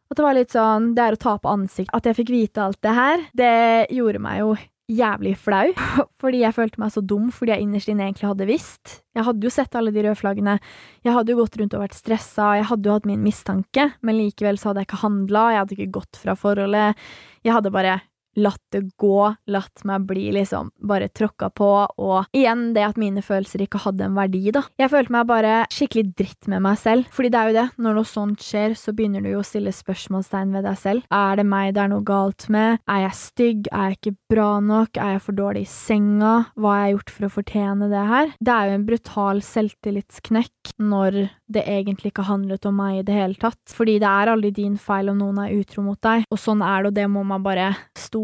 at 0.06 0.18
det 0.18 0.22
var 0.24 0.36
litt 0.38 0.54
sånn 0.54 0.92
Det 0.94 1.02
er 1.02 1.16
å 1.16 1.20
ta 1.20 1.36
på 1.42 1.50
ansikt. 1.50 1.92
At 1.96 2.06
jeg 2.06 2.20
fikk 2.20 2.32
vite 2.34 2.62
alt 2.62 2.80
det 2.84 2.94
her, 2.94 3.28
det 3.36 3.52
gjorde 3.94 4.22
meg 4.22 4.42
jo 4.44 4.54
jævlig 4.86 5.34
flau. 5.42 5.72
Fordi 6.22 6.42
jeg 6.44 6.54
følte 6.54 6.80
meg 6.80 6.92
så 6.94 7.02
dum 7.02 7.30
fordi 7.34 7.52
jeg 7.54 7.66
innerst 7.66 7.90
inne 7.90 8.06
egentlig 8.06 8.28
hadde 8.30 8.46
visst. 8.48 9.00
Jeg 9.16 9.26
hadde 9.26 9.46
jo 9.46 9.50
sett 9.52 9.74
alle 9.78 9.92
de 9.94 10.04
røde 10.04 10.18
flaggene. 10.18 10.58
Jeg 11.06 11.16
hadde 11.16 11.32
jo 11.32 11.40
gått 11.40 11.58
rundt 11.58 11.74
og 11.74 11.82
vært 11.82 11.96
stressa. 11.98 12.52
Jeg 12.60 12.68
hadde 12.70 12.88
jo 12.88 12.94
hatt 12.94 13.08
min 13.08 13.24
mistanke, 13.24 13.88
men 14.06 14.18
likevel 14.18 14.60
så 14.60 14.70
hadde 14.70 14.84
jeg 14.84 14.90
ikke 14.90 15.02
handla. 15.02 15.48
Jeg 15.52 15.62
hadde 15.62 15.76
ikke 15.76 15.96
gått 15.98 16.20
fra 16.22 16.36
forholdet. 16.38 17.08
Jeg 17.46 17.56
hadde 17.56 17.74
bare 17.74 17.98
latt 18.36 18.62
det 18.74 18.82
gå, 19.00 19.34
latt 19.52 19.84
meg 19.88 20.06
bli 20.08 20.28
liksom 20.34 20.70
bare 20.86 21.08
tråkka 21.08 21.50
på, 21.56 21.70
og 21.96 22.36
igjen 22.36 22.68
det 22.76 22.84
at 22.86 23.00
mine 23.00 23.24
følelser 23.24 23.64
ikke 23.64 23.80
hadde 23.86 24.06
en 24.06 24.16
verdi, 24.18 24.44
da. 24.54 24.64
Jeg 24.80 24.92
følte 24.92 25.14
meg 25.14 25.28
bare 25.30 25.54
skikkelig 25.72 26.12
dritt 26.18 26.50
med 26.52 26.64
meg 26.66 26.78
selv, 26.80 27.08
fordi 27.14 27.32
det 27.32 27.40
er 27.40 27.50
jo 27.50 27.56
det, 27.56 27.66
når 27.82 27.98
noe 27.98 28.10
sånt 28.10 28.44
skjer, 28.44 28.76
så 28.78 28.94
begynner 28.96 29.24
du 29.24 29.32
jo 29.32 29.42
å 29.42 29.46
stille 29.46 29.72
spørsmålstegn 29.74 30.54
ved 30.56 30.66
deg 30.68 30.80
selv. 30.80 31.06
Er 31.14 31.40
det 31.40 31.46
meg 31.48 31.74
det 31.76 31.84
er 31.84 31.92
noe 31.92 32.04
galt 32.06 32.48
med? 32.52 32.82
Er 32.90 33.06
jeg 33.06 33.20
stygg? 33.20 33.70
Er 33.72 33.90
jeg 33.90 34.00
ikke 34.00 34.16
bra 34.32 34.50
nok? 34.64 35.00
Er 35.00 35.16
jeg 35.16 35.24
for 35.26 35.38
dårlig 35.38 35.66
i 35.66 35.70
senga? 35.70 36.34
Hva 36.56 36.74
har 36.74 36.84
jeg 36.84 36.96
gjort 36.96 37.14
for 37.16 37.28
å 37.28 37.32
fortjene 37.38 37.90
det 37.92 38.04
her? 38.12 38.32
Det 38.40 38.54
er 38.54 38.70
jo 38.70 38.76
en 38.76 38.86
brutal 38.90 39.42
selvtillitsknekk 39.46 40.74
når 40.82 41.18
det 41.52 41.62
egentlig 41.70 42.10
ikke 42.10 42.26
handlet 42.26 42.66
om 42.66 42.76
meg 42.80 43.00
i 43.00 43.04
det 43.06 43.16
hele 43.16 43.38
tatt, 43.40 43.60
fordi 43.72 43.98
det 44.02 44.08
er 44.10 44.32
aldri 44.32 44.50
din 44.54 44.76
feil 44.80 45.12
om 45.12 45.20
noen 45.20 45.38
er 45.44 45.54
utro 45.54 45.84
mot 45.86 46.00
deg, 46.02 46.26
og 46.32 46.40
sånn 46.40 46.64
er 46.64 46.82
det, 46.82 46.90
og 46.90 46.96
det 46.98 47.06
må 47.12 47.22
man 47.26 47.44
bare 47.44 47.68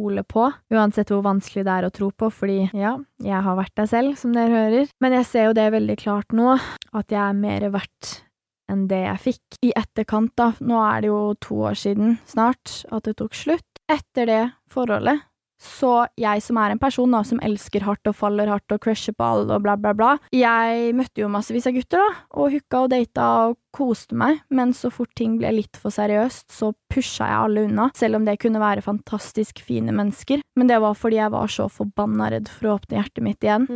stole 0.02 0.24
på, 0.26 0.50
uansett 0.74 1.10
hvor 1.12 1.22
vanskelig 1.22 1.64
det 1.64 1.72
er 1.72 1.86
å 1.86 1.94
tro 1.94 2.10
på, 2.10 2.30
fordi 2.30 2.66
ja, 2.74 2.96
jeg 3.22 3.42
har 3.44 3.56
vært 3.56 3.74
der 3.78 3.86
selv, 3.86 4.16
som 4.18 4.34
dere 4.34 4.50
hører, 4.50 4.90
men 5.00 5.14
jeg 5.14 5.28
ser 5.28 5.48
jo 5.48 5.56
det 5.56 5.70
veldig 5.72 5.96
klart 6.00 6.34
nå, 6.34 6.56
at 6.92 7.12
jeg 7.12 7.22
er 7.22 7.38
mer 7.38 7.68
verdt 7.70 8.22
enn 8.70 8.86
det 8.88 9.02
jeg 9.04 9.22
fikk. 9.22 9.58
I 9.62 9.72
etterkant, 9.76 10.32
da, 10.38 10.52
nå 10.60 10.80
er 10.82 11.02
det 11.02 11.12
jo 11.12 11.20
to 11.42 11.60
år 11.68 11.78
siden 11.78 12.16
snart 12.26 12.82
at 12.90 13.06
det 13.06 13.18
tok 13.20 13.36
slutt, 13.36 13.68
etter 13.90 14.26
det 14.26 14.42
forholdet, 14.72 15.22
så 15.62 16.06
jeg 16.18 16.42
som 16.42 16.58
er 16.58 16.74
en 16.74 16.80
person 16.82 17.12
da, 17.14 17.22
som 17.26 17.40
elsker 17.44 17.84
hardt 17.86 18.08
og 18.10 18.16
faller 18.18 18.50
hardt 18.50 18.74
og 18.74 18.80
crusher 18.82 19.14
på 19.14 19.26
alle 19.26 19.56
og 19.56 19.64
bla, 19.64 19.76
bla, 19.78 19.92
bla, 19.96 20.12
jeg 20.34 20.94
møtte 20.98 21.22
jo 21.22 21.30
massevis 21.32 21.68
av 21.70 21.76
gutter, 21.76 22.02
da, 22.02 22.24
og 22.34 22.54
hooka 22.54 22.84
og 22.84 22.92
data 22.92 23.28
og 23.48 23.58
koste 23.72 24.16
meg, 24.18 24.40
men 24.52 24.74
så 24.76 24.90
fort 24.92 25.12
ting 25.18 25.38
ble 25.40 25.52
litt 25.54 25.78
for 25.80 25.94
seriøst, 25.94 26.50
så 26.52 26.72
pusha 26.92 27.28
jeg 27.30 27.44
alle 27.46 27.66
unna, 27.68 27.90
selv 27.96 28.18
om 28.18 28.26
det 28.28 28.38
kunne 28.42 28.62
være 28.62 28.84
fantastisk 28.84 29.62
fine 29.64 29.94
mennesker, 29.96 30.42
men 30.58 30.72
det 30.72 30.80
var 30.82 30.98
fordi 30.98 31.20
jeg 31.22 31.34
var 31.34 31.52
så 31.52 31.68
forbanna 31.72 32.32
redd 32.34 32.50
for 32.52 32.68
å 32.68 32.74
åpne 32.80 32.98
hjertet 32.98 33.24
mitt 33.24 33.46
igjen, 33.46 33.68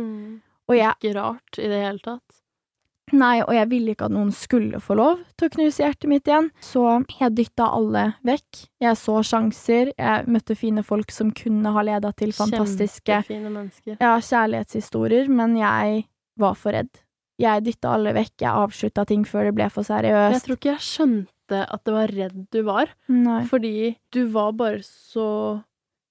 og 0.67 0.75
jeg 0.75 0.97
Ikke 0.97 1.15
rart 1.15 1.61
i 1.61 1.71
det 1.71 1.79
hele 1.85 2.03
tatt. 2.03 2.41
Nei, 3.15 3.39
og 3.39 3.53
jeg 3.55 3.69
ville 3.71 3.93
ikke 3.93 4.09
at 4.09 4.13
noen 4.13 4.33
skulle 4.35 4.81
få 4.83 4.97
lov 4.99 5.21
til 5.39 5.47
å 5.47 5.53
knuse 5.53 5.83
hjertet 5.83 6.09
mitt 6.11 6.27
igjen, 6.27 6.49
så 6.59 6.83
jeg 7.13 7.35
dytta 7.37 7.69
alle 7.77 8.03
vekk. 8.27 8.65
Jeg 8.83 8.99
så 8.99 9.15
sjanser, 9.23 9.93
jeg 9.95 10.27
møtte 10.27 10.57
fine 10.59 10.83
folk 10.83 11.13
som 11.15 11.31
kunne 11.35 11.71
ha 11.71 11.83
leda 11.87 12.11
til 12.17 12.33
fantastiske 12.35 13.21
ja, 13.29 14.11
kjærlighetshistorier, 14.19 15.31
men 15.31 15.55
jeg 15.59 16.03
var 16.37 16.59
for 16.59 16.75
redd. 16.75 16.91
Jeg 17.39 17.63
dytta 17.63 17.93
alle 17.95 18.11
vekk, 18.17 18.33
jeg 18.43 18.51
avslutta 18.51 19.05
ting 19.07 19.23
før 19.29 19.49
det 19.49 19.55
ble 19.55 19.69
for 19.71 19.87
seriøst. 19.87 20.35
Jeg 20.35 20.43
tror 20.43 20.59
ikke 20.59 20.73
jeg 20.73 20.85
skjønte 20.89 21.63
at 21.63 21.83
det 21.87 21.95
var 21.95 22.11
redd 22.11 22.39
du 22.51 22.59
var, 22.67 22.91
Nei. 23.07 23.39
fordi 23.47 23.93
du 24.11 24.25
var 24.33 24.51
bare 24.57 24.83
så 24.83 25.29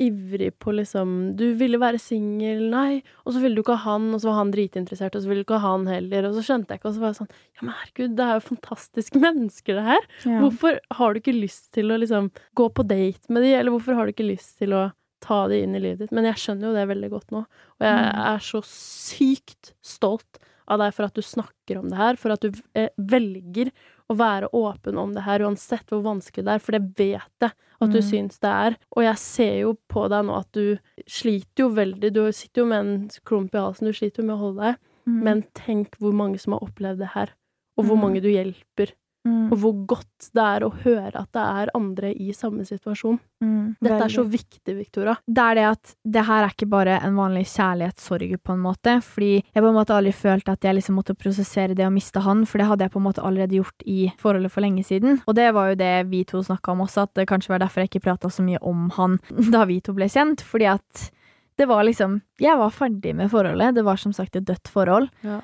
ivrig 0.03 0.51
på 0.61 0.75
liksom 0.77 1.37
Du 1.39 1.45
ville 1.57 1.79
være 1.81 1.99
singel, 2.03 2.67
nei, 2.73 3.03
og 3.25 3.33
så 3.33 3.41
ville 3.41 3.57
du 3.57 3.63
ikke 3.63 3.79
ha 3.81 3.95
han, 3.97 4.11
og 4.15 4.21
så 4.21 4.29
var 4.29 4.39
han 4.43 4.51
dritinteressert, 4.53 5.15
og 5.17 5.23
så 5.25 5.31
ville 5.31 5.45
du 5.45 5.47
ikke 5.49 5.61
ha 5.63 5.71
han 5.73 5.87
heller, 5.89 6.29
og 6.29 6.35
så 6.37 6.45
skjønte 6.45 6.75
jeg 6.75 6.81
ikke, 6.83 6.91
og 6.91 6.97
så 6.99 7.01
var 7.05 7.13
jeg 7.15 7.19
sånn 7.23 7.31
Ja, 7.33 7.63
men 7.63 7.75
herregud, 7.81 8.17
det 8.19 8.27
er 8.27 8.35
jo 8.41 8.45
fantastiske 8.51 9.23
mennesker, 9.27 9.79
det 9.81 9.87
her. 9.89 10.07
Ja. 10.29 10.37
Hvorfor 10.45 10.79
har 11.01 11.15
du 11.17 11.21
ikke 11.23 11.37
lyst 11.39 11.71
til 11.77 11.91
å 11.95 11.99
liksom 12.03 12.31
gå 12.61 12.69
på 12.77 12.85
date 12.87 13.33
med 13.33 13.43
de, 13.47 13.55
eller 13.57 13.73
hvorfor 13.75 13.97
har 13.97 14.07
du 14.07 14.13
ikke 14.17 14.29
lyst 14.33 14.59
til 14.61 14.77
å 14.77 14.85
ta 15.25 15.47
de 15.49 15.63
inn 15.65 15.75
i 15.75 15.81
livet 15.81 16.05
ditt? 16.05 16.13
Men 16.15 16.29
jeg 16.29 16.43
skjønner 16.43 16.69
jo 16.69 16.75
det 16.77 16.89
veldig 16.93 17.11
godt 17.17 17.33
nå, 17.33 17.47
og 17.47 17.87
jeg 17.89 17.97
Mm. 17.97 18.21
er 18.37 18.45
så 18.45 18.61
sykt 18.67 19.73
stolt 19.83 20.39
av 20.69 20.81
deg 20.83 20.93
for 20.97 21.07
at 21.07 21.15
du 21.15 21.23
snakker 21.23 21.79
om 21.79 21.89
det 21.89 21.97
her, 21.99 22.17
for 22.21 22.35
at 22.35 22.43
du 22.43 22.51
eh, 22.75 22.89
velger 22.99 23.71
å 24.11 24.17
være 24.17 24.49
åpen 24.55 24.99
om 24.99 25.13
det 25.15 25.23
her, 25.27 25.41
uansett 25.41 25.87
hvor 25.91 26.03
vanskelig 26.05 26.45
det 26.47 26.53
er, 26.55 26.59
for 26.63 26.73
det 26.73 26.95
vet 26.97 27.41
jeg 27.43 27.53
at 27.81 27.91
du 27.93 27.99
Mm. 27.99 28.07
syns 28.11 28.39
det 28.41 28.49
er. 28.51 28.77
Og 28.97 29.03
jeg 29.03 29.17
ser 29.19 29.55
jo 29.61 29.77
på 29.89 30.09
deg 30.09 30.25
nå 30.25 30.39
at 30.39 30.51
du 30.53 30.79
sliter 31.07 31.65
jo 31.65 31.69
veldig, 31.71 32.13
du 32.13 32.33
sitter 32.33 32.63
jo 32.63 32.67
med 32.67 32.79
en 32.87 33.09
klump 33.25 33.55
i 33.55 33.59
halsen, 33.59 33.87
du 33.87 33.93
sliter 33.93 34.23
jo 34.23 34.27
med 34.27 34.37
å 34.37 34.45
holde 34.45 34.63
deg, 34.63 34.77
Mm. 35.07 35.23
men 35.23 35.43
tenk 35.55 35.91
hvor 35.99 36.13
mange 36.15 36.39
som 36.41 36.53
har 36.55 36.61
opplevd 36.61 36.99
det 36.99 37.09
her, 37.15 37.31
og 37.77 37.85
hvor 37.87 37.97
Mm. 37.97 38.01
mange 38.03 38.23
du 38.23 38.29
hjelper, 38.29 38.93
mm. 39.27 39.47
og 39.51 39.59
hvor 39.61 39.75
godt 39.95 40.29
det 40.37 40.45
er 40.45 40.65
å 40.67 40.73
høre 40.85 41.13
at 41.13 41.31
det 41.35 41.45
er 41.45 41.73
andre 41.77 42.13
i 42.15 42.33
samme 42.37 42.67
situasjon. 42.67 43.19
Mm. 43.45 43.77
Dette 43.83 43.99
er 44.07 44.13
så 44.13 44.25
viktig, 44.27 44.77
Victoria. 44.79 45.17
det 45.27 45.43
er 45.43 45.59
det 45.59 45.67
at 45.69 45.95
det 46.17 46.25
her 46.29 46.45
er 46.45 46.55
ikke 46.55 46.69
bare 46.73 46.99
en 47.05 47.19
vanlig 47.19 47.45
kjærlighetssorg, 47.53 48.37
på 48.47 48.55
en 48.55 48.63
måte. 48.63 48.97
Fordi 49.05 49.33
jeg 49.41 49.65
på 49.65 49.69
en 49.69 49.77
måte 49.77 49.97
aldri 49.97 50.15
følte 50.17 50.55
at 50.57 50.65
jeg 50.65 50.79
liksom 50.79 50.99
måtte 51.01 51.17
prosessere 51.19 51.77
det 51.77 51.87
å 51.87 51.93
miste 51.93 52.23
han, 52.25 52.47
for 52.49 52.63
det 52.63 52.71
hadde 52.71 52.87
jeg 52.87 52.95
på 52.95 53.03
en 53.03 53.09
måte 53.09 53.25
allerede 53.27 53.59
gjort 53.59 53.85
i 53.85 53.99
forholdet 54.21 54.55
for 54.55 54.65
lenge 54.65 54.87
siden. 54.87 55.21
Og 55.27 55.37
det 55.39 55.51
var 55.57 55.73
jo 55.73 55.81
det 55.83 55.93
vi 56.13 56.23
to 56.29 56.43
snakka 56.47 56.73
om 56.73 56.87
også, 56.87 57.07
at 57.07 57.21
det 57.21 57.29
kanskje 57.31 57.55
var 57.55 57.65
derfor 57.65 57.85
jeg 57.85 57.93
ikke 57.93 58.07
prata 58.09 58.33
så 58.33 58.47
mye 58.47 58.63
om 58.65 58.89
han 58.97 59.21
da 59.55 59.67
vi 59.69 59.83
to 59.85 59.97
ble 59.97 60.09
kjent. 60.13 60.45
Fordi 60.47 60.71
at 60.77 61.11
det 61.57 61.65
var 61.71 61.87
liksom 61.89 62.21
Jeg 62.41 62.59
var 62.61 62.73
ferdig 62.75 63.15
med 63.17 63.31
forholdet. 63.33 63.75
Det 63.75 63.85
var 63.85 63.97
som 63.97 64.13
sagt 64.13 64.37
et 64.37 64.45
dødt 64.45 64.69
forhold. 64.69 65.09
Ja. 65.25 65.41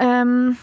Um, 0.00 0.54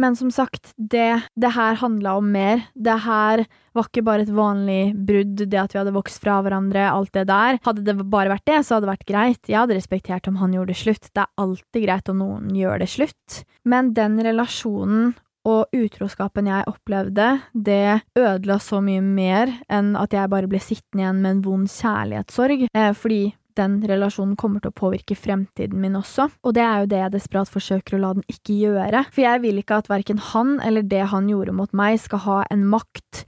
men 0.00 0.16
som 0.18 0.30
sagt, 0.34 0.72
det, 0.76 1.10
det 1.34 1.52
her 1.54 1.78
handla 1.80 2.16
om 2.20 2.30
mer. 2.32 2.64
Det 2.74 2.96
her 3.04 3.44
var 3.76 3.88
ikke 3.88 4.04
bare 4.06 4.24
et 4.24 4.34
vanlig 4.34 4.94
brudd, 4.94 5.44
det 5.44 5.60
at 5.60 5.74
vi 5.74 5.80
hadde 5.82 5.94
vokst 5.96 6.22
fra 6.22 6.38
hverandre, 6.44 6.88
alt 6.90 7.12
det 7.14 7.28
der. 7.30 7.60
Hadde 7.66 7.84
det 7.86 7.96
bare 8.04 8.32
vært 8.32 8.46
det, 8.48 8.60
så 8.64 8.76
hadde 8.76 8.88
det 8.88 8.94
vært 8.94 9.08
greit. 9.12 9.42
Jeg 9.50 9.60
hadde 9.60 9.78
respektert 9.78 10.30
om 10.30 10.38
han 10.42 10.54
gjorde 10.56 10.74
det 10.74 10.82
slutt. 10.82 11.10
Det 11.12 11.24
er 11.24 11.44
alltid 11.44 11.86
greit 11.86 12.12
om 12.12 12.20
noen 12.22 12.52
gjør 12.56 12.82
det 12.82 12.90
slutt. 12.94 13.40
Men 13.68 13.92
den 13.96 14.20
relasjonen 14.24 15.16
og 15.48 15.72
utroskapen 15.76 16.48
jeg 16.50 16.66
opplevde, 16.68 17.28
det 17.54 18.00
ødela 18.18 18.58
så 18.60 18.82
mye 18.84 19.02
mer 19.04 19.52
enn 19.72 19.94
at 19.98 20.14
jeg 20.16 20.30
bare 20.32 20.50
ble 20.50 20.60
sittende 20.62 21.04
igjen 21.04 21.22
med 21.22 21.36
en 21.36 21.44
vond 21.46 21.70
kjærlighetssorg, 21.72 22.66
eh, 22.74 22.90
fordi 22.96 23.22
den 23.58 23.80
relasjonen 23.90 24.36
kommer 24.38 24.62
til 24.62 24.72
å 24.72 24.78
påvirke 24.78 25.16
fremtiden 25.18 25.80
min 25.82 25.98
også, 25.98 26.28
og 26.42 26.56
det 26.56 26.64
er 26.64 26.84
jo 26.84 26.92
det 26.92 27.02
jeg 27.02 27.14
desperat 27.16 27.52
forsøker 27.52 27.98
å 27.98 28.02
la 28.04 28.14
den 28.18 28.26
ikke 28.30 28.56
gjøre, 28.62 29.04
for 29.10 29.24
jeg 29.24 29.44
vil 29.44 29.60
ikke 29.62 29.82
at 29.82 29.90
verken 29.90 30.22
han 30.30 30.56
eller 30.64 30.86
det 30.86 31.04
han 31.12 31.28
gjorde 31.30 31.56
mot 31.58 31.76
meg, 31.76 31.98
skal 32.02 32.24
ha 32.24 32.40
en 32.54 32.66
makt 32.70 33.26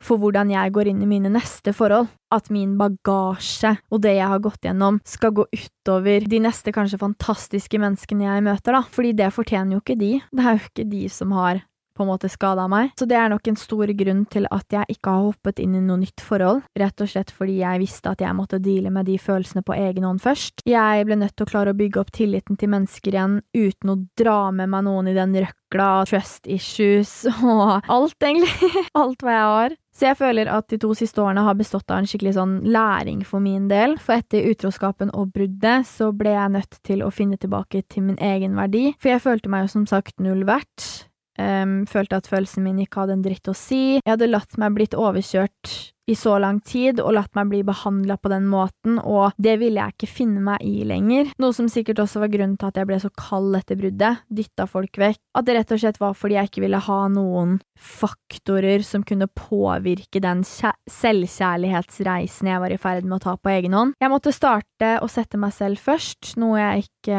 for 0.00 0.20
hvordan 0.20 0.50
jeg 0.52 0.72
går 0.74 0.90
inn 0.90 1.02
i 1.04 1.08
mine 1.08 1.30
neste 1.32 1.74
forhold. 1.76 2.08
At 2.32 2.46
min 2.52 2.76
bagasje 2.78 3.74
og 3.90 4.02
det 4.04 4.14
jeg 4.16 4.28
har 4.30 4.42
gått 4.42 4.64
gjennom, 4.64 5.00
skal 5.04 5.34
gå 5.36 5.44
utover 5.50 6.26
de 6.30 6.40
neste 6.44 6.72
kanskje 6.74 7.00
fantastiske 7.00 7.80
menneskene 7.82 8.28
jeg 8.28 8.44
møter, 8.46 8.76
da. 8.76 8.84
Fordi 8.86 9.12
det 9.18 9.32
fortjener 9.34 9.76
jo 9.76 9.82
ikke 9.82 9.98
de. 10.00 10.12
Det 10.30 10.46
er 10.46 10.56
jo 10.56 10.70
ikke 10.70 10.86
de 10.92 11.02
som 11.12 11.34
har 11.36 11.64
på 12.00 12.06
en 12.06 12.12
måte 12.14 12.30
skada 12.32 12.64
meg. 12.70 12.94
Så 12.98 13.04
det 13.08 13.18
er 13.20 13.28
nok 13.32 13.50
en 13.50 13.58
stor 13.60 13.92
grunn 14.00 14.24
til 14.32 14.48
at 14.48 14.72
jeg 14.72 14.96
ikke 14.96 15.12
har 15.12 15.28
hoppet 15.28 15.60
inn 15.60 15.76
i 15.76 15.84
noe 15.84 16.00
nytt 16.00 16.24
forhold, 16.24 16.64
rett 16.80 17.04
og 17.04 17.12
slett 17.12 17.32
fordi 17.34 17.60
jeg 17.60 17.82
visste 17.82 18.14
at 18.14 18.24
jeg 18.24 18.36
måtte 18.36 18.62
deale 18.62 18.92
med 18.94 19.08
de 19.10 19.18
følelsene 19.20 19.64
på 19.66 19.76
egen 19.76 20.06
hånd 20.08 20.22
først. 20.24 20.64
Jeg 20.68 21.06
ble 21.06 21.20
nødt 21.20 21.36
til 21.36 21.46
å 21.46 21.50
klare 21.52 21.74
å 21.74 21.78
bygge 21.78 22.00
opp 22.00 22.12
tilliten 22.16 22.56
til 22.60 22.72
mennesker 22.72 23.16
igjen 23.16 23.40
uten 23.52 23.92
å 23.92 24.00
dra 24.18 24.40
med 24.54 24.72
meg 24.72 24.86
noen 24.88 25.10
i 25.12 25.16
den 25.16 25.36
røkla, 25.36 25.90
trust 26.08 26.48
issues 26.48 27.12
og 27.44 27.84
alt, 27.84 28.16
egentlig. 28.24 28.72
alt 29.00 29.24
hva 29.26 29.36
jeg 29.36 29.52
har. 29.54 29.78
Så 30.00 30.06
jeg 30.06 30.16
føler 30.16 30.48
at 30.48 30.70
de 30.72 30.78
to 30.80 30.94
siste 30.96 31.20
årene 31.20 31.42
har 31.44 31.58
bestått 31.58 31.90
av 31.92 32.00
en 32.00 32.08
skikkelig 32.08 32.32
sånn 32.38 32.54
læring 32.72 33.20
for 33.26 33.42
min 33.44 33.66
del, 33.68 33.98
for 34.00 34.16
etter 34.16 34.46
utroskapen 34.48 35.12
og 35.12 35.34
bruddet 35.34 35.84
så 35.90 36.08
ble 36.16 36.32
jeg 36.32 36.54
nødt 36.56 36.80
til 36.86 37.04
å 37.04 37.10
finne 37.12 37.36
tilbake 37.40 37.82
til 37.90 38.06
min 38.08 38.16
egen 38.16 38.56
verdi, 38.56 38.94
for 38.96 39.12
jeg 39.12 39.24
følte 39.26 39.52
meg 39.52 39.66
jo 39.66 39.74
som 39.74 39.86
sagt 39.90 40.16
null 40.22 40.46
verdt. 40.48 41.09
Um, 41.38 41.86
følte 41.88 42.18
at 42.18 42.28
følelsen 42.28 42.66
min 42.66 42.82
ikke 42.82 43.04
hadde 43.04 43.16
en 43.16 43.24
dritt 43.24 43.48
å 43.48 43.56
si. 43.56 44.00
Jeg 44.00 44.10
hadde 44.10 44.28
latt 44.28 44.58
meg 44.60 44.74
blitt 44.76 44.96
overkjørt 44.98 45.72
i 46.10 46.16
så 46.18 46.34
lang 46.42 46.58
tid 46.66 46.98
og 46.98 47.14
latt 47.14 47.36
meg 47.38 47.50
bli 47.52 47.60
behandla 47.66 48.16
på 48.18 48.32
den 48.32 48.48
måten, 48.50 48.98
og 48.98 49.36
det 49.38 49.56
ville 49.60 49.78
jeg 49.78 49.94
ikke 49.94 50.10
finne 50.10 50.42
meg 50.42 50.64
i 50.66 50.82
lenger. 50.88 51.30
Noe 51.40 51.54
som 51.54 51.70
sikkert 51.70 52.02
også 52.02 52.24
var 52.24 52.32
grunnen 52.32 52.58
til 52.58 52.70
at 52.70 52.80
jeg 52.80 52.88
ble 52.90 52.98
så 53.02 53.12
kald 53.14 53.54
etter 53.58 53.78
bruddet, 53.78 54.24
dytta 54.26 54.66
folk 54.70 54.98
vekk. 54.98 55.20
At 55.38 55.46
det 55.46 55.56
rett 55.56 55.74
og 55.76 55.82
slett 55.84 56.00
var 56.02 56.16
fordi 56.18 56.40
jeg 56.40 56.50
ikke 56.50 56.64
ville 56.66 56.82
ha 56.82 57.00
noen 57.14 57.60
faktorer 57.80 58.82
som 58.84 59.02
kunne 59.06 59.26
påvirke 59.26 60.20
den 60.22 60.44
selvkjærlighetsreisen 60.44 62.48
jeg 62.50 62.60
var 62.62 62.70
i 62.74 62.78
ferd 62.80 63.04
med 63.06 63.16
å 63.18 63.24
ta 63.24 63.36
på 63.40 63.50
egen 63.54 63.74
hånd. 63.76 63.94
Jeg 64.00 64.10
måtte 64.12 64.32
starte 64.36 64.98
å 65.00 65.08
sette 65.10 65.36
meg 65.40 65.52
selv 65.56 65.76
først, 65.80 66.36
noe 66.40 66.60
jeg 66.60 66.78
ikke 66.86 67.18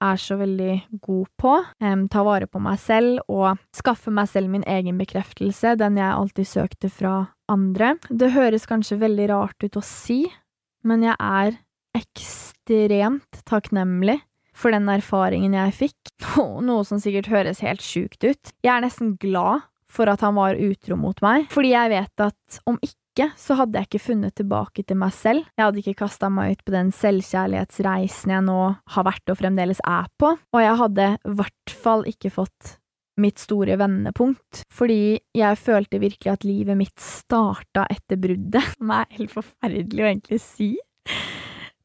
er 0.00 0.16
så 0.20 0.36
veldig 0.40 0.74
god 1.04 1.26
på. 1.40 1.64
Um, 1.84 2.08
ta 2.10 2.20
vare 2.26 2.46
på 2.50 2.58
meg 2.62 2.78
selv 2.82 3.20
og 3.30 3.58
skaffe 3.76 4.10
meg 4.14 4.28
selv 4.32 4.48
min 4.52 4.64
egen 4.68 4.98
bekreftelse, 5.00 5.76
den 5.80 5.94
jeg 6.00 6.16
alltid 6.16 6.46
søkte 6.48 6.88
fra 6.92 7.14
andre. 7.52 7.88
Det 8.08 8.34
høres 8.34 8.68
kanskje 8.70 9.02
veldig 9.02 9.26
rart 9.32 9.58
ut 9.64 9.78
å 9.78 9.84
si, 9.84 10.22
men 10.86 10.98
jeg 11.04 11.16
er 11.20 11.50
ekstremt 11.98 13.42
takknemlig 13.48 14.20
for 14.56 14.72
den 14.74 14.88
erfaringen 14.92 15.54
jeg 15.56 15.76
fikk, 15.86 16.14
noe 16.68 16.82
som 16.88 16.98
sikkert 17.02 17.30
høres 17.32 17.64
helt 17.64 17.84
sjukt 17.84 18.24
ut. 18.24 18.54
Jeg 18.64 18.72
er 18.74 18.84
nesten 18.84 19.16
glad 19.20 19.66
for 19.90 20.10
at 20.10 20.22
han 20.24 20.36
var 20.38 20.58
utro 20.60 20.98
mot 21.00 21.20
meg, 21.24 21.48
fordi 21.52 21.74
jeg 21.74 21.92
vet 21.92 22.24
at 22.30 22.60
om 22.70 22.78
ikke 22.84 23.30
så 23.36 23.56
hadde 23.58 23.76
jeg 23.76 23.88
ikke 23.88 24.02
funnet 24.04 24.36
tilbake 24.38 24.84
til 24.86 24.96
meg 25.00 25.12
selv. 25.12 25.46
Jeg 25.58 25.66
hadde 25.66 25.80
ikke 25.82 25.98
kasta 26.04 26.30
meg 26.32 26.54
ut 26.54 26.62
på 26.64 26.74
den 26.74 26.92
selvkjærlighetsreisen 26.94 28.32
jeg 28.36 28.46
nå 28.46 28.58
har 28.94 29.08
vært 29.08 29.32
og 29.32 29.40
fremdeles 29.40 29.82
er 29.84 30.06
på, 30.20 30.36
og 30.38 30.62
jeg 30.62 30.78
hadde 30.84 31.08
i 31.18 31.34
hvert 31.40 31.74
fall 31.82 32.06
ikke 32.08 32.32
fått 32.32 32.76
mitt 33.20 33.42
store 33.42 33.76
vendepunkt, 33.80 34.62
fordi 34.72 35.18
jeg 35.36 35.58
følte 35.60 36.00
virkelig 36.00 36.32
at 36.32 36.46
livet 36.46 36.78
mitt 36.78 37.02
starta 37.02 37.84
etter 37.92 38.16
bruddet, 38.20 38.64
som 38.78 38.94
er 38.96 39.10
helt 39.18 39.34
forferdelig 39.34 40.04
å 40.04 40.10
egentlig 40.14 40.40
si, 40.44 40.70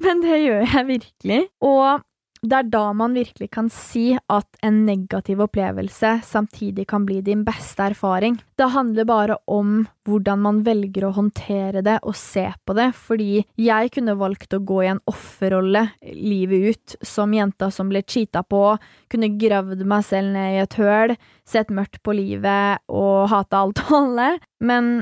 men 0.04 0.22
det 0.24 0.42
gjør 0.44 0.66
jeg 0.68 0.88
virkelig, 0.90 1.42
og 1.64 2.04
det 2.50 2.58
er 2.58 2.70
da 2.74 2.84
man 2.98 3.16
virkelig 3.18 3.50
kan 3.54 3.70
si 3.74 4.14
at 4.16 4.60
en 4.66 4.84
negativ 4.88 5.42
opplevelse 5.46 6.20
samtidig 6.26 6.88
kan 6.90 7.06
bli 7.08 7.22
din 7.26 7.44
beste 7.48 7.90
erfaring. 7.92 8.38
Det 8.58 8.72
handler 8.74 9.08
bare 9.10 9.38
om 9.52 9.86
hvordan 10.06 10.42
man 10.44 10.62
velger 10.66 11.08
å 11.08 11.14
håndtere 11.16 11.82
det 11.86 11.98
og 12.06 12.16
se 12.18 12.46
på 12.66 12.76
det, 12.78 12.92
fordi 12.96 13.42
jeg 13.60 13.92
kunne 13.96 14.18
valgt 14.20 14.54
å 14.54 14.62
gå 14.62 14.84
i 14.84 14.92
en 14.94 15.02
offerrolle 15.10 15.88
livet 16.14 16.70
ut, 16.76 16.96
som 17.02 17.34
jenta 17.34 17.72
som 17.74 17.90
ble 17.90 18.04
cheata 18.06 18.46
på, 18.46 18.76
kunne 19.12 19.34
gravd 19.42 19.82
meg 19.88 20.06
selv 20.06 20.36
ned 20.36 20.56
i 20.56 20.62
et 20.64 20.78
høl, 20.80 21.16
sett 21.46 21.74
mørkt 21.74 22.02
på 22.06 22.16
livet 22.18 22.86
og 22.90 23.28
hata 23.34 23.66
alt 23.66 23.82
og 23.88 23.98
alle, 24.04 24.30
men 24.62 24.96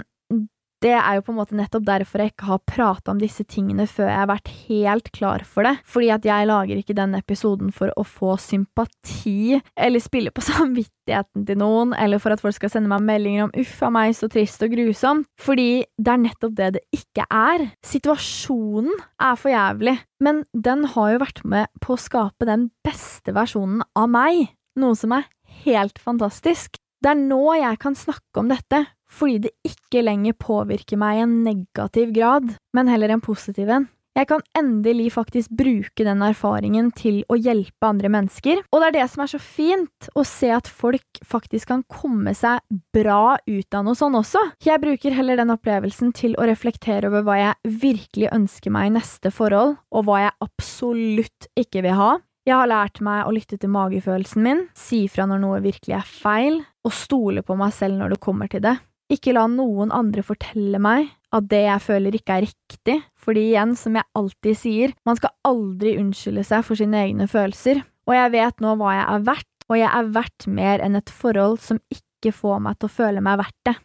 det 0.84 0.94
er 0.98 1.18
jo 1.18 1.24
på 1.24 1.32
en 1.32 1.40
måte 1.40 1.56
nettopp 1.56 1.86
derfor 1.88 2.24
jeg 2.24 2.34
ikke 2.34 2.50
har 2.50 2.62
prata 2.68 3.14
om 3.14 3.20
disse 3.22 3.46
tingene 3.48 3.86
før 3.88 4.10
jeg 4.10 4.20
har 4.20 4.30
vært 4.30 4.52
helt 4.68 5.10
klar 5.16 5.46
for 5.48 5.68
det. 5.68 5.78
Fordi 5.88 6.10
at 6.16 6.28
jeg 6.28 6.50
lager 6.50 6.80
ikke 6.80 6.98
den 6.98 7.16
episoden 7.16 7.72
for 7.76 7.94
å 8.00 8.04
få 8.08 8.36
sympati, 8.42 9.62
eller 9.80 10.04
spille 10.04 10.34
på 10.36 10.44
samvittigheten 10.52 11.46
til 11.48 11.60
noen, 11.62 11.96
eller 11.96 12.20
for 12.24 12.36
at 12.36 12.44
folk 12.44 12.58
skal 12.58 12.74
sende 12.74 12.92
meg 12.92 13.06
meldinger 13.08 13.48
om 13.48 13.56
'uff 13.56 13.80
a 13.88 13.92
meg, 13.94 14.16
så 14.18 14.28
trist 14.32 14.64
og 14.66 14.76
grusom'. 14.76 15.24
Fordi 15.40 15.86
det 15.98 16.14
er 16.14 16.24
nettopp 16.26 16.58
det 16.60 16.72
det 16.78 16.84
ikke 16.96 17.28
er. 17.32 17.70
Situasjonen 17.86 18.92
er 19.22 19.40
for 19.40 19.54
jævlig, 19.54 19.98
men 20.20 20.44
den 20.52 20.86
har 20.96 21.14
jo 21.14 21.24
vært 21.24 21.44
med 21.48 21.72
på 21.80 21.96
å 21.96 22.02
skape 22.02 22.50
den 22.50 22.72
beste 22.84 23.36
versjonen 23.36 23.84
av 23.96 24.12
meg. 24.12 24.50
Noe 24.80 24.98
som 24.98 25.14
er 25.16 25.30
helt 25.64 26.00
fantastisk. 26.02 26.76
Det 27.04 27.12
er 27.12 27.20
nå 27.20 27.42
jeg 27.60 27.80
kan 27.84 27.96
snakke 28.00 28.40
om 28.40 28.52
dette, 28.52 28.86
fordi 29.14 29.42
det 29.46 29.54
ikke 29.68 30.04
lenger 30.06 30.38
påvirker 30.42 31.00
meg 31.00 31.20
i 31.20 31.26
en 31.28 31.42
negativ 31.46 32.14
grad, 32.16 32.56
men 32.74 32.90
heller 32.92 33.14
en 33.14 33.24
positiv 33.24 33.70
en. 33.70 33.90
Jeg 34.14 34.28
kan 34.30 34.44
endelig 34.54 35.08
faktisk 35.16 35.50
bruke 35.58 36.06
den 36.06 36.20
erfaringen 36.22 36.92
til 36.94 37.24
å 37.34 37.38
hjelpe 37.40 37.88
andre 37.88 38.12
mennesker, 38.14 38.60
og 38.70 38.84
det 38.84 38.90
er 38.92 38.96
det 39.00 39.06
som 39.10 39.24
er 39.24 39.32
så 39.32 39.40
fint, 39.42 40.10
å 40.14 40.22
se 40.28 40.52
at 40.54 40.70
folk 40.70 41.22
faktisk 41.26 41.72
kan 41.72 41.82
komme 41.90 42.36
seg 42.38 42.62
bra 42.94 43.40
ut 43.42 43.74
av 43.74 43.88
noe 43.88 43.98
sånn 43.98 44.20
også. 44.20 44.44
Jeg 44.62 44.84
bruker 44.84 45.18
heller 45.18 45.42
den 45.42 45.56
opplevelsen 45.56 46.14
til 46.14 46.38
å 46.38 46.46
reflektere 46.46 47.10
over 47.10 47.26
hva 47.26 47.40
jeg 47.40 47.74
virkelig 47.88 48.30
ønsker 48.38 48.76
meg 48.76 48.92
i 48.92 48.96
neste 49.00 49.34
forhold, 49.34 49.80
og 49.90 50.06
hva 50.06 50.22
jeg 50.28 50.38
absolutt 50.46 51.50
ikke 51.58 51.82
vil 51.88 51.98
ha. 51.98 52.12
Jeg 52.46 52.60
har 52.60 52.70
lært 52.70 53.02
meg 53.02 53.26
å 53.26 53.34
lytte 53.34 53.58
til 53.58 53.74
magefølelsen 53.74 54.46
min, 54.46 54.66
si 54.78 55.08
fra 55.10 55.26
når 55.26 55.42
noe 55.42 55.62
virkelig 55.64 55.98
er 55.98 56.06
feil, 56.22 56.62
og 56.86 56.94
stole 56.94 57.42
på 57.42 57.58
meg 57.58 57.74
selv 57.74 57.98
når 57.98 58.14
det 58.14 58.26
kommer 58.30 58.52
til 58.52 58.62
det. 58.62 58.78
Ikke 59.14 59.34
la 59.36 59.46
noen 59.52 59.92
andre 59.94 60.24
fortelle 60.26 60.80
meg 60.82 61.12
at 61.34 61.48
det 61.50 61.64
jeg 61.66 61.82
føler 61.86 62.18
ikke 62.18 62.38
er 62.38 62.46
riktig, 62.48 62.98
fordi 63.18 63.48
igjen, 63.52 63.74
som 63.78 63.98
jeg 63.98 64.10
alltid 64.18 64.58
sier, 64.58 64.94
man 65.06 65.18
skal 65.20 65.34
aldri 65.48 65.96
unnskylde 66.02 66.46
seg 66.46 66.66
for 66.66 66.80
sine 66.80 67.00
egne 67.08 67.28
følelser, 67.30 67.82
og 68.10 68.16
jeg 68.18 68.34
vet 68.36 68.62
nå 68.64 68.76
hva 68.80 68.94
jeg 68.98 69.08
er 69.16 69.26
verdt, 69.30 69.50
og 69.70 69.80
jeg 69.80 69.90
er 69.90 70.12
verdt 70.18 70.48
mer 70.60 70.84
enn 70.84 71.00
et 71.00 71.14
forhold 71.14 71.60
som 71.64 71.82
ikke 71.94 72.34
får 72.36 72.62
meg 72.66 72.78
til 72.78 72.90
å 72.90 72.96
føle 72.98 73.24
meg 73.26 73.40
verdt 73.42 73.60
det. 73.70 73.76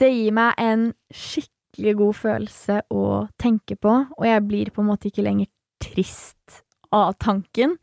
Det 0.00 0.10
gir 0.10 0.34
meg 0.36 0.62
en 0.62 0.86
skikkelig 1.12 1.94
god 2.00 2.18
følelse 2.18 2.80
å 2.90 3.04
tenke 3.40 3.76
på, 3.76 3.94
og 4.16 4.26
jeg 4.26 4.46
blir 4.48 4.72
på 4.74 4.82
en 4.82 4.90
måte 4.90 5.10
ikke 5.10 5.26
lenger 5.26 5.50
trist 5.84 6.62
av 6.90 7.14
tanken, 7.22 7.76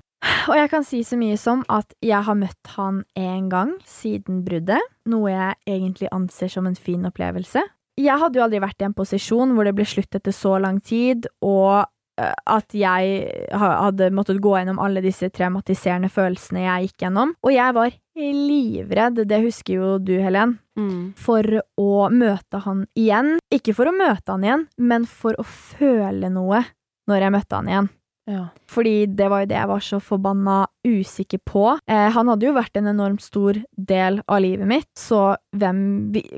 og 0.50 0.56
jeg 0.58 0.70
kan 0.72 0.86
si 0.86 1.04
så 1.06 1.18
mye 1.20 1.38
som 1.40 1.64
at 1.72 1.92
jeg 2.06 2.24
har 2.26 2.38
møtt 2.38 2.72
han 2.76 3.04
én 3.20 3.50
gang 3.52 3.76
siden 3.86 4.42
bruddet, 4.46 4.82
noe 5.10 5.34
jeg 5.34 5.78
egentlig 5.78 6.10
anser 6.16 6.52
som 6.52 6.70
en 6.70 6.78
fin 6.78 7.06
opplevelse. 7.08 7.64
Jeg 7.98 8.22
hadde 8.22 8.38
jo 8.38 8.46
aldri 8.46 8.62
vært 8.62 8.82
i 8.82 8.88
en 8.88 8.98
posisjon 8.98 9.54
hvor 9.56 9.66
det 9.66 9.76
ble 9.78 9.86
slutt 9.90 10.18
etter 10.18 10.34
så 10.36 10.58
lang 10.62 10.78
tid, 10.86 11.26
og 11.46 11.86
eh, 12.22 12.34
at 12.54 12.76
jeg 12.78 13.48
hadde 13.58 14.12
måttet 14.14 14.42
gå 14.42 14.54
gjennom 14.58 14.82
alle 14.82 15.02
disse 15.06 15.30
traumatiserende 15.34 16.12
følelsene 16.14 16.66
jeg 16.66 16.90
gikk 16.90 17.08
gjennom. 17.08 17.34
Og 17.42 17.54
jeg 17.56 17.78
var 17.78 17.98
livredd, 18.18 19.22
det 19.30 19.42
husker 19.46 19.78
jo 19.78 19.92
du, 20.02 20.16
Helen, 20.22 20.58
mm. 20.78 21.02
for 21.18 21.62
å 21.78 22.08
møte 22.14 22.62
han 22.66 22.86
igjen. 22.98 23.38
Ikke 23.54 23.74
for 23.78 23.90
å 23.90 23.98
møte 23.98 24.34
han 24.34 24.46
igjen, 24.46 24.68
men 24.78 25.10
for 25.10 25.38
å 25.38 25.46
føle 25.46 26.30
noe 26.34 26.64
når 27.10 27.26
jeg 27.26 27.34
møtte 27.38 27.62
han 27.62 27.72
igjen. 27.72 27.94
Ja. 28.28 28.50
Fordi 28.68 29.06
det 29.16 29.30
var 29.32 29.44
jo 29.44 29.48
det 29.48 29.56
jeg 29.56 29.70
var 29.70 29.84
så 29.86 29.98
forbanna 30.04 30.58
usikker 30.84 31.40
på. 31.48 31.64
Eh, 31.88 32.10
han 32.12 32.28
hadde 32.28 32.50
jo 32.50 32.56
vært 32.58 32.76
en 32.76 32.90
enormt 32.92 33.24
stor 33.24 33.56
del 33.72 34.20
av 34.28 34.42
livet 34.44 34.68
mitt, 34.68 34.90
så 35.00 35.38
hvem 35.56 35.80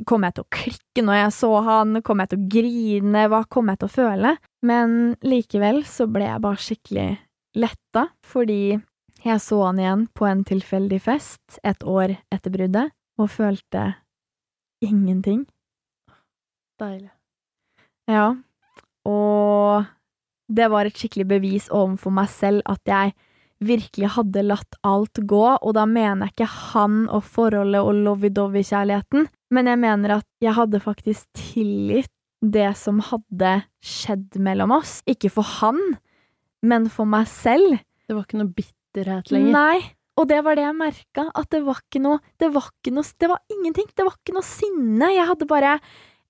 Kom 0.09 0.25
jeg 0.25 0.35
til 0.35 0.45
å 0.45 0.53
klikke 0.53 1.03
når 1.05 1.17
jeg 1.17 1.33
så 1.39 1.49
han? 1.65 2.01
Kom 2.05 2.21
jeg 2.21 2.31
til 2.31 2.39
å 2.39 2.47
grine? 2.53 3.25
Hva 3.31 3.41
kom 3.49 3.71
jeg 3.71 3.81
til 3.81 3.89
å 3.89 3.95
føle? 3.95 4.35
Men 4.65 4.95
likevel 5.25 5.81
så 5.87 6.05
ble 6.11 6.27
jeg 6.27 6.43
bare 6.45 6.61
skikkelig 6.61 7.09
letta, 7.57 8.05
fordi 8.21 8.61
jeg 9.25 9.41
så 9.43 9.63
han 9.65 9.81
igjen 9.81 10.05
på 10.15 10.27
en 10.29 10.45
tilfeldig 10.47 11.01
fest 11.03 11.59
et 11.65 11.81
år 11.83 12.19
etter 12.31 12.53
bruddet, 12.53 12.93
og 13.19 13.31
følte 13.33 13.95
ingenting. 14.85 15.47
Deilig. 16.79 17.09
Ja, 18.09 18.31
og 19.09 19.89
det 20.49 20.69
var 20.73 20.87
et 20.89 20.97
skikkelig 20.97 21.27
bevis 21.29 21.67
overfor 21.69 22.13
meg 22.13 22.29
selv 22.33 22.63
at 22.69 22.81
jeg 22.89 23.13
virkelig 23.59 24.13
hadde 24.15 24.45
latt 24.47 24.77
alt 24.87 25.19
gå, 25.27 25.43
og 25.59 25.73
da 25.75 25.83
mener 25.89 26.29
jeg 26.29 26.37
ikke 26.37 26.51
han 26.71 27.01
og 27.11 27.25
forholdet 27.27 27.81
og 27.83 27.97
lovey-dovey-kjærligheten, 28.05 29.27
men 29.51 29.69
jeg 29.69 29.81
mener 29.81 30.15
at 30.19 30.27
jeg 30.43 30.55
hadde 30.55 30.81
faktisk 30.83 31.27
tilgitt 31.35 32.13
det 32.39 32.71
som 32.79 33.01
hadde 33.03 33.59
skjedd 33.83 34.39
mellom 34.39 34.71
oss. 34.77 34.99
Ikke 35.09 35.31
for 35.33 35.47
han, 35.59 35.79
men 36.63 36.87
for 36.91 37.09
meg 37.09 37.27
selv. 37.31 37.81
Det 38.07 38.15
var 38.15 38.25
ikke 38.25 38.39
noe 38.39 38.53
bitterhet 38.55 39.33
lenger? 39.33 39.55
Nei. 39.55 39.95
Og 40.19 40.27
det 40.27 40.41
var 40.43 40.57
det 40.59 40.65
jeg 40.65 40.75
merka, 40.75 41.23
at 41.31 41.47
det 41.53 41.61
var 41.63 41.77
ikke 41.79 42.01
noe 42.03 42.17
Det 42.41 42.49
var 42.51 42.65
ikke 42.67 42.91
noe 42.91 43.07
Det 43.23 43.29
var 43.31 43.39
ingenting. 43.55 43.87
Det 43.95 44.03
var 44.03 44.17
ikke 44.17 44.35
noe 44.35 44.43
sinne. 44.43 45.11
Jeg 45.15 45.27
hadde 45.29 45.47
bare 45.47 45.77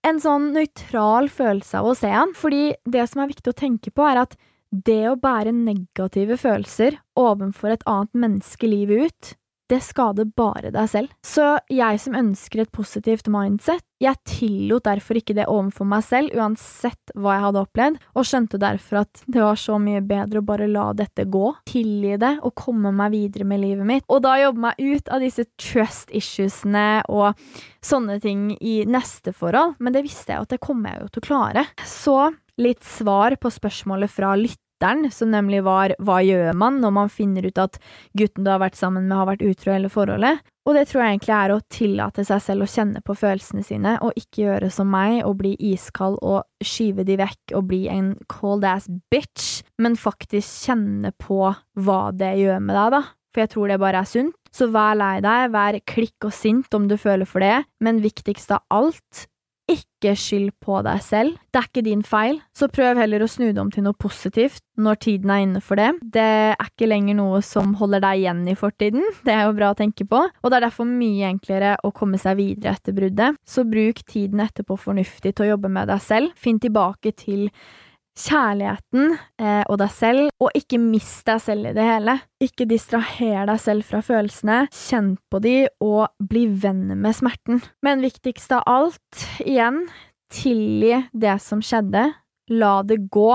en 0.08 0.22
sånn 0.22 0.52
nøytral 0.56 1.30
følelse 1.34 1.82
av 1.82 1.90
å 1.90 1.98
se 1.98 2.12
han. 2.14 2.32
Fordi 2.38 2.74
det 2.90 3.06
som 3.12 3.24
er 3.24 3.32
viktig 3.32 3.52
å 3.52 3.58
tenke 3.58 3.92
på, 3.92 4.06
er 4.08 4.24
at 4.24 4.38
det 4.70 5.02
å 5.10 5.18
bære 5.20 5.54
negative 5.56 6.38
følelser 6.38 7.00
overfor 7.18 7.74
et 7.74 7.86
annet 7.90 8.14
menneske 8.14 8.70
livet 8.70 9.10
ut, 9.10 9.32
det 9.70 9.82
skader 9.86 10.28
bare 10.38 10.72
deg 10.74 10.90
selv. 10.90 11.14
Så 11.26 11.56
jeg 11.72 12.02
som 12.02 12.18
ønsker 12.18 12.64
et 12.64 12.74
positivt 12.74 13.30
mindset, 13.32 13.84
jeg 14.00 14.16
tillot 14.28 14.86
derfor 14.88 15.20
ikke 15.20 15.36
det 15.36 15.50
overfor 15.52 15.88
meg 15.90 16.06
selv, 16.08 16.32
uansett 16.38 17.14
hva 17.20 17.36
jeg 17.36 17.44
hadde 17.44 17.64
opplevd, 17.66 17.98
og 18.16 18.28
skjønte 18.28 18.62
derfor 18.62 19.02
at 19.02 19.24
det 19.28 19.44
var 19.44 19.60
så 19.60 19.76
mye 19.82 20.02
bedre 20.08 20.40
å 20.40 20.48
bare 20.48 20.70
la 20.72 20.88
dette 20.96 21.28
gå, 21.28 21.50
tilgi 21.70 22.16
det 22.22 22.38
og 22.48 22.56
komme 22.58 22.94
meg 22.96 23.12
videre 23.16 23.48
med 23.50 23.64
livet 23.64 23.90
mitt, 23.90 24.08
og 24.08 24.24
da 24.24 24.38
jobbe 24.40 24.70
meg 24.70 24.80
ut 24.80 25.12
av 25.12 25.26
disse 25.26 25.46
trust 25.60 26.14
issuesene 26.16 26.88
og 27.12 27.36
sånne 27.84 28.20
ting 28.24 28.54
i 28.60 28.82
neste 28.88 29.36
forhold, 29.36 29.76
men 29.84 29.96
det 29.96 30.06
visste 30.08 30.34
jeg 30.34 30.48
at 30.48 30.56
det 30.56 30.64
kommer 30.64 30.96
jeg 30.96 31.04
jo 31.04 31.12
til 31.12 31.24
å 31.24 31.28
klare. 31.28 31.68
Så 31.84 32.18
litt 32.60 32.84
svar 32.84 33.36
på 33.40 33.52
spørsmålet 33.52 34.12
fra 34.12 34.34
lytter 34.40 34.69
lytteren, 34.80 35.12
som 35.12 35.32
nemlig 35.32 35.64
var 35.64 35.94
hva 36.00 36.22
gjør 36.24 36.54
man 36.56 36.80
når 36.80 36.92
man 36.92 37.10
finner 37.10 37.46
ut 37.46 37.58
at 37.58 37.80
gutten 38.18 38.46
du 38.46 38.50
har 38.50 38.60
vært 38.60 38.76
sammen 38.76 39.08
med, 39.08 39.18
har 39.18 39.28
vært 39.28 39.44
utro 39.44 39.74
eller 39.74 39.90
forholdet? 39.90 40.40
Og 40.66 40.76
det 40.76 40.88
tror 40.88 41.02
jeg 41.04 41.14
egentlig 41.16 41.36
er 41.36 41.52
å 41.52 41.62
tillate 41.70 42.24
seg 42.24 42.42
selv 42.42 42.64
å 42.64 42.70
kjenne 42.70 43.02
på 43.02 43.16
følelsene 43.18 43.64
sine, 43.64 43.98
og 44.02 44.14
ikke 44.16 44.44
gjøre 44.44 44.70
som 44.70 44.90
meg 44.90 45.24
og 45.26 45.40
bli 45.40 45.56
iskald 45.72 46.20
og 46.22 46.46
skyve 46.62 47.04
de 47.04 47.18
vekk 47.18 47.56
og 47.58 47.66
bli 47.72 47.88
en 47.90 48.14
cold 48.30 48.64
ass 48.64 48.88
bitch, 49.12 49.64
men 49.82 49.98
faktisk 49.98 50.70
kjenne 50.70 51.12
på 51.18 51.42
hva 51.80 52.02
det 52.14 52.36
gjør 52.40 52.62
med 52.62 52.78
deg, 52.78 52.94
da. 53.00 53.02
For 53.34 53.44
jeg 53.44 53.52
tror 53.54 53.70
det 53.70 53.82
bare 53.82 54.04
er 54.04 54.10
sunt. 54.10 54.36
Så 54.50 54.66
vær 54.74 54.96
lei 54.98 55.20
deg, 55.22 55.52
vær 55.54 55.76
klikk 55.86 56.26
og 56.26 56.34
sint 56.34 56.74
om 56.74 56.88
du 56.90 56.96
føler 56.98 57.28
for 57.30 57.44
det, 57.44 57.66
men 57.86 58.02
viktigst 58.02 58.50
av 58.56 58.64
alt, 58.74 59.28
ikke 59.70 60.14
skyld 60.18 60.52
på 60.64 60.80
deg 60.86 61.02
selv. 61.04 61.38
Det 61.52 61.62
er 61.62 61.68
ikke 61.68 61.86
din 61.86 62.02
feil, 62.06 62.40
så 62.56 62.70
prøv 62.72 63.00
heller 63.02 63.24
å 63.24 63.30
snu 63.30 63.50
det 63.50 63.62
om 63.62 63.72
til 63.74 63.86
noe 63.86 63.98
positivt 64.00 64.64
når 64.80 65.00
tiden 65.04 65.34
er 65.34 65.44
inne 65.44 65.62
for 65.64 65.80
det. 65.80 65.90
Det 66.16 66.26
er 66.54 66.70
ikke 66.70 66.90
lenger 66.90 67.20
noe 67.20 67.42
som 67.46 67.76
holder 67.80 68.04
deg 68.06 68.24
igjen 68.24 68.46
i 68.50 68.56
fortiden, 68.60 69.04
det 69.28 69.36
er 69.36 69.46
jo 69.48 69.58
bra 69.58 69.74
å 69.74 69.78
tenke 69.78 70.08
på, 70.10 70.22
og 70.30 70.50
det 70.50 70.60
er 70.60 70.68
derfor 70.68 70.88
mye 70.90 71.30
enklere 71.30 71.76
å 71.86 71.94
komme 71.96 72.20
seg 72.22 72.40
videre 72.40 72.78
etter 72.78 72.96
bruddet. 72.96 73.38
Så 73.46 73.66
bruk 73.68 74.02
tiden 74.08 74.42
etterpå 74.44 74.80
fornuftig 74.80 75.36
til 75.36 75.48
å 75.48 75.52
jobbe 75.54 75.72
med 75.74 75.92
deg 75.92 76.02
selv. 76.04 76.34
Finn 76.40 76.62
tilbake 76.62 77.14
til 77.18 77.50
kjærligheten 78.20 79.14
eh, 79.40 79.64
og 79.66 79.80
deg 79.82 79.92
selv, 79.96 80.30
og 80.42 80.56
ikke 80.58 80.80
mist 80.82 81.26
deg 81.30 81.42
selv 81.44 81.70
i 81.70 81.76
det 81.76 81.86
hele. 81.86 82.18
Ikke 82.44 82.68
distraher 82.70 83.48
deg 83.50 83.62
selv 83.64 83.88
fra 83.88 84.02
følelsene, 84.06 84.62
kjenn 84.76 85.14
på 85.32 85.42
de, 85.44 85.56
og 85.84 86.10
bli 86.32 86.48
venn 86.62 86.88
med 87.00 87.18
smerten. 87.18 87.64
Men 87.86 88.04
viktigst 88.06 88.54
av 88.56 88.66
alt, 88.70 89.28
igjen, 89.46 89.86
tilgi 90.34 91.06
det 91.14 91.38
som 91.44 91.64
skjedde, 91.66 92.10
la 92.54 92.74
det 92.88 93.02
gå. 93.14 93.32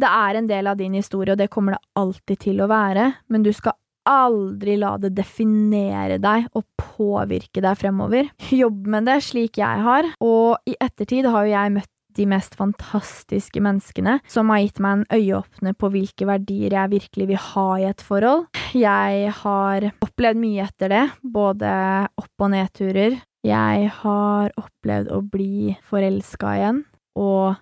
Det 0.00 0.08
er 0.08 0.38
en 0.38 0.48
del 0.48 0.70
av 0.70 0.80
din 0.80 0.96
historie, 0.96 1.34
og 1.34 1.40
det 1.40 1.50
kommer 1.52 1.76
det 1.76 1.84
alltid 2.00 2.44
til 2.48 2.64
å 2.64 2.70
være, 2.70 3.12
men 3.28 3.44
du 3.44 3.52
skal 3.56 3.76
aldri 4.08 4.76
la 4.80 4.94
det 5.00 5.12
definere 5.14 6.16
deg 6.22 6.48
og 6.56 6.64
påvirke 6.80 7.62
deg 7.62 7.78
fremover. 7.78 8.30
Jobb 8.62 8.88
med 8.90 9.06
det 9.08 9.18
slik 9.26 9.60
jeg 9.60 9.84
har, 9.84 10.08
og 10.24 10.70
i 10.70 10.76
ettertid 10.80 11.28
har 11.28 11.46
jo 11.46 11.54
jeg 11.54 11.74
møtt 11.76 11.89
de 12.16 12.26
mest 12.30 12.56
fantastiske 12.58 13.62
menneskene 13.62 14.18
som 14.30 14.50
har 14.52 14.62
gitt 14.64 14.80
meg 14.82 14.98
en 15.00 15.18
øyeåpner 15.18 15.76
på 15.78 15.90
hvilke 15.94 16.28
verdier 16.28 16.76
jeg 16.76 16.92
virkelig 16.94 17.28
vil 17.30 17.42
ha 17.50 17.66
i 17.78 17.88
et 17.90 18.04
forhold. 18.04 18.46
Jeg 18.76 19.32
har 19.40 19.88
opplevd 20.04 20.40
mye 20.42 20.66
etter 20.66 20.92
det, 20.92 21.04
både 21.22 21.72
opp- 22.20 22.46
og 22.46 22.52
nedturer. 22.54 23.18
Jeg 23.46 23.90
har 24.02 24.52
opplevd 24.60 25.12
å 25.16 25.22
bli 25.24 25.74
forelska 25.88 26.54
igjen, 26.58 26.82
og 27.16 27.56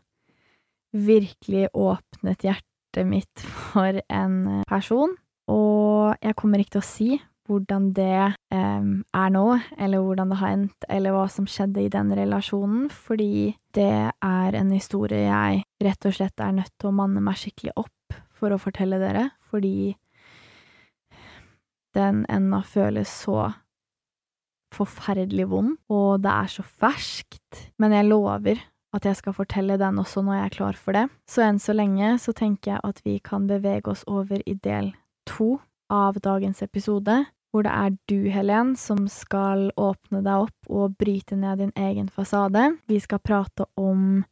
virkelig 0.92 1.68
åpnet 1.76 2.46
hjertet 2.48 3.06
mitt 3.06 3.46
for 3.70 4.00
en 4.08 4.64
person. 4.68 5.14
Og 5.48 6.16
jeg 6.20 6.36
kommer 6.36 6.60
ikke 6.60 6.76
til 6.78 6.82
å 6.82 6.88
si 6.88 7.10
hvordan 7.48 7.92
det 7.96 8.34
eh, 8.52 8.88
er 9.16 9.30
nå, 9.34 9.44
eller 9.80 10.04
hvordan 10.04 10.32
det 10.32 10.40
har 10.40 10.56
endt, 10.56 10.88
eller 10.88 11.16
hva 11.16 11.26
som 11.32 11.48
skjedde 11.48 11.84
i 11.84 11.92
den 11.92 12.12
relasjonen, 12.16 12.88
fordi 12.92 13.54
det 13.76 14.12
er 14.12 14.58
en 14.58 14.74
historie 14.74 15.24
jeg 15.24 15.64
rett 15.84 16.08
og 16.08 16.18
slett 16.18 16.44
er 16.44 16.58
nødt 16.60 16.74
til 16.76 16.90
å 16.90 16.98
manne 17.00 17.22
meg 17.24 17.40
skikkelig 17.40 17.74
opp 17.80 18.18
for 18.38 18.54
å 18.54 18.60
fortelle 18.60 19.00
dere, 19.02 19.30
fordi 19.50 19.96
den 21.96 22.22
ennå 22.30 22.60
føles 22.68 23.10
så 23.24 23.48
forferdelig 24.74 25.48
vond, 25.48 25.78
og 25.88 26.20
det 26.22 26.32
er 26.32 26.50
så 26.52 26.62
ferskt, 26.62 27.70
men 27.80 27.94
jeg 27.96 28.10
lover 28.10 28.60
at 28.96 29.04
jeg 29.04 29.18
skal 29.18 29.36
fortelle 29.36 29.76
den 29.80 30.00
også 30.00 30.22
når 30.24 30.38
jeg 30.38 30.44
er 30.44 30.54
klar 30.54 30.78
for 30.80 30.96
det. 30.96 31.06
Så 31.28 31.44
enn 31.44 31.60
så 31.60 31.74
lenge 31.76 32.14
så 32.22 32.32
tenker 32.36 32.74
jeg 32.74 32.84
at 32.84 33.02
vi 33.04 33.18
kan 33.24 33.48
bevege 33.48 33.92
oss 33.92 34.04
over 34.08 34.40
i 34.44 34.56
del 34.64 34.92
to 35.28 35.58
av 35.92 36.20
dagens 36.24 36.62
episode, 36.64 37.24
hvor 37.52 37.64
det 37.64 37.72
er 37.72 37.96
du, 38.10 38.28
Helen, 38.32 38.74
som 38.76 39.06
skal 39.10 39.70
åpne 39.76 40.22
deg 40.24 40.48
opp 40.48 40.70
og 40.72 40.96
bryte 41.00 41.36
ned 41.38 41.62
din 41.62 41.74
egen 41.76 42.08
fasade. 42.12 42.70
Vi 42.88 43.00
skal 43.00 43.22
prate 43.24 43.66
om 43.80 44.22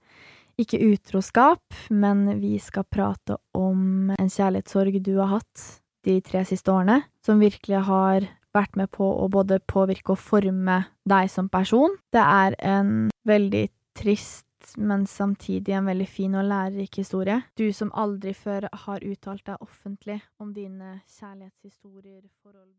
ikke 0.61 0.81
utroskap, 0.93 1.65
men 1.91 2.41
vi 2.41 2.57
skal 2.63 2.87
prate 2.89 3.39
om 3.57 4.13
en 4.17 4.33
kjærlighetssorg 4.33 5.01
du 5.05 5.17
har 5.19 5.37
hatt 5.39 5.67
de 6.07 6.21
tre 6.25 6.45
siste 6.49 6.73
årene, 6.73 7.03
som 7.25 7.43
virkelig 7.43 7.83
har 7.89 8.29
vært 8.57 8.77
med 8.79 8.89
på 8.95 9.05
å 9.05 9.27
både 9.29 9.59
påvirke 9.69 10.15
og 10.15 10.23
forme 10.23 10.83
deg 11.09 11.29
som 11.33 11.51
person. 11.53 11.99
Det 12.15 12.23
er 12.23 12.57
en 12.65 13.09
veldig 13.29 13.67
trist 13.97 14.47
men 14.77 15.07
samtidig 15.07 15.73
en 15.73 15.87
veldig 15.87 16.09
fin 16.09 16.35
og 16.35 16.49
lærerik 16.49 16.99
historie. 16.99 17.41
Du 17.55 17.69
som 17.73 17.93
aldri 17.95 18.35
før 18.35 18.69
har 18.87 19.05
uttalt 19.05 19.45
deg 19.47 19.63
offentlig 19.63 20.19
om 20.43 20.53
dine 20.57 21.01
kjærlighetshistorier, 21.19 22.25
forhold, 22.43 22.73